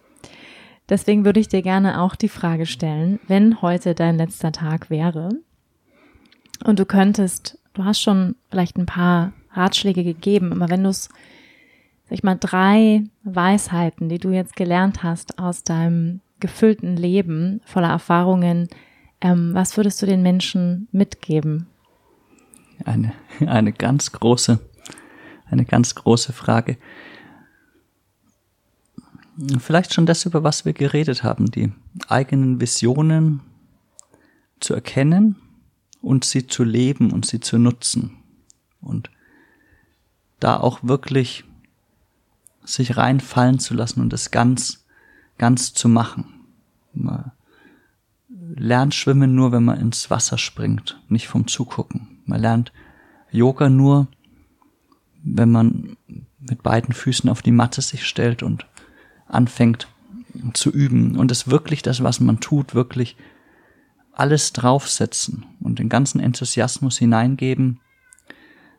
Deswegen 0.90 1.24
würde 1.24 1.40
ich 1.40 1.48
dir 1.48 1.62
gerne 1.62 2.02
auch 2.02 2.16
die 2.16 2.30
Frage 2.30 2.66
stellen, 2.66 3.20
wenn 3.28 3.62
heute 3.62 3.94
dein 3.94 4.18
letzter 4.18 4.52
Tag 4.52 4.90
wäre 4.90 5.30
und 6.64 6.80
du 6.80 6.86
könntest, 6.86 7.58
du 7.74 7.84
hast 7.84 8.02
schon 8.02 8.36
vielleicht 8.50 8.78
ein 8.78 8.86
paar 8.86 9.34
Ratschläge 9.52 10.04
gegeben, 10.04 10.52
aber 10.54 10.70
wenn 10.70 10.84
du 10.84 10.90
es, 10.90 11.10
sag 12.06 12.14
ich 12.14 12.24
mal, 12.24 12.38
drei 12.40 13.04
Weisheiten, 13.24 14.10
die 14.10 14.20
du 14.20 14.32
jetzt 14.32 14.56
gelernt 14.56 15.04
hast 15.04 15.40
aus 15.40 15.64
deinem 15.64 16.22
gefüllten 16.40 16.96
Leben 16.96 17.62
voller 17.66 17.90
Erfahrungen, 17.90 18.68
ähm, 19.22 19.54
was 19.54 19.78
würdest 19.78 20.02
du 20.02 20.06
den 20.06 20.22
Menschen 20.22 20.88
mitgeben? 20.92 21.68
Eine, 22.86 23.14
eine 23.46 23.72
ganz 23.72 24.12
große, 24.12 24.60
eine 25.50 25.66
ganz 25.66 25.96
große 25.96 26.34
Frage. 26.34 26.78
Vielleicht 29.58 29.94
schon 29.94 30.06
das, 30.06 30.26
über 30.26 30.44
was 30.44 30.64
wir 30.66 30.74
geredet 30.74 31.24
haben, 31.24 31.48
die 31.48 31.72
eigenen 32.08 32.62
Visionen 32.62 33.42
zu 34.60 34.76
erkennen 34.76 35.43
und 36.04 36.26
sie 36.26 36.46
zu 36.46 36.64
leben 36.64 37.12
und 37.12 37.26
sie 37.26 37.40
zu 37.40 37.58
nutzen. 37.58 38.18
Und 38.82 39.10
da 40.40 40.58
auch 40.58 40.80
wirklich 40.84 41.46
sich 42.66 42.98
reinfallen 42.98 43.58
zu 43.58 43.74
lassen 43.74 44.02
und 44.02 44.12
es 44.12 44.30
ganz, 44.30 44.86
ganz 45.38 45.74
zu 45.74 45.88
machen. 45.88 46.26
Man 46.94 47.32
lernt 48.56 48.94
Schwimmen 48.94 49.34
nur, 49.34 49.54
wenn 49.54 49.64
man 49.64 49.80
ins 49.80 50.10
Wasser 50.10 50.38
springt, 50.38 51.02
nicht 51.08 51.28
vom 51.28 51.48
Zugucken. 51.48 52.20
Man 52.26 52.42
lernt 52.42 52.74
Yoga 53.32 53.70
nur, 53.70 54.08
wenn 55.24 55.52
man 55.52 55.96
mit 56.38 56.64
beiden 56.64 56.94
Füßen 56.94 57.30
auf 57.30 57.42
die 57.42 57.52
Matte 57.52 57.82
sich 57.82 58.06
stellt 58.06 58.44
und 58.44 58.68
anfängt 59.26 59.88
zu 60.54 60.70
üben 60.70 61.16
und 61.16 61.32
es 61.32 61.48
wirklich 61.48 61.82
das, 61.82 62.04
was 62.04 62.20
man 62.20 62.42
tut, 62.42 62.76
wirklich 62.76 63.16
alles 64.14 64.54
draufsetzen 64.54 65.46
und 65.60 65.80
den 65.80 65.90
ganzen 65.90 66.20
Enthusiasmus 66.20 66.98
hineingeben, 66.98 67.80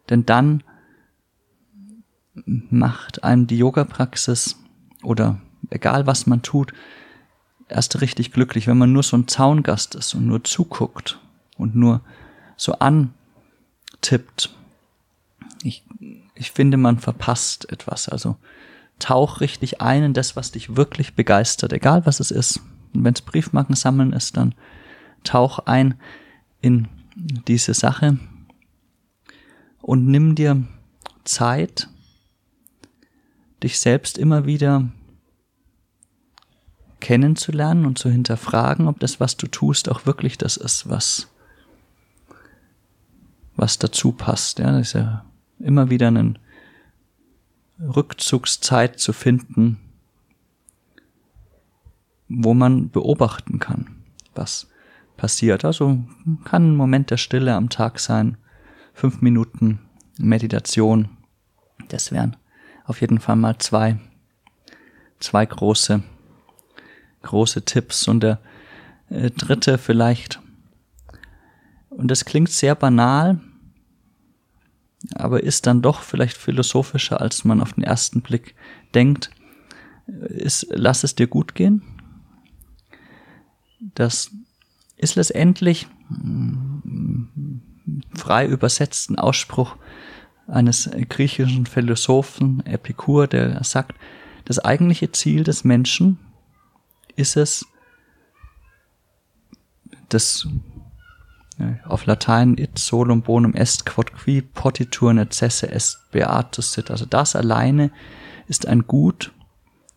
denn 0.09 0.25
dann 0.27 0.63
macht 2.47 3.25
einem 3.25 3.47
die 3.47 3.59
Yoga-Praxis 3.59 4.59
oder 5.03 5.41
egal 5.71 6.07
was 6.07 6.27
man 6.27 6.43
tut, 6.43 6.73
erst 7.69 8.01
richtig 8.01 8.33
glücklich, 8.33 8.67
wenn 8.67 8.79
man 8.79 8.93
nur 8.93 9.03
so 9.03 9.17
ein 9.17 9.29
Zaungast 9.29 9.95
ist 9.95 10.15
und 10.15 10.27
nur 10.27 10.45
zuguckt 10.45 11.21
und 11.57 11.75
nur 11.75 12.01
so 12.57 12.75
antippt. 12.79 14.55
Ich, 15.63 15.85
ich 16.35 16.51
finde, 16.51 16.77
man 16.77 16.99
verpasst 16.99 17.71
etwas. 17.73 18.09
Also 18.09 18.37
tauch 18.99 19.41
richtig 19.41 19.81
ein 19.81 20.03
in 20.03 20.15
das, 20.15 20.37
was 20.37 20.53
dich 20.53 20.77
wirklich 20.77 21.15
begeistert, 21.15 21.73
egal 21.73 22.07
was 22.07 22.21
es 22.21 22.31
ist. 22.31 22.61
Und 22.93 23.05
wenn 23.05 23.15
es 23.15 23.23
Briefmarken 23.23 23.75
sammeln 23.75 24.13
ist, 24.13 24.37
dann 24.37 24.55
tauch 25.25 25.61
ein 25.61 25.95
in 26.61 26.89
diese 27.17 27.75
Sache 27.75 28.19
und 29.83 30.07
nimm 30.07 30.35
dir 30.35 30.65
Zeit, 31.25 31.89
dich 33.63 33.79
selbst 33.79 34.19
immer 34.19 34.47
wieder 34.47 34.89
kennenzulernen 37.01 37.85
und 37.85 37.99
zu 37.99 38.09
hinterfragen, 38.09 38.89
ob 38.89 38.99
das, 38.99 39.21
was 39.21 39.37
du 39.37 39.47
tust, 39.47 39.91
auch 39.91 40.07
wirklich 40.07 40.39
das 40.39 40.57
ist, 40.57 40.89
was, 40.89 41.29
was 43.57 43.79
dazu 43.79 44.13
passt. 44.13 44.59
Ja, 44.59 44.73
das 44.73 44.89
ist 44.89 44.93
ja 44.95 45.25
immer 45.59 45.91
wieder 45.91 46.11
ein 46.11 46.39
Rückzugszeit 47.79 48.99
zu 48.99 49.13
finden, 49.13 49.79
wo 52.29 52.55
man 52.55 52.91
beobachten 52.91 53.59
kann, 53.59 54.03
was 54.35 54.67
passiert. 55.17 55.65
Also 55.65 55.99
kann 56.45 56.73
ein 56.73 56.77
Moment 56.77 57.11
der 57.11 57.17
Stille 57.17 57.55
am 57.55 57.69
Tag 57.69 57.99
sein, 57.99 58.37
fünf 58.93 59.21
Minuten 59.21 59.81
Meditation. 60.19 61.09
Das 61.89 62.13
wären 62.13 62.37
auf 62.85 63.01
jeden 63.01 63.19
Fall 63.19 63.37
mal 63.37 63.59
zwei, 63.59 63.99
zwei 65.19 65.45
große, 65.47 66.03
große 67.23 67.65
Tipps. 67.65 68.09
Und 68.09 68.23
der 68.23 68.41
äh, 69.11 69.31
dritte 69.31 69.79
vielleicht, 69.79 70.41
und 71.91 72.09
das 72.09 72.25
klingt 72.25 72.51
sehr 72.51 72.75
banal, 72.75 73.41
aber 75.15 75.43
ist 75.43 75.67
dann 75.67 75.83
doch 75.83 76.03
vielleicht 76.03 76.37
philosophischer, 76.37 77.21
als 77.21 77.45
man 77.45 77.61
auf 77.61 77.75
den 77.75 77.85
ersten 77.85 78.23
Blick 78.23 78.55
denkt, 78.95 79.31
ist, 80.07 80.67
lass 80.71 81.05
es 81.05 81.15
dir 81.15 81.27
gut 81.27 81.55
gehen. 81.55 81.83
Das 83.81 84.31
ist 85.05 85.15
letztendlich 85.15 85.87
mm, 86.09 87.61
frei 88.17 88.47
übersetzten 88.47 89.19
Ausspruch 89.19 89.77
eines 90.49 90.91
griechischen 91.09 91.67
Philosophen 91.67 92.65
Epikur, 92.67 93.27
der 93.27 93.63
sagt, 93.65 93.95
das 94.45 94.59
eigentliche 94.59 95.13
Ziel 95.13 95.45
des 95.45 95.65
Menschen 95.65 96.19
ist 97.17 97.37
es, 97.37 97.67
das 100.09 100.47
auf 101.85 102.05
Latein 102.07 102.59
it 102.59 102.79
solum 102.79 103.23
bonum 103.23 103.55
est 103.55 103.87
quod 103.87 104.13
qui 104.13 104.43
potitur 104.43 105.13
necesse 105.13 105.71
est 105.71 105.99
beatus 106.11 106.73
sit. 106.73 106.91
Also 106.91 107.07
das 107.07 107.37
alleine 107.37 107.91
ist 108.49 108.67
ein 108.67 108.87
Gut, 108.87 109.33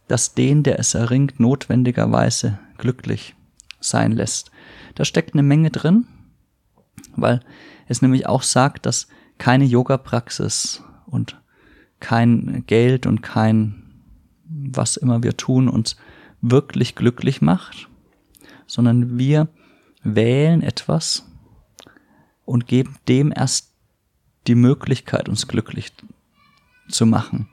das 0.07 0.35
den, 0.35 0.63
der 0.63 0.79
es 0.79 0.93
erringt, 0.93 1.39
notwendigerweise 1.39 2.59
glücklich 2.77 3.35
sein 3.79 4.11
lässt. 4.11 4.51
Da 4.97 5.05
steckt 5.05 5.33
eine 5.33 5.43
Menge 5.43 5.69
drin, 5.69 6.07
weil 7.15 7.39
es 7.87 8.01
nämlich 8.01 8.25
auch 8.25 8.41
sagt, 8.41 8.85
dass 8.85 9.07
keine 9.37 9.65
Yoga-Praxis 9.65 10.83
und 11.05 11.39
kein 11.99 12.63
Geld 12.67 13.05
und 13.05 13.21
kein 13.21 13.83
was 14.49 14.97
immer 14.97 15.23
wir 15.23 15.35
tun 15.35 15.67
uns 15.67 15.97
wirklich 16.41 16.95
glücklich 16.95 17.41
macht, 17.41 17.89
sondern 18.65 19.17
wir 19.17 19.49
wählen 20.03 20.61
etwas, 20.63 21.27
und 22.47 22.65
geben 22.65 22.95
dem 23.09 23.33
erst 23.35 23.73
die 24.47 24.55
Möglichkeit, 24.55 25.27
uns 25.27 25.47
glücklich 25.47 25.91
zu 26.87 27.05
machen. 27.05 27.49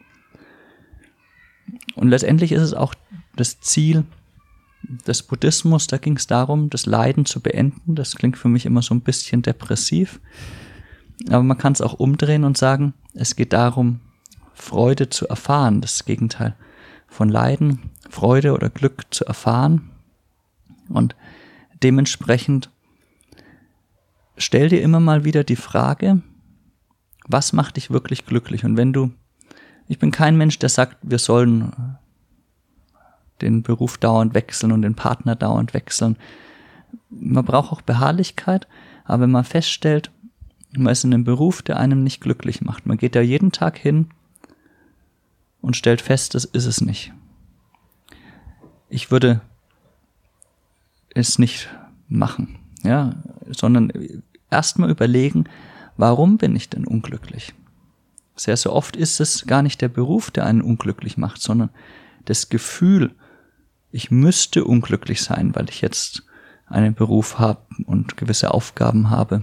Und 1.96 2.08
letztendlich 2.08 2.52
ist 2.52 2.62
es 2.62 2.74
auch 2.74 2.94
das 3.34 3.60
Ziel 3.60 4.04
des 5.06 5.22
Buddhismus, 5.22 5.86
da 5.86 5.98
ging 5.98 6.16
es 6.16 6.26
darum, 6.26 6.70
das 6.70 6.86
Leiden 6.86 7.24
zu 7.24 7.40
beenden. 7.40 7.94
Das 7.94 8.16
klingt 8.16 8.38
für 8.38 8.48
mich 8.48 8.66
immer 8.66 8.82
so 8.82 8.94
ein 8.94 9.00
bisschen 9.00 9.42
depressiv. 9.42 10.20
Aber 11.28 11.42
man 11.42 11.58
kann 11.58 11.72
es 11.72 11.80
auch 11.80 11.94
umdrehen 11.94 12.44
und 12.44 12.58
sagen, 12.58 12.94
es 13.14 13.36
geht 13.36 13.52
darum, 13.52 14.00
Freude 14.52 15.10
zu 15.10 15.28
erfahren, 15.28 15.80
das 15.80 16.04
Gegenteil 16.04 16.54
von 17.08 17.28
Leiden, 17.28 17.90
Freude 18.10 18.52
oder 18.52 18.70
Glück 18.70 19.06
zu 19.10 19.24
erfahren. 19.24 19.90
Und 20.88 21.14
dementsprechend 21.82 22.70
stell 24.36 24.68
dir 24.68 24.82
immer 24.82 25.00
mal 25.00 25.24
wieder 25.24 25.44
die 25.44 25.56
Frage, 25.56 26.22
was 27.26 27.52
macht 27.52 27.76
dich 27.76 27.90
wirklich 27.90 28.26
glücklich? 28.26 28.64
Und 28.64 28.76
wenn 28.76 28.92
du, 28.92 29.12
ich 29.88 29.98
bin 29.98 30.10
kein 30.10 30.36
Mensch, 30.36 30.58
der 30.58 30.68
sagt, 30.68 30.98
wir 31.02 31.18
sollen 31.18 31.96
den 33.40 33.62
Beruf 33.62 33.98
dauernd 33.98 34.34
wechseln 34.34 34.72
und 34.72 34.82
den 34.82 34.94
Partner 34.94 35.36
dauernd 35.36 35.74
wechseln. 35.74 36.16
Man 37.10 37.44
braucht 37.44 37.72
auch 37.72 37.80
Beharrlichkeit, 37.82 38.66
aber 39.04 39.22
wenn 39.22 39.30
man 39.30 39.44
feststellt, 39.44 40.10
man 40.76 40.92
ist 40.92 41.04
in 41.04 41.14
einem 41.14 41.24
Beruf, 41.24 41.62
der 41.62 41.78
einem 41.78 42.02
nicht 42.02 42.20
glücklich 42.20 42.60
macht. 42.60 42.86
Man 42.86 42.96
geht 42.96 43.14
da 43.14 43.20
jeden 43.20 43.52
Tag 43.52 43.78
hin 43.78 44.08
und 45.60 45.76
stellt 45.76 46.00
fest, 46.00 46.34
das 46.34 46.44
ist 46.44 46.66
es 46.66 46.80
nicht. 46.80 47.12
Ich 48.88 49.10
würde 49.10 49.40
es 51.14 51.38
nicht 51.38 51.68
machen, 52.08 52.58
ja, 52.82 53.14
sondern 53.50 53.92
erstmal 54.50 54.90
überlegen, 54.90 55.44
warum 55.96 56.38
bin 56.38 56.56
ich 56.56 56.68
denn 56.68 56.86
unglücklich? 56.86 57.54
Sehr, 58.36 58.56
sehr 58.56 58.72
oft 58.72 58.96
ist 58.96 59.20
es 59.20 59.46
gar 59.46 59.62
nicht 59.62 59.80
der 59.80 59.88
Beruf, 59.88 60.30
der 60.30 60.44
einen 60.44 60.60
unglücklich 60.60 61.16
macht, 61.16 61.40
sondern 61.40 61.70
das 62.24 62.48
Gefühl, 62.48 63.14
ich 63.94 64.10
müsste 64.10 64.64
unglücklich 64.64 65.22
sein, 65.22 65.54
weil 65.54 65.68
ich 65.70 65.80
jetzt 65.80 66.24
einen 66.66 66.94
Beruf 66.94 67.38
habe 67.38 67.60
und 67.86 68.16
gewisse 68.16 68.52
Aufgaben 68.52 69.08
habe. 69.08 69.42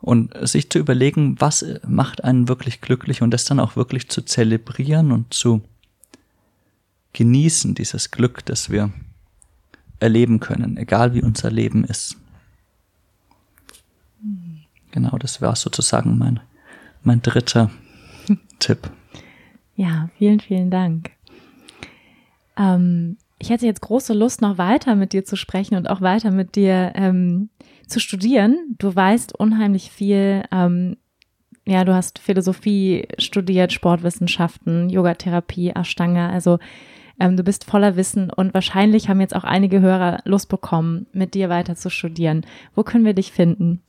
Und 0.00 0.34
sich 0.46 0.68
zu 0.70 0.80
überlegen, 0.80 1.40
was 1.40 1.64
macht 1.86 2.24
einen 2.24 2.48
wirklich 2.48 2.80
glücklich 2.80 3.22
und 3.22 3.30
das 3.30 3.44
dann 3.44 3.60
auch 3.60 3.76
wirklich 3.76 4.08
zu 4.10 4.22
zelebrieren 4.22 5.12
und 5.12 5.32
zu 5.32 5.62
genießen, 7.12 7.76
dieses 7.76 8.10
Glück, 8.10 8.44
das 8.44 8.70
wir 8.70 8.92
erleben 10.00 10.40
können, 10.40 10.76
egal 10.76 11.14
wie 11.14 11.22
unser 11.22 11.52
Leben 11.52 11.84
ist. 11.84 12.16
Genau, 14.90 15.16
das 15.18 15.40
war 15.40 15.54
sozusagen 15.54 16.18
mein, 16.18 16.40
mein 17.04 17.22
dritter 17.22 17.70
Tipp. 18.58 18.90
Ja, 19.76 20.10
vielen, 20.18 20.40
vielen 20.40 20.72
Dank. 20.72 21.13
Ähm, 22.56 23.18
ich 23.38 23.50
hätte 23.50 23.66
jetzt 23.66 23.82
große 23.82 24.14
Lust, 24.14 24.40
noch 24.40 24.58
weiter 24.58 24.94
mit 24.94 25.12
dir 25.12 25.24
zu 25.24 25.36
sprechen 25.36 25.76
und 25.76 25.90
auch 25.90 26.00
weiter 26.00 26.30
mit 26.30 26.56
dir 26.56 26.92
ähm, 26.94 27.50
zu 27.86 28.00
studieren. 28.00 28.76
Du 28.78 28.94
weißt 28.94 29.38
unheimlich 29.38 29.90
viel. 29.90 30.44
Ähm, 30.50 30.96
ja, 31.66 31.84
du 31.84 31.94
hast 31.94 32.18
Philosophie 32.18 33.08
studiert, 33.18 33.72
Sportwissenschaften, 33.72 34.90
Yogatherapie, 34.90 35.72
Ashtanga. 35.74 36.28
Also 36.28 36.58
ähm, 37.18 37.36
du 37.36 37.42
bist 37.42 37.64
voller 37.64 37.96
Wissen 37.96 38.30
und 38.30 38.54
wahrscheinlich 38.54 39.08
haben 39.08 39.20
jetzt 39.20 39.36
auch 39.36 39.44
einige 39.44 39.80
Hörer 39.80 40.20
Lust 40.24 40.48
bekommen, 40.48 41.06
mit 41.12 41.34
dir 41.34 41.48
weiter 41.48 41.76
zu 41.76 41.90
studieren. 41.90 42.44
Wo 42.74 42.82
können 42.82 43.04
wir 43.04 43.14
dich 43.14 43.32
finden? 43.32 43.82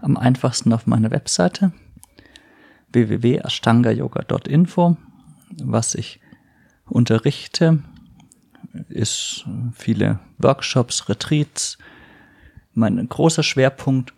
Am 0.00 0.16
einfachsten 0.16 0.72
auf 0.72 0.86
meiner 0.86 1.10
Webseite 1.10 1.72
www.ashtangayoga.info. 2.92 4.96
Was 5.62 5.94
ich 5.94 6.20
unterrichte, 6.88 7.82
ist 8.88 9.46
viele 9.74 10.20
Workshops, 10.38 11.08
Retreats. 11.08 11.78
Mein 12.74 13.08
großer 13.08 13.42
Schwerpunkt 13.42 14.14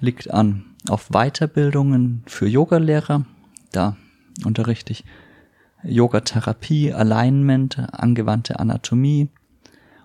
liegt 0.00 0.30
an 0.30 0.64
auf 0.88 1.08
Weiterbildungen 1.08 2.22
für 2.26 2.46
Yogalehrer. 2.46 3.24
Da 3.72 3.96
unterrichte 4.44 4.92
ich 4.92 5.04
Yogatherapie, 5.82 6.92
Alignment, 6.92 7.78
angewandte 7.92 8.58
Anatomie 8.58 9.28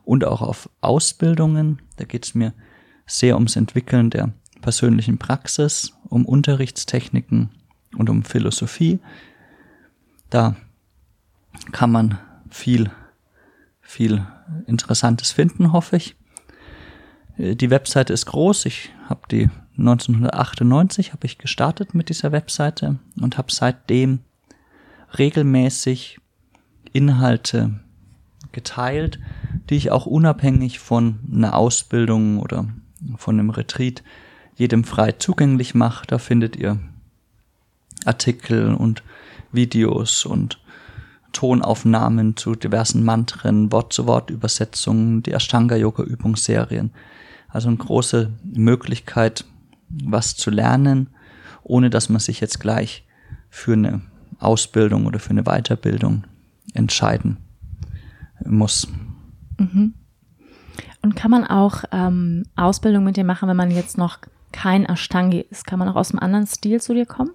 und 0.04 0.26
auch 0.26 0.42
auf 0.42 0.70
Ausbildungen. 0.82 1.82
Da 1.98 2.06
geht 2.06 2.26
es 2.26 2.36
mir 2.36 2.54
sehr 3.06 3.36
ums 3.36 3.56
Entwickeln 3.56 4.10
der 4.10 4.34
persönlichen 4.62 5.18
Praxis, 5.18 5.94
um 6.10 6.26
Unterrichtstechniken 6.26 7.50
und 7.98 8.10
um 8.10 8.24
Philosophie. 8.24 9.00
Da 10.30 10.56
kann 11.72 11.92
man 11.92 12.18
viel, 12.50 12.90
viel 13.94 14.26
Interessantes 14.66 15.32
finden, 15.32 15.72
hoffe 15.72 15.98
ich. 15.98 16.16
Die 17.38 17.70
Webseite 17.70 18.12
ist 18.12 18.26
groß. 18.26 18.66
Ich 18.66 18.92
habe 19.08 19.22
die 19.30 19.50
1998 19.78 21.14
habe 21.14 21.26
ich 21.26 21.38
gestartet 21.38 21.94
mit 21.94 22.10
dieser 22.10 22.32
Webseite 22.32 23.00
und 23.20 23.38
habe 23.38 23.52
seitdem 23.52 24.20
regelmäßig 25.18 26.20
Inhalte 26.92 27.80
geteilt, 28.52 29.20
die 29.70 29.76
ich 29.76 29.92
auch 29.92 30.06
unabhängig 30.06 30.80
von 30.80 31.20
einer 31.32 31.56
Ausbildung 31.56 32.40
oder 32.40 32.68
von 33.18 33.40
einem 33.40 33.50
Retreat 33.50 34.04
jedem 34.56 34.84
frei 34.84 35.14
zugänglich 35.14 35.74
mache. 35.76 36.06
Da 36.08 36.18
findet 36.18 36.56
ihr 36.56 36.80
Artikel 38.06 38.74
und 38.74 39.04
Videos 39.52 40.26
und 40.26 40.60
Tonaufnahmen 41.34 42.38
zu 42.38 42.56
diversen 42.56 43.04
Mantren, 43.04 43.72
Wort-zu-Wort-Übersetzungen, 43.72 45.24
die 45.24 45.32
Ashtanga-Yoga-Übungsserien. 45.32 46.92
Also 47.50 47.68
eine 47.68 47.78
große 47.78 48.32
Möglichkeit, 48.44 49.46
was 49.90 50.36
zu 50.36 50.50
lernen, 50.50 51.10
ohne 51.64 51.90
dass 51.90 52.10
man 52.10 52.20
sich 52.20 52.40
jetzt 52.40 52.60
gleich 52.60 53.06
für 53.50 53.74
eine 53.74 54.02
Ausbildung 54.40 55.06
oder 55.06 55.20
für 55.20 55.32
eine 55.32 55.44
Weiterbildung 55.44 56.24
entscheiden 56.74 57.38
muss. 58.46 58.88
Mhm. 59.58 59.94
Und 61.02 61.16
kann 61.16 61.32
man 61.32 61.46
auch 61.46 61.84
ähm, 61.92 62.44
Ausbildung 62.56 63.04
mit 63.04 63.18
dir 63.18 63.26
machen, 63.26 63.50
wenn 63.50 63.58
man 63.58 63.72
jetzt 63.72 63.98
noch 63.98 64.20
kein 64.52 64.86
Ashtangi 64.86 65.46
ist? 65.50 65.68
Kann 65.68 65.80
man 65.80 65.90
auch 65.90 65.96
aus 65.96 66.12
einem 66.12 66.20
anderen 66.20 66.48
Stil 66.48 66.82
zu 66.82 66.94
dir 66.94 67.06
kommen? 67.06 67.32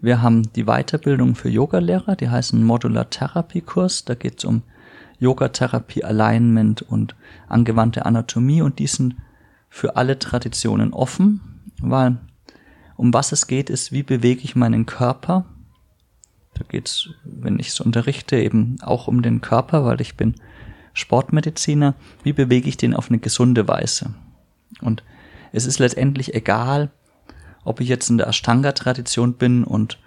Wir 0.00 0.22
haben 0.22 0.52
die 0.52 0.64
Weiterbildung 0.64 1.34
für 1.34 1.48
Yogalehrer, 1.48 2.16
die 2.16 2.28
heißen 2.28 2.62
Modular 2.62 3.10
Therapy 3.10 3.60
Kurs. 3.60 4.04
Da 4.04 4.14
geht 4.14 4.38
es 4.38 4.44
um 4.44 4.62
Yogatherapie, 5.18 6.04
Alignment 6.04 6.82
und 6.82 7.16
angewandte 7.48 8.04
Anatomie 8.04 8.62
und 8.62 8.78
die 8.78 8.86
sind 8.86 9.16
für 9.70 9.96
alle 9.96 10.18
Traditionen 10.18 10.92
offen, 10.92 11.40
weil 11.80 12.18
um 12.96 13.12
was 13.12 13.32
es 13.32 13.46
geht, 13.46 13.70
ist, 13.70 13.92
wie 13.92 14.02
bewege 14.02 14.42
ich 14.42 14.56
meinen 14.56 14.86
Körper 14.86 15.46
da 16.58 16.64
geht's, 16.66 17.10
wenn 17.24 17.58
ich 17.58 17.68
es 17.68 17.80
unterrichte, 17.80 18.36
eben 18.36 18.78
auch 18.80 19.08
um 19.08 19.20
den 19.20 19.40
Körper, 19.42 19.84
weil 19.84 20.00
ich 20.00 20.16
bin 20.16 20.36
Sportmediziner. 20.94 21.94
Wie 22.22 22.32
bewege 22.32 22.68
ich 22.68 22.78
den 22.78 22.94
auf 22.94 23.10
eine 23.10 23.18
gesunde 23.18 23.68
Weise? 23.68 24.14
Und 24.80 25.04
es 25.52 25.66
ist 25.66 25.78
letztendlich 25.78 26.34
egal, 26.34 26.90
ob 27.66 27.80
ich 27.80 27.88
jetzt 27.88 28.08
in 28.10 28.18
der 28.18 28.28
Ashtanga-Tradition 28.28 29.34
bin 29.34 29.64
und 29.64 29.98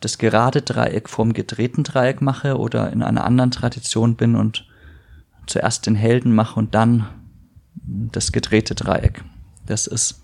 das 0.00 0.18
gerade 0.18 0.62
Dreieck 0.62 1.08
vorm 1.08 1.34
gedrehten 1.34 1.84
Dreieck 1.84 2.22
mache 2.22 2.58
oder 2.58 2.90
in 2.90 3.02
einer 3.02 3.24
anderen 3.24 3.50
Tradition 3.50 4.16
bin 4.16 4.34
und 4.34 4.66
zuerst 5.46 5.86
den 5.86 5.94
Helden 5.94 6.34
mache 6.34 6.58
und 6.58 6.74
dann 6.74 7.06
das 7.84 8.32
gedrehte 8.32 8.74
Dreieck. 8.74 9.22
Das 9.66 9.86
ist 9.86 10.22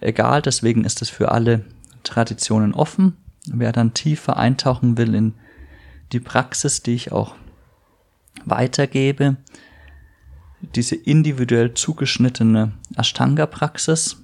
egal, 0.00 0.42
deswegen 0.42 0.84
ist 0.84 1.00
es 1.02 1.08
für 1.08 1.32
alle 1.32 1.64
Traditionen 2.02 2.74
offen. 2.74 3.16
Wer 3.46 3.72
dann 3.72 3.94
tiefer 3.94 4.36
eintauchen 4.36 4.98
will 4.98 5.14
in 5.14 5.34
die 6.12 6.20
Praxis, 6.20 6.82
die 6.82 6.94
ich 6.94 7.10
auch 7.12 7.34
weitergebe, 8.44 9.36
diese 10.74 10.94
individuell 10.94 11.72
zugeschnittene 11.72 12.72
Ashtanga-Praxis, 12.96 14.22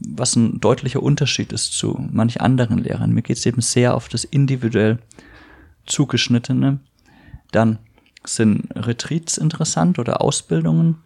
was 0.00 0.36
ein 0.36 0.60
deutlicher 0.60 1.02
Unterschied 1.02 1.52
ist 1.52 1.72
zu 1.72 1.98
manch 2.10 2.40
anderen 2.40 2.78
Lehrern. 2.78 3.12
Mir 3.12 3.22
geht 3.22 3.38
es 3.38 3.46
eben 3.46 3.60
sehr 3.60 3.94
auf 3.94 4.08
das 4.08 4.24
individuell 4.24 4.98
zugeschnittene. 5.86 6.80
Dann 7.50 7.78
sind 8.24 8.68
Retreats 8.74 9.38
interessant 9.38 9.98
oder 9.98 10.20
Ausbildungen. 10.20 10.98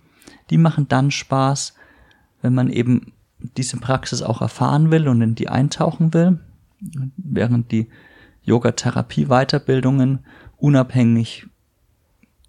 Die 0.50 0.58
machen 0.58 0.86
dann 0.88 1.10
Spaß, 1.10 1.74
wenn 2.42 2.54
man 2.54 2.70
eben 2.70 3.12
diese 3.56 3.76
Praxis 3.76 4.22
auch 4.22 4.40
erfahren 4.40 4.90
will 4.90 5.08
und 5.08 5.20
in 5.22 5.34
die 5.34 5.48
eintauchen 5.48 6.14
will 6.14 6.38
während 7.16 7.72
die 7.72 7.88
Yoga-Therapie-Weiterbildungen 8.44 10.20
unabhängig 10.56 11.46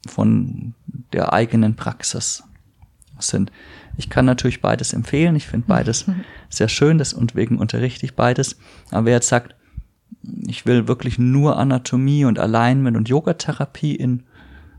von 0.07 0.73
der 1.13 1.33
eigenen 1.33 1.75
Praxis 1.75 2.43
sind. 3.19 3.51
Ich 3.99 4.09
kann 4.09 4.23
natürlich 4.23 4.61
beides 4.61 4.93
empfehlen. 4.93 5.35
Ich 5.35 5.45
finde 5.45 5.67
beides 5.67 6.05
sehr 6.47 6.69
schön 6.69 6.97
das, 6.97 7.11
und 7.11 7.35
wegen 7.35 7.57
unterrichte 7.57 8.05
ich 8.05 8.15
beides. 8.15 8.57
Aber 8.91 9.07
wer 9.07 9.15
jetzt 9.15 9.27
sagt, 9.27 9.55
ich 10.47 10.65
will 10.65 10.87
wirklich 10.87 11.19
nur 11.19 11.57
Anatomie 11.57 12.23
und 12.23 12.39
Alignment 12.39 12.95
und 12.95 13.09
Yogatherapie 13.09 13.93
in 13.95 14.23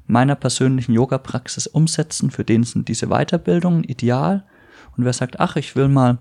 meiner 0.06 0.36
persönlichen 0.36 0.94
Yoga-Praxis 0.94 1.66
umsetzen, 1.66 2.30
für 2.30 2.44
den 2.44 2.64
sind 2.64 2.88
diese 2.88 3.08
Weiterbildungen 3.08 3.84
ideal. 3.84 4.46
Und 4.96 5.04
wer 5.04 5.12
sagt, 5.12 5.38
ach, 5.38 5.56
ich 5.56 5.76
will 5.76 5.88
mal 5.88 6.16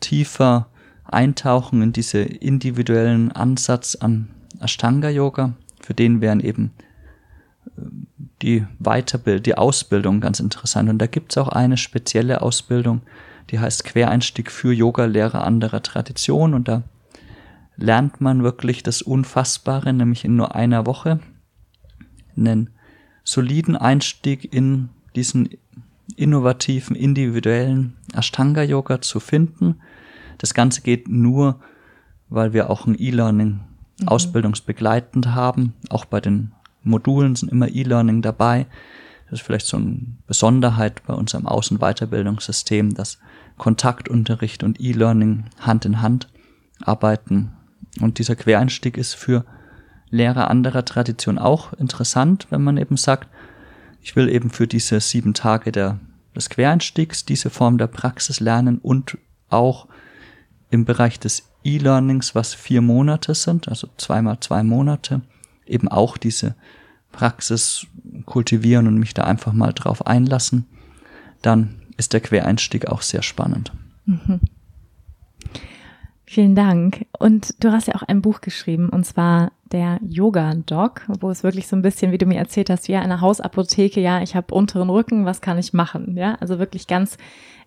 tiefer 0.00 0.68
eintauchen 1.04 1.80
in 1.80 1.94
diese 1.94 2.18
individuellen 2.18 3.32
Ansatz 3.32 3.94
an 3.94 4.28
Ashtanga 4.60 5.08
Yoga, 5.08 5.54
für 5.80 5.94
den 5.94 6.20
wären 6.20 6.40
eben 6.40 6.72
äh, 7.78 7.80
die 8.44 8.66
Weiterbild, 8.78 9.46
die 9.46 9.56
Ausbildung 9.56 10.20
ganz 10.20 10.38
interessant. 10.38 10.90
Und 10.90 10.98
da 10.98 11.06
gibt's 11.06 11.38
auch 11.38 11.48
eine 11.48 11.78
spezielle 11.78 12.42
Ausbildung, 12.42 13.00
die 13.50 13.58
heißt 13.58 13.84
Quereinstieg 13.84 14.50
für 14.50 14.70
Yoga-Lehrer 14.70 15.44
anderer 15.44 15.82
Tradition. 15.82 16.52
Und 16.52 16.68
da 16.68 16.82
lernt 17.76 18.20
man 18.20 18.42
wirklich 18.42 18.82
das 18.82 19.00
Unfassbare, 19.00 19.94
nämlich 19.94 20.26
in 20.26 20.36
nur 20.36 20.54
einer 20.54 20.84
Woche 20.84 21.20
einen 22.36 22.68
soliden 23.24 23.76
Einstieg 23.76 24.52
in 24.52 24.90
diesen 25.16 25.48
innovativen, 26.14 26.94
individuellen 26.94 27.94
Ashtanga-Yoga 28.12 29.00
zu 29.00 29.20
finden. 29.20 29.76
Das 30.36 30.52
Ganze 30.52 30.82
geht 30.82 31.08
nur, 31.08 31.60
weil 32.28 32.52
wir 32.52 32.68
auch 32.68 32.86
ein 32.86 33.00
E-Learning 33.00 33.60
mhm. 34.00 34.08
ausbildungsbegleitend 34.08 35.28
haben. 35.28 35.72
Auch 35.88 36.04
bei 36.04 36.20
den 36.20 36.52
Modulen 36.84 37.36
sind 37.36 37.50
immer 37.50 37.68
E-Learning 37.68 38.22
dabei. 38.22 38.66
Das 39.30 39.40
ist 39.40 39.46
vielleicht 39.46 39.66
so 39.66 39.76
eine 39.76 40.00
Besonderheit 40.26 41.02
bei 41.06 41.14
unserem 41.14 41.46
Außenweiterbildungssystem, 41.46 42.94
dass 42.94 43.18
Kontaktunterricht 43.56 44.62
und 44.62 44.80
E-Learning 44.80 45.44
Hand 45.60 45.84
in 45.84 46.02
Hand 46.02 46.28
arbeiten. 46.82 47.52
Und 48.00 48.18
dieser 48.18 48.36
Quereinstieg 48.36 48.96
ist 48.96 49.14
für 49.14 49.44
Lehrer 50.10 50.50
anderer 50.50 50.84
Tradition 50.84 51.38
auch 51.38 51.72
interessant, 51.72 52.46
wenn 52.50 52.62
man 52.62 52.76
eben 52.76 52.96
sagt, 52.96 53.28
ich 54.00 54.14
will 54.14 54.28
eben 54.28 54.50
für 54.50 54.66
diese 54.66 55.00
sieben 55.00 55.34
Tage 55.34 55.72
der, 55.72 55.98
des 56.36 56.50
Quereinstiegs 56.50 57.24
diese 57.24 57.50
Form 57.50 57.78
der 57.78 57.86
Praxis 57.86 58.38
lernen 58.38 58.78
und 58.78 59.18
auch 59.48 59.88
im 60.70 60.84
Bereich 60.84 61.18
des 61.18 61.50
E-Learnings, 61.64 62.34
was 62.34 62.54
vier 62.54 62.82
Monate 62.82 63.34
sind, 63.34 63.68
also 63.68 63.88
zweimal 63.96 64.38
zwei 64.40 64.62
Monate, 64.62 65.22
eben 65.66 65.88
auch 65.88 66.16
diese 66.16 66.54
Praxis 67.12 67.86
kultivieren 68.26 68.86
und 68.86 68.98
mich 68.98 69.14
da 69.14 69.24
einfach 69.24 69.52
mal 69.52 69.72
drauf 69.72 70.06
einlassen, 70.06 70.66
dann 71.42 71.76
ist 71.96 72.12
der 72.12 72.20
Quereinstieg 72.20 72.88
auch 72.88 73.02
sehr 73.02 73.22
spannend. 73.22 73.72
Mhm. 74.06 74.40
Vielen 76.26 76.56
Dank. 76.56 77.06
Und 77.18 77.62
du 77.62 77.70
hast 77.70 77.86
ja 77.86 77.94
auch 77.94 78.02
ein 78.02 78.20
Buch 78.22 78.40
geschrieben, 78.40 78.88
und 78.88 79.04
zwar 79.04 79.52
der 79.70 80.00
Yoga-Doc, 80.02 81.02
wo 81.20 81.30
es 81.30 81.44
wirklich 81.44 81.68
so 81.68 81.76
ein 81.76 81.82
bisschen, 81.82 82.10
wie 82.12 82.18
du 82.18 82.26
mir 82.26 82.38
erzählt 82.38 82.70
hast, 82.70 82.88
ja, 82.88 83.00
eine 83.00 83.20
Hausapotheke, 83.20 84.00
ja, 84.00 84.22
ich 84.22 84.34
habe 84.34 84.54
unteren 84.54 84.90
Rücken, 84.90 85.26
was 85.26 85.40
kann 85.40 85.58
ich 85.58 85.72
machen? 85.72 86.16
Ja, 86.16 86.34
also 86.40 86.58
wirklich 86.58 86.86
ganz 86.86 87.18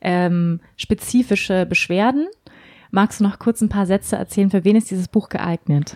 ähm, 0.01 0.59
spezifische 0.75 1.65
Beschwerden. 1.65 2.27
Magst 2.91 3.19
du 3.19 3.23
noch 3.23 3.39
kurz 3.39 3.61
ein 3.61 3.69
paar 3.69 3.85
Sätze 3.85 4.15
erzählen, 4.15 4.49
für 4.49 4.63
wen 4.63 4.75
ist 4.75 4.91
dieses 4.91 5.07
Buch 5.07 5.29
geeignet? 5.29 5.95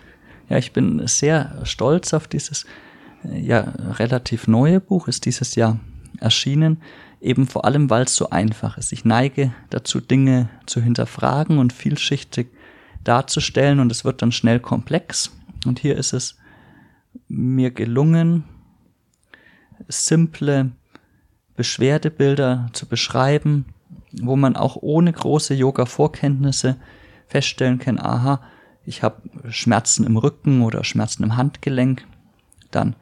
Ja, 0.52 0.58
ich 0.58 0.74
bin 0.74 1.08
sehr 1.08 1.62
stolz 1.64 2.14
auf 2.14 2.28
dieses 2.28 2.66
ja, 3.24 3.62
relativ 3.62 4.50
neue 4.50 4.82
Buch, 4.82 5.08
ist 5.08 5.24
dieses 5.24 5.56
Jahr 5.56 5.80
erschienen, 6.20 6.82
eben 7.22 7.48
vor 7.48 7.64
allem, 7.64 7.90
weil 7.90 8.04
es 8.04 8.18
so 8.18 8.32
einfach 8.32 8.78
ist. 8.78 8.92
Ich 8.92 9.06
neige 9.06 9.54
dazu, 9.70 10.02
Dinge 10.02 10.50
zu 10.66 10.82
hinterfragen 10.82 11.58
und 11.58 11.72
vielschichtig 11.72 12.50
darzustellen 13.06 13.80
und 13.80 13.94
es 13.94 14.04
wird 14.04 14.22
dann 14.22 14.34
schnell 14.34 14.60
komplex. 14.60 15.32
Und 15.66 15.80
hier 15.80 15.96
ist 15.96 16.12
es 16.12 16.38
mir 17.30 17.72
gelungen, 17.72 18.44
simple 19.88 20.74
Beschwerdebilder 21.56 22.72
zu 22.74 22.88
beschreiben, 22.88 23.68
wo 24.22 24.36
man 24.36 24.58
auch 24.58 24.76
ohne 24.76 25.14
große 25.14 25.54
Yoga-Vorkenntnisse 25.54 26.76
feststellen 27.28 27.80
kann, 27.80 27.98
aha, 27.98 28.42
ich 28.86 29.04
habe 29.04 29.22
Schmerzen 29.50 30.06
im 30.06 30.18
Rücken 30.18 30.62
oder 30.62 30.84
Schmerzen 30.84 31.24
im 31.24 31.38
Handgelenk, 31.38 32.06
dann 32.72 32.96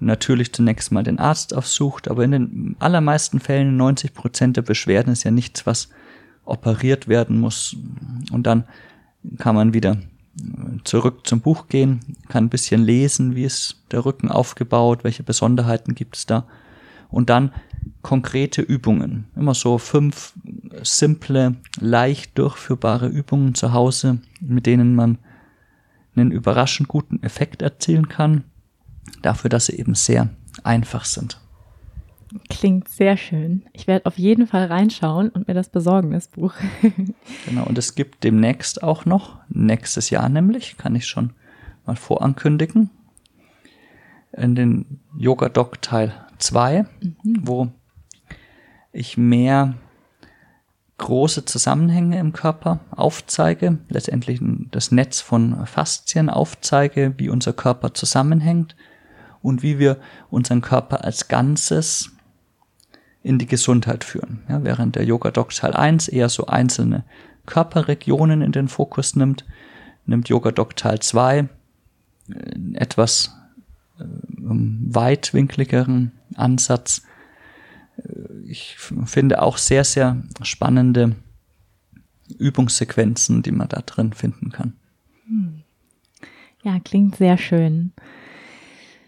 natürlich 0.00 0.52
zunächst 0.52 0.92
mal 0.92 1.02
den 1.02 1.18
Arzt 1.18 1.54
aufsucht, 1.54 2.08
aber 2.08 2.24
in 2.24 2.30
den 2.30 2.76
allermeisten 2.78 3.40
Fällen, 3.40 3.76
90 3.76 4.14
Prozent 4.14 4.56
der 4.56 4.62
Beschwerden 4.62 5.12
ist 5.12 5.24
ja 5.24 5.30
nichts, 5.30 5.66
was 5.66 5.88
operiert 6.44 7.08
werden 7.08 7.40
muss. 7.40 7.76
Und 8.30 8.46
dann 8.46 8.64
kann 9.38 9.54
man 9.54 9.74
wieder 9.74 9.98
zurück 10.84 11.26
zum 11.26 11.40
Buch 11.40 11.68
gehen, 11.68 12.00
kann 12.28 12.44
ein 12.44 12.50
bisschen 12.50 12.82
lesen, 12.82 13.34
wie 13.34 13.44
ist 13.44 13.82
der 13.90 14.04
Rücken 14.04 14.30
aufgebaut, 14.30 15.02
welche 15.02 15.24
Besonderheiten 15.24 15.94
gibt 15.94 16.16
es 16.16 16.26
da. 16.26 16.46
Und 17.10 17.30
dann 17.30 17.52
konkrete 18.02 18.62
Übungen. 18.62 19.26
Immer 19.36 19.54
so 19.54 19.78
fünf 19.78 20.34
simple, 20.82 21.56
leicht 21.80 22.38
durchführbare 22.38 23.08
Übungen 23.08 23.54
zu 23.54 23.72
Hause, 23.72 24.18
mit 24.40 24.66
denen 24.66 24.94
man 24.94 25.18
einen 26.16 26.30
überraschend 26.30 26.88
guten 26.88 27.22
Effekt 27.22 27.62
erzielen 27.62 28.08
kann 28.08 28.44
dafür, 29.22 29.50
dass 29.50 29.66
sie 29.66 29.78
eben 29.78 29.94
sehr 29.94 30.28
einfach 30.64 31.04
sind. 31.04 31.40
Klingt 32.50 32.88
sehr 32.88 33.16
schön. 33.16 33.64
Ich 33.72 33.86
werde 33.86 34.04
auf 34.04 34.18
jeden 34.18 34.46
Fall 34.46 34.66
reinschauen 34.66 35.30
und 35.30 35.48
mir 35.48 35.54
das 35.54 35.70
besorgen, 35.70 36.10
das 36.10 36.28
Buch. 36.28 36.52
genau, 37.46 37.64
und 37.64 37.78
es 37.78 37.94
gibt 37.94 38.22
demnächst 38.22 38.82
auch 38.82 39.06
noch, 39.06 39.38
nächstes 39.48 40.10
Jahr 40.10 40.28
nämlich, 40.28 40.76
kann 40.76 40.94
ich 40.94 41.06
schon 41.06 41.32
mal 41.86 41.96
vorankündigen, 41.96 42.90
in 44.32 44.54
den 44.54 45.00
Yoga 45.16 45.48
Doc 45.48 45.80
Teil 45.80 46.12
2, 46.36 46.82
mhm. 47.00 47.38
wo 47.40 47.68
ich 48.92 49.16
mehr 49.16 49.74
große 50.98 51.44
Zusammenhänge 51.44 52.18
im 52.18 52.32
Körper 52.32 52.80
aufzeige, 52.90 53.78
letztendlich 53.88 54.40
das 54.70 54.90
Netz 54.90 55.20
von 55.20 55.66
Faszien 55.66 56.28
aufzeige, 56.28 57.14
wie 57.16 57.28
unser 57.28 57.52
Körper 57.52 57.94
zusammenhängt 57.94 58.76
und 59.40 59.62
wie 59.62 59.78
wir 59.78 59.98
unseren 60.30 60.60
Körper 60.60 61.04
als 61.04 61.28
Ganzes 61.28 62.10
in 63.22 63.38
die 63.38 63.46
Gesundheit 63.46 64.04
führen. 64.04 64.42
Ja, 64.48 64.64
während 64.64 64.96
der 64.96 65.04
Yoga 65.04 65.30
Doc 65.30 65.50
Teil 65.50 65.74
1 65.74 66.08
eher 66.08 66.28
so 66.28 66.46
einzelne 66.46 67.04
Körperregionen 67.46 68.42
in 68.42 68.52
den 68.52 68.68
Fokus 68.68 69.16
nimmt, 69.16 69.44
nimmt 70.06 70.28
Yoga 70.28 70.50
Doc 70.50 70.76
Teil 70.76 71.00
2 71.00 71.38
äh, 71.38 71.48
etwas 72.74 73.36
äh, 73.98 74.04
weitwinkligeren 74.38 76.12
Ansatz. 76.34 77.02
Äh, 77.98 78.42
ich 78.46 78.76
finde 78.76 79.42
auch 79.42 79.58
sehr, 79.58 79.84
sehr 79.84 80.22
spannende 80.42 81.16
Übungssequenzen, 82.38 83.42
die 83.42 83.52
man 83.52 83.68
da 83.68 83.80
drin 83.80 84.12
finden 84.12 84.50
kann. 84.50 84.74
Hm. 85.26 85.62
Ja, 86.62 86.78
klingt 86.80 87.16
sehr 87.16 87.38
schön. 87.38 87.92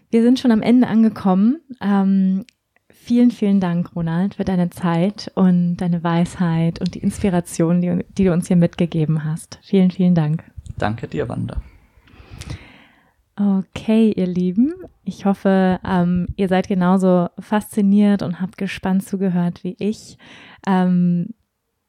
Wir 0.09 0.23
sind 0.23 0.39
schon 0.39 0.51
am 0.51 0.61
Ende 0.61 0.87
angekommen. 0.87 1.61
Ähm, 1.81 2.45
vielen, 2.89 3.31
vielen 3.31 3.59
Dank, 3.59 3.95
Ronald, 3.95 4.35
für 4.35 4.43
deine 4.45 4.69
Zeit 4.69 5.31
und 5.35 5.77
deine 5.77 6.03
Weisheit 6.03 6.79
und 6.79 6.95
die 6.95 6.99
Inspiration, 6.99 7.81
die, 7.81 8.05
die 8.17 8.25
du 8.25 8.33
uns 8.33 8.47
hier 8.47 8.57
mitgegeben 8.57 9.23
hast. 9.23 9.59
Vielen, 9.63 9.91
vielen 9.91 10.15
Dank. 10.15 10.43
Danke 10.77 11.07
dir, 11.07 11.29
Wanda. 11.29 11.61
Okay, 13.41 14.11
ihr 14.15 14.27
Lieben, 14.27 14.73
ich 15.03 15.25
hoffe, 15.25 15.79
ähm, 15.83 16.27
ihr 16.35 16.47
seid 16.47 16.67
genauso 16.67 17.29
fasziniert 17.39 18.21
und 18.21 18.39
habt 18.39 18.57
gespannt 18.57 19.03
zugehört 19.03 19.63
wie 19.63 19.75
ich. 19.79 20.17
Ähm, 20.67 21.33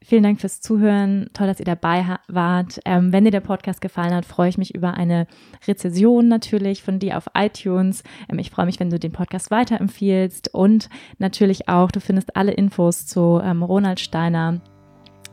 Vielen 0.05 0.25
Dank 0.25 0.41
fürs 0.41 0.61
Zuhören. 0.61 1.31
Toll, 1.33 1.47
dass 1.47 1.61
ihr 1.61 1.65
dabei 1.65 2.19
wart. 2.27 2.81
Ähm, 2.85 3.13
wenn 3.13 3.25
dir 3.25 3.31
der 3.31 3.41
Podcast 3.41 3.81
gefallen 3.81 4.13
hat, 4.13 4.25
freue 4.25 4.49
ich 4.49 4.59
mich 4.59 4.75
über 4.75 4.95
eine 4.95 5.29
Rezession 5.69 6.27
natürlich 6.27 6.83
von 6.83 6.99
dir 6.99 7.17
auf 7.17 7.27
iTunes. 7.35 8.03
Ähm, 8.29 8.41
ich 8.41 8.51
freue 8.51 8.67
mich, 8.67 8.81
wenn 8.81 8.91
du 8.91 8.99
den 8.99 9.13
Podcast 9.13 9.53
weiterempfiehlst 9.53 10.53
und 10.55 10.89
natürlich 11.19 11.69
auch, 11.69 11.93
du 11.93 12.01
findest 12.01 12.37
alle 12.37 12.51
Infos 12.51 13.07
zu 13.07 13.41
ähm, 13.45 13.63
Ronald 13.63 14.01
Steiner 14.01 14.61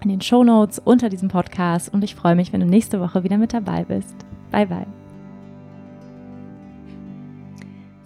in 0.04 0.10
den 0.10 0.22
Show 0.22 0.44
Notes 0.44 0.78
unter 0.78 1.10
diesem 1.10 1.30
Podcast 1.30 1.92
und 1.92 2.04
ich 2.04 2.14
freue 2.14 2.36
mich, 2.36 2.54
wenn 2.54 2.62
du 2.62 2.68
nächste 2.68 3.00
Woche 3.00 3.24
wieder 3.24 3.40
mit 3.40 3.54
dabei 3.54 3.86
bist. 3.86 4.16
Bye 4.52 4.68
bye. 4.68 4.99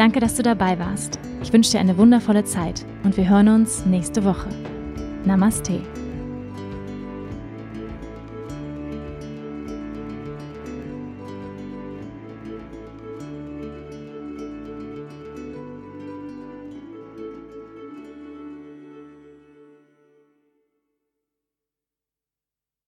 Danke, 0.00 0.18
dass 0.18 0.34
du 0.34 0.42
dabei 0.42 0.78
warst. 0.78 1.18
Ich 1.42 1.52
wünsche 1.52 1.72
dir 1.72 1.80
eine 1.80 1.98
wundervolle 1.98 2.42
Zeit 2.42 2.86
und 3.04 3.18
wir 3.18 3.28
hören 3.28 3.48
uns 3.48 3.84
nächste 3.84 4.24
Woche. 4.24 4.48
Namaste. 5.26 5.82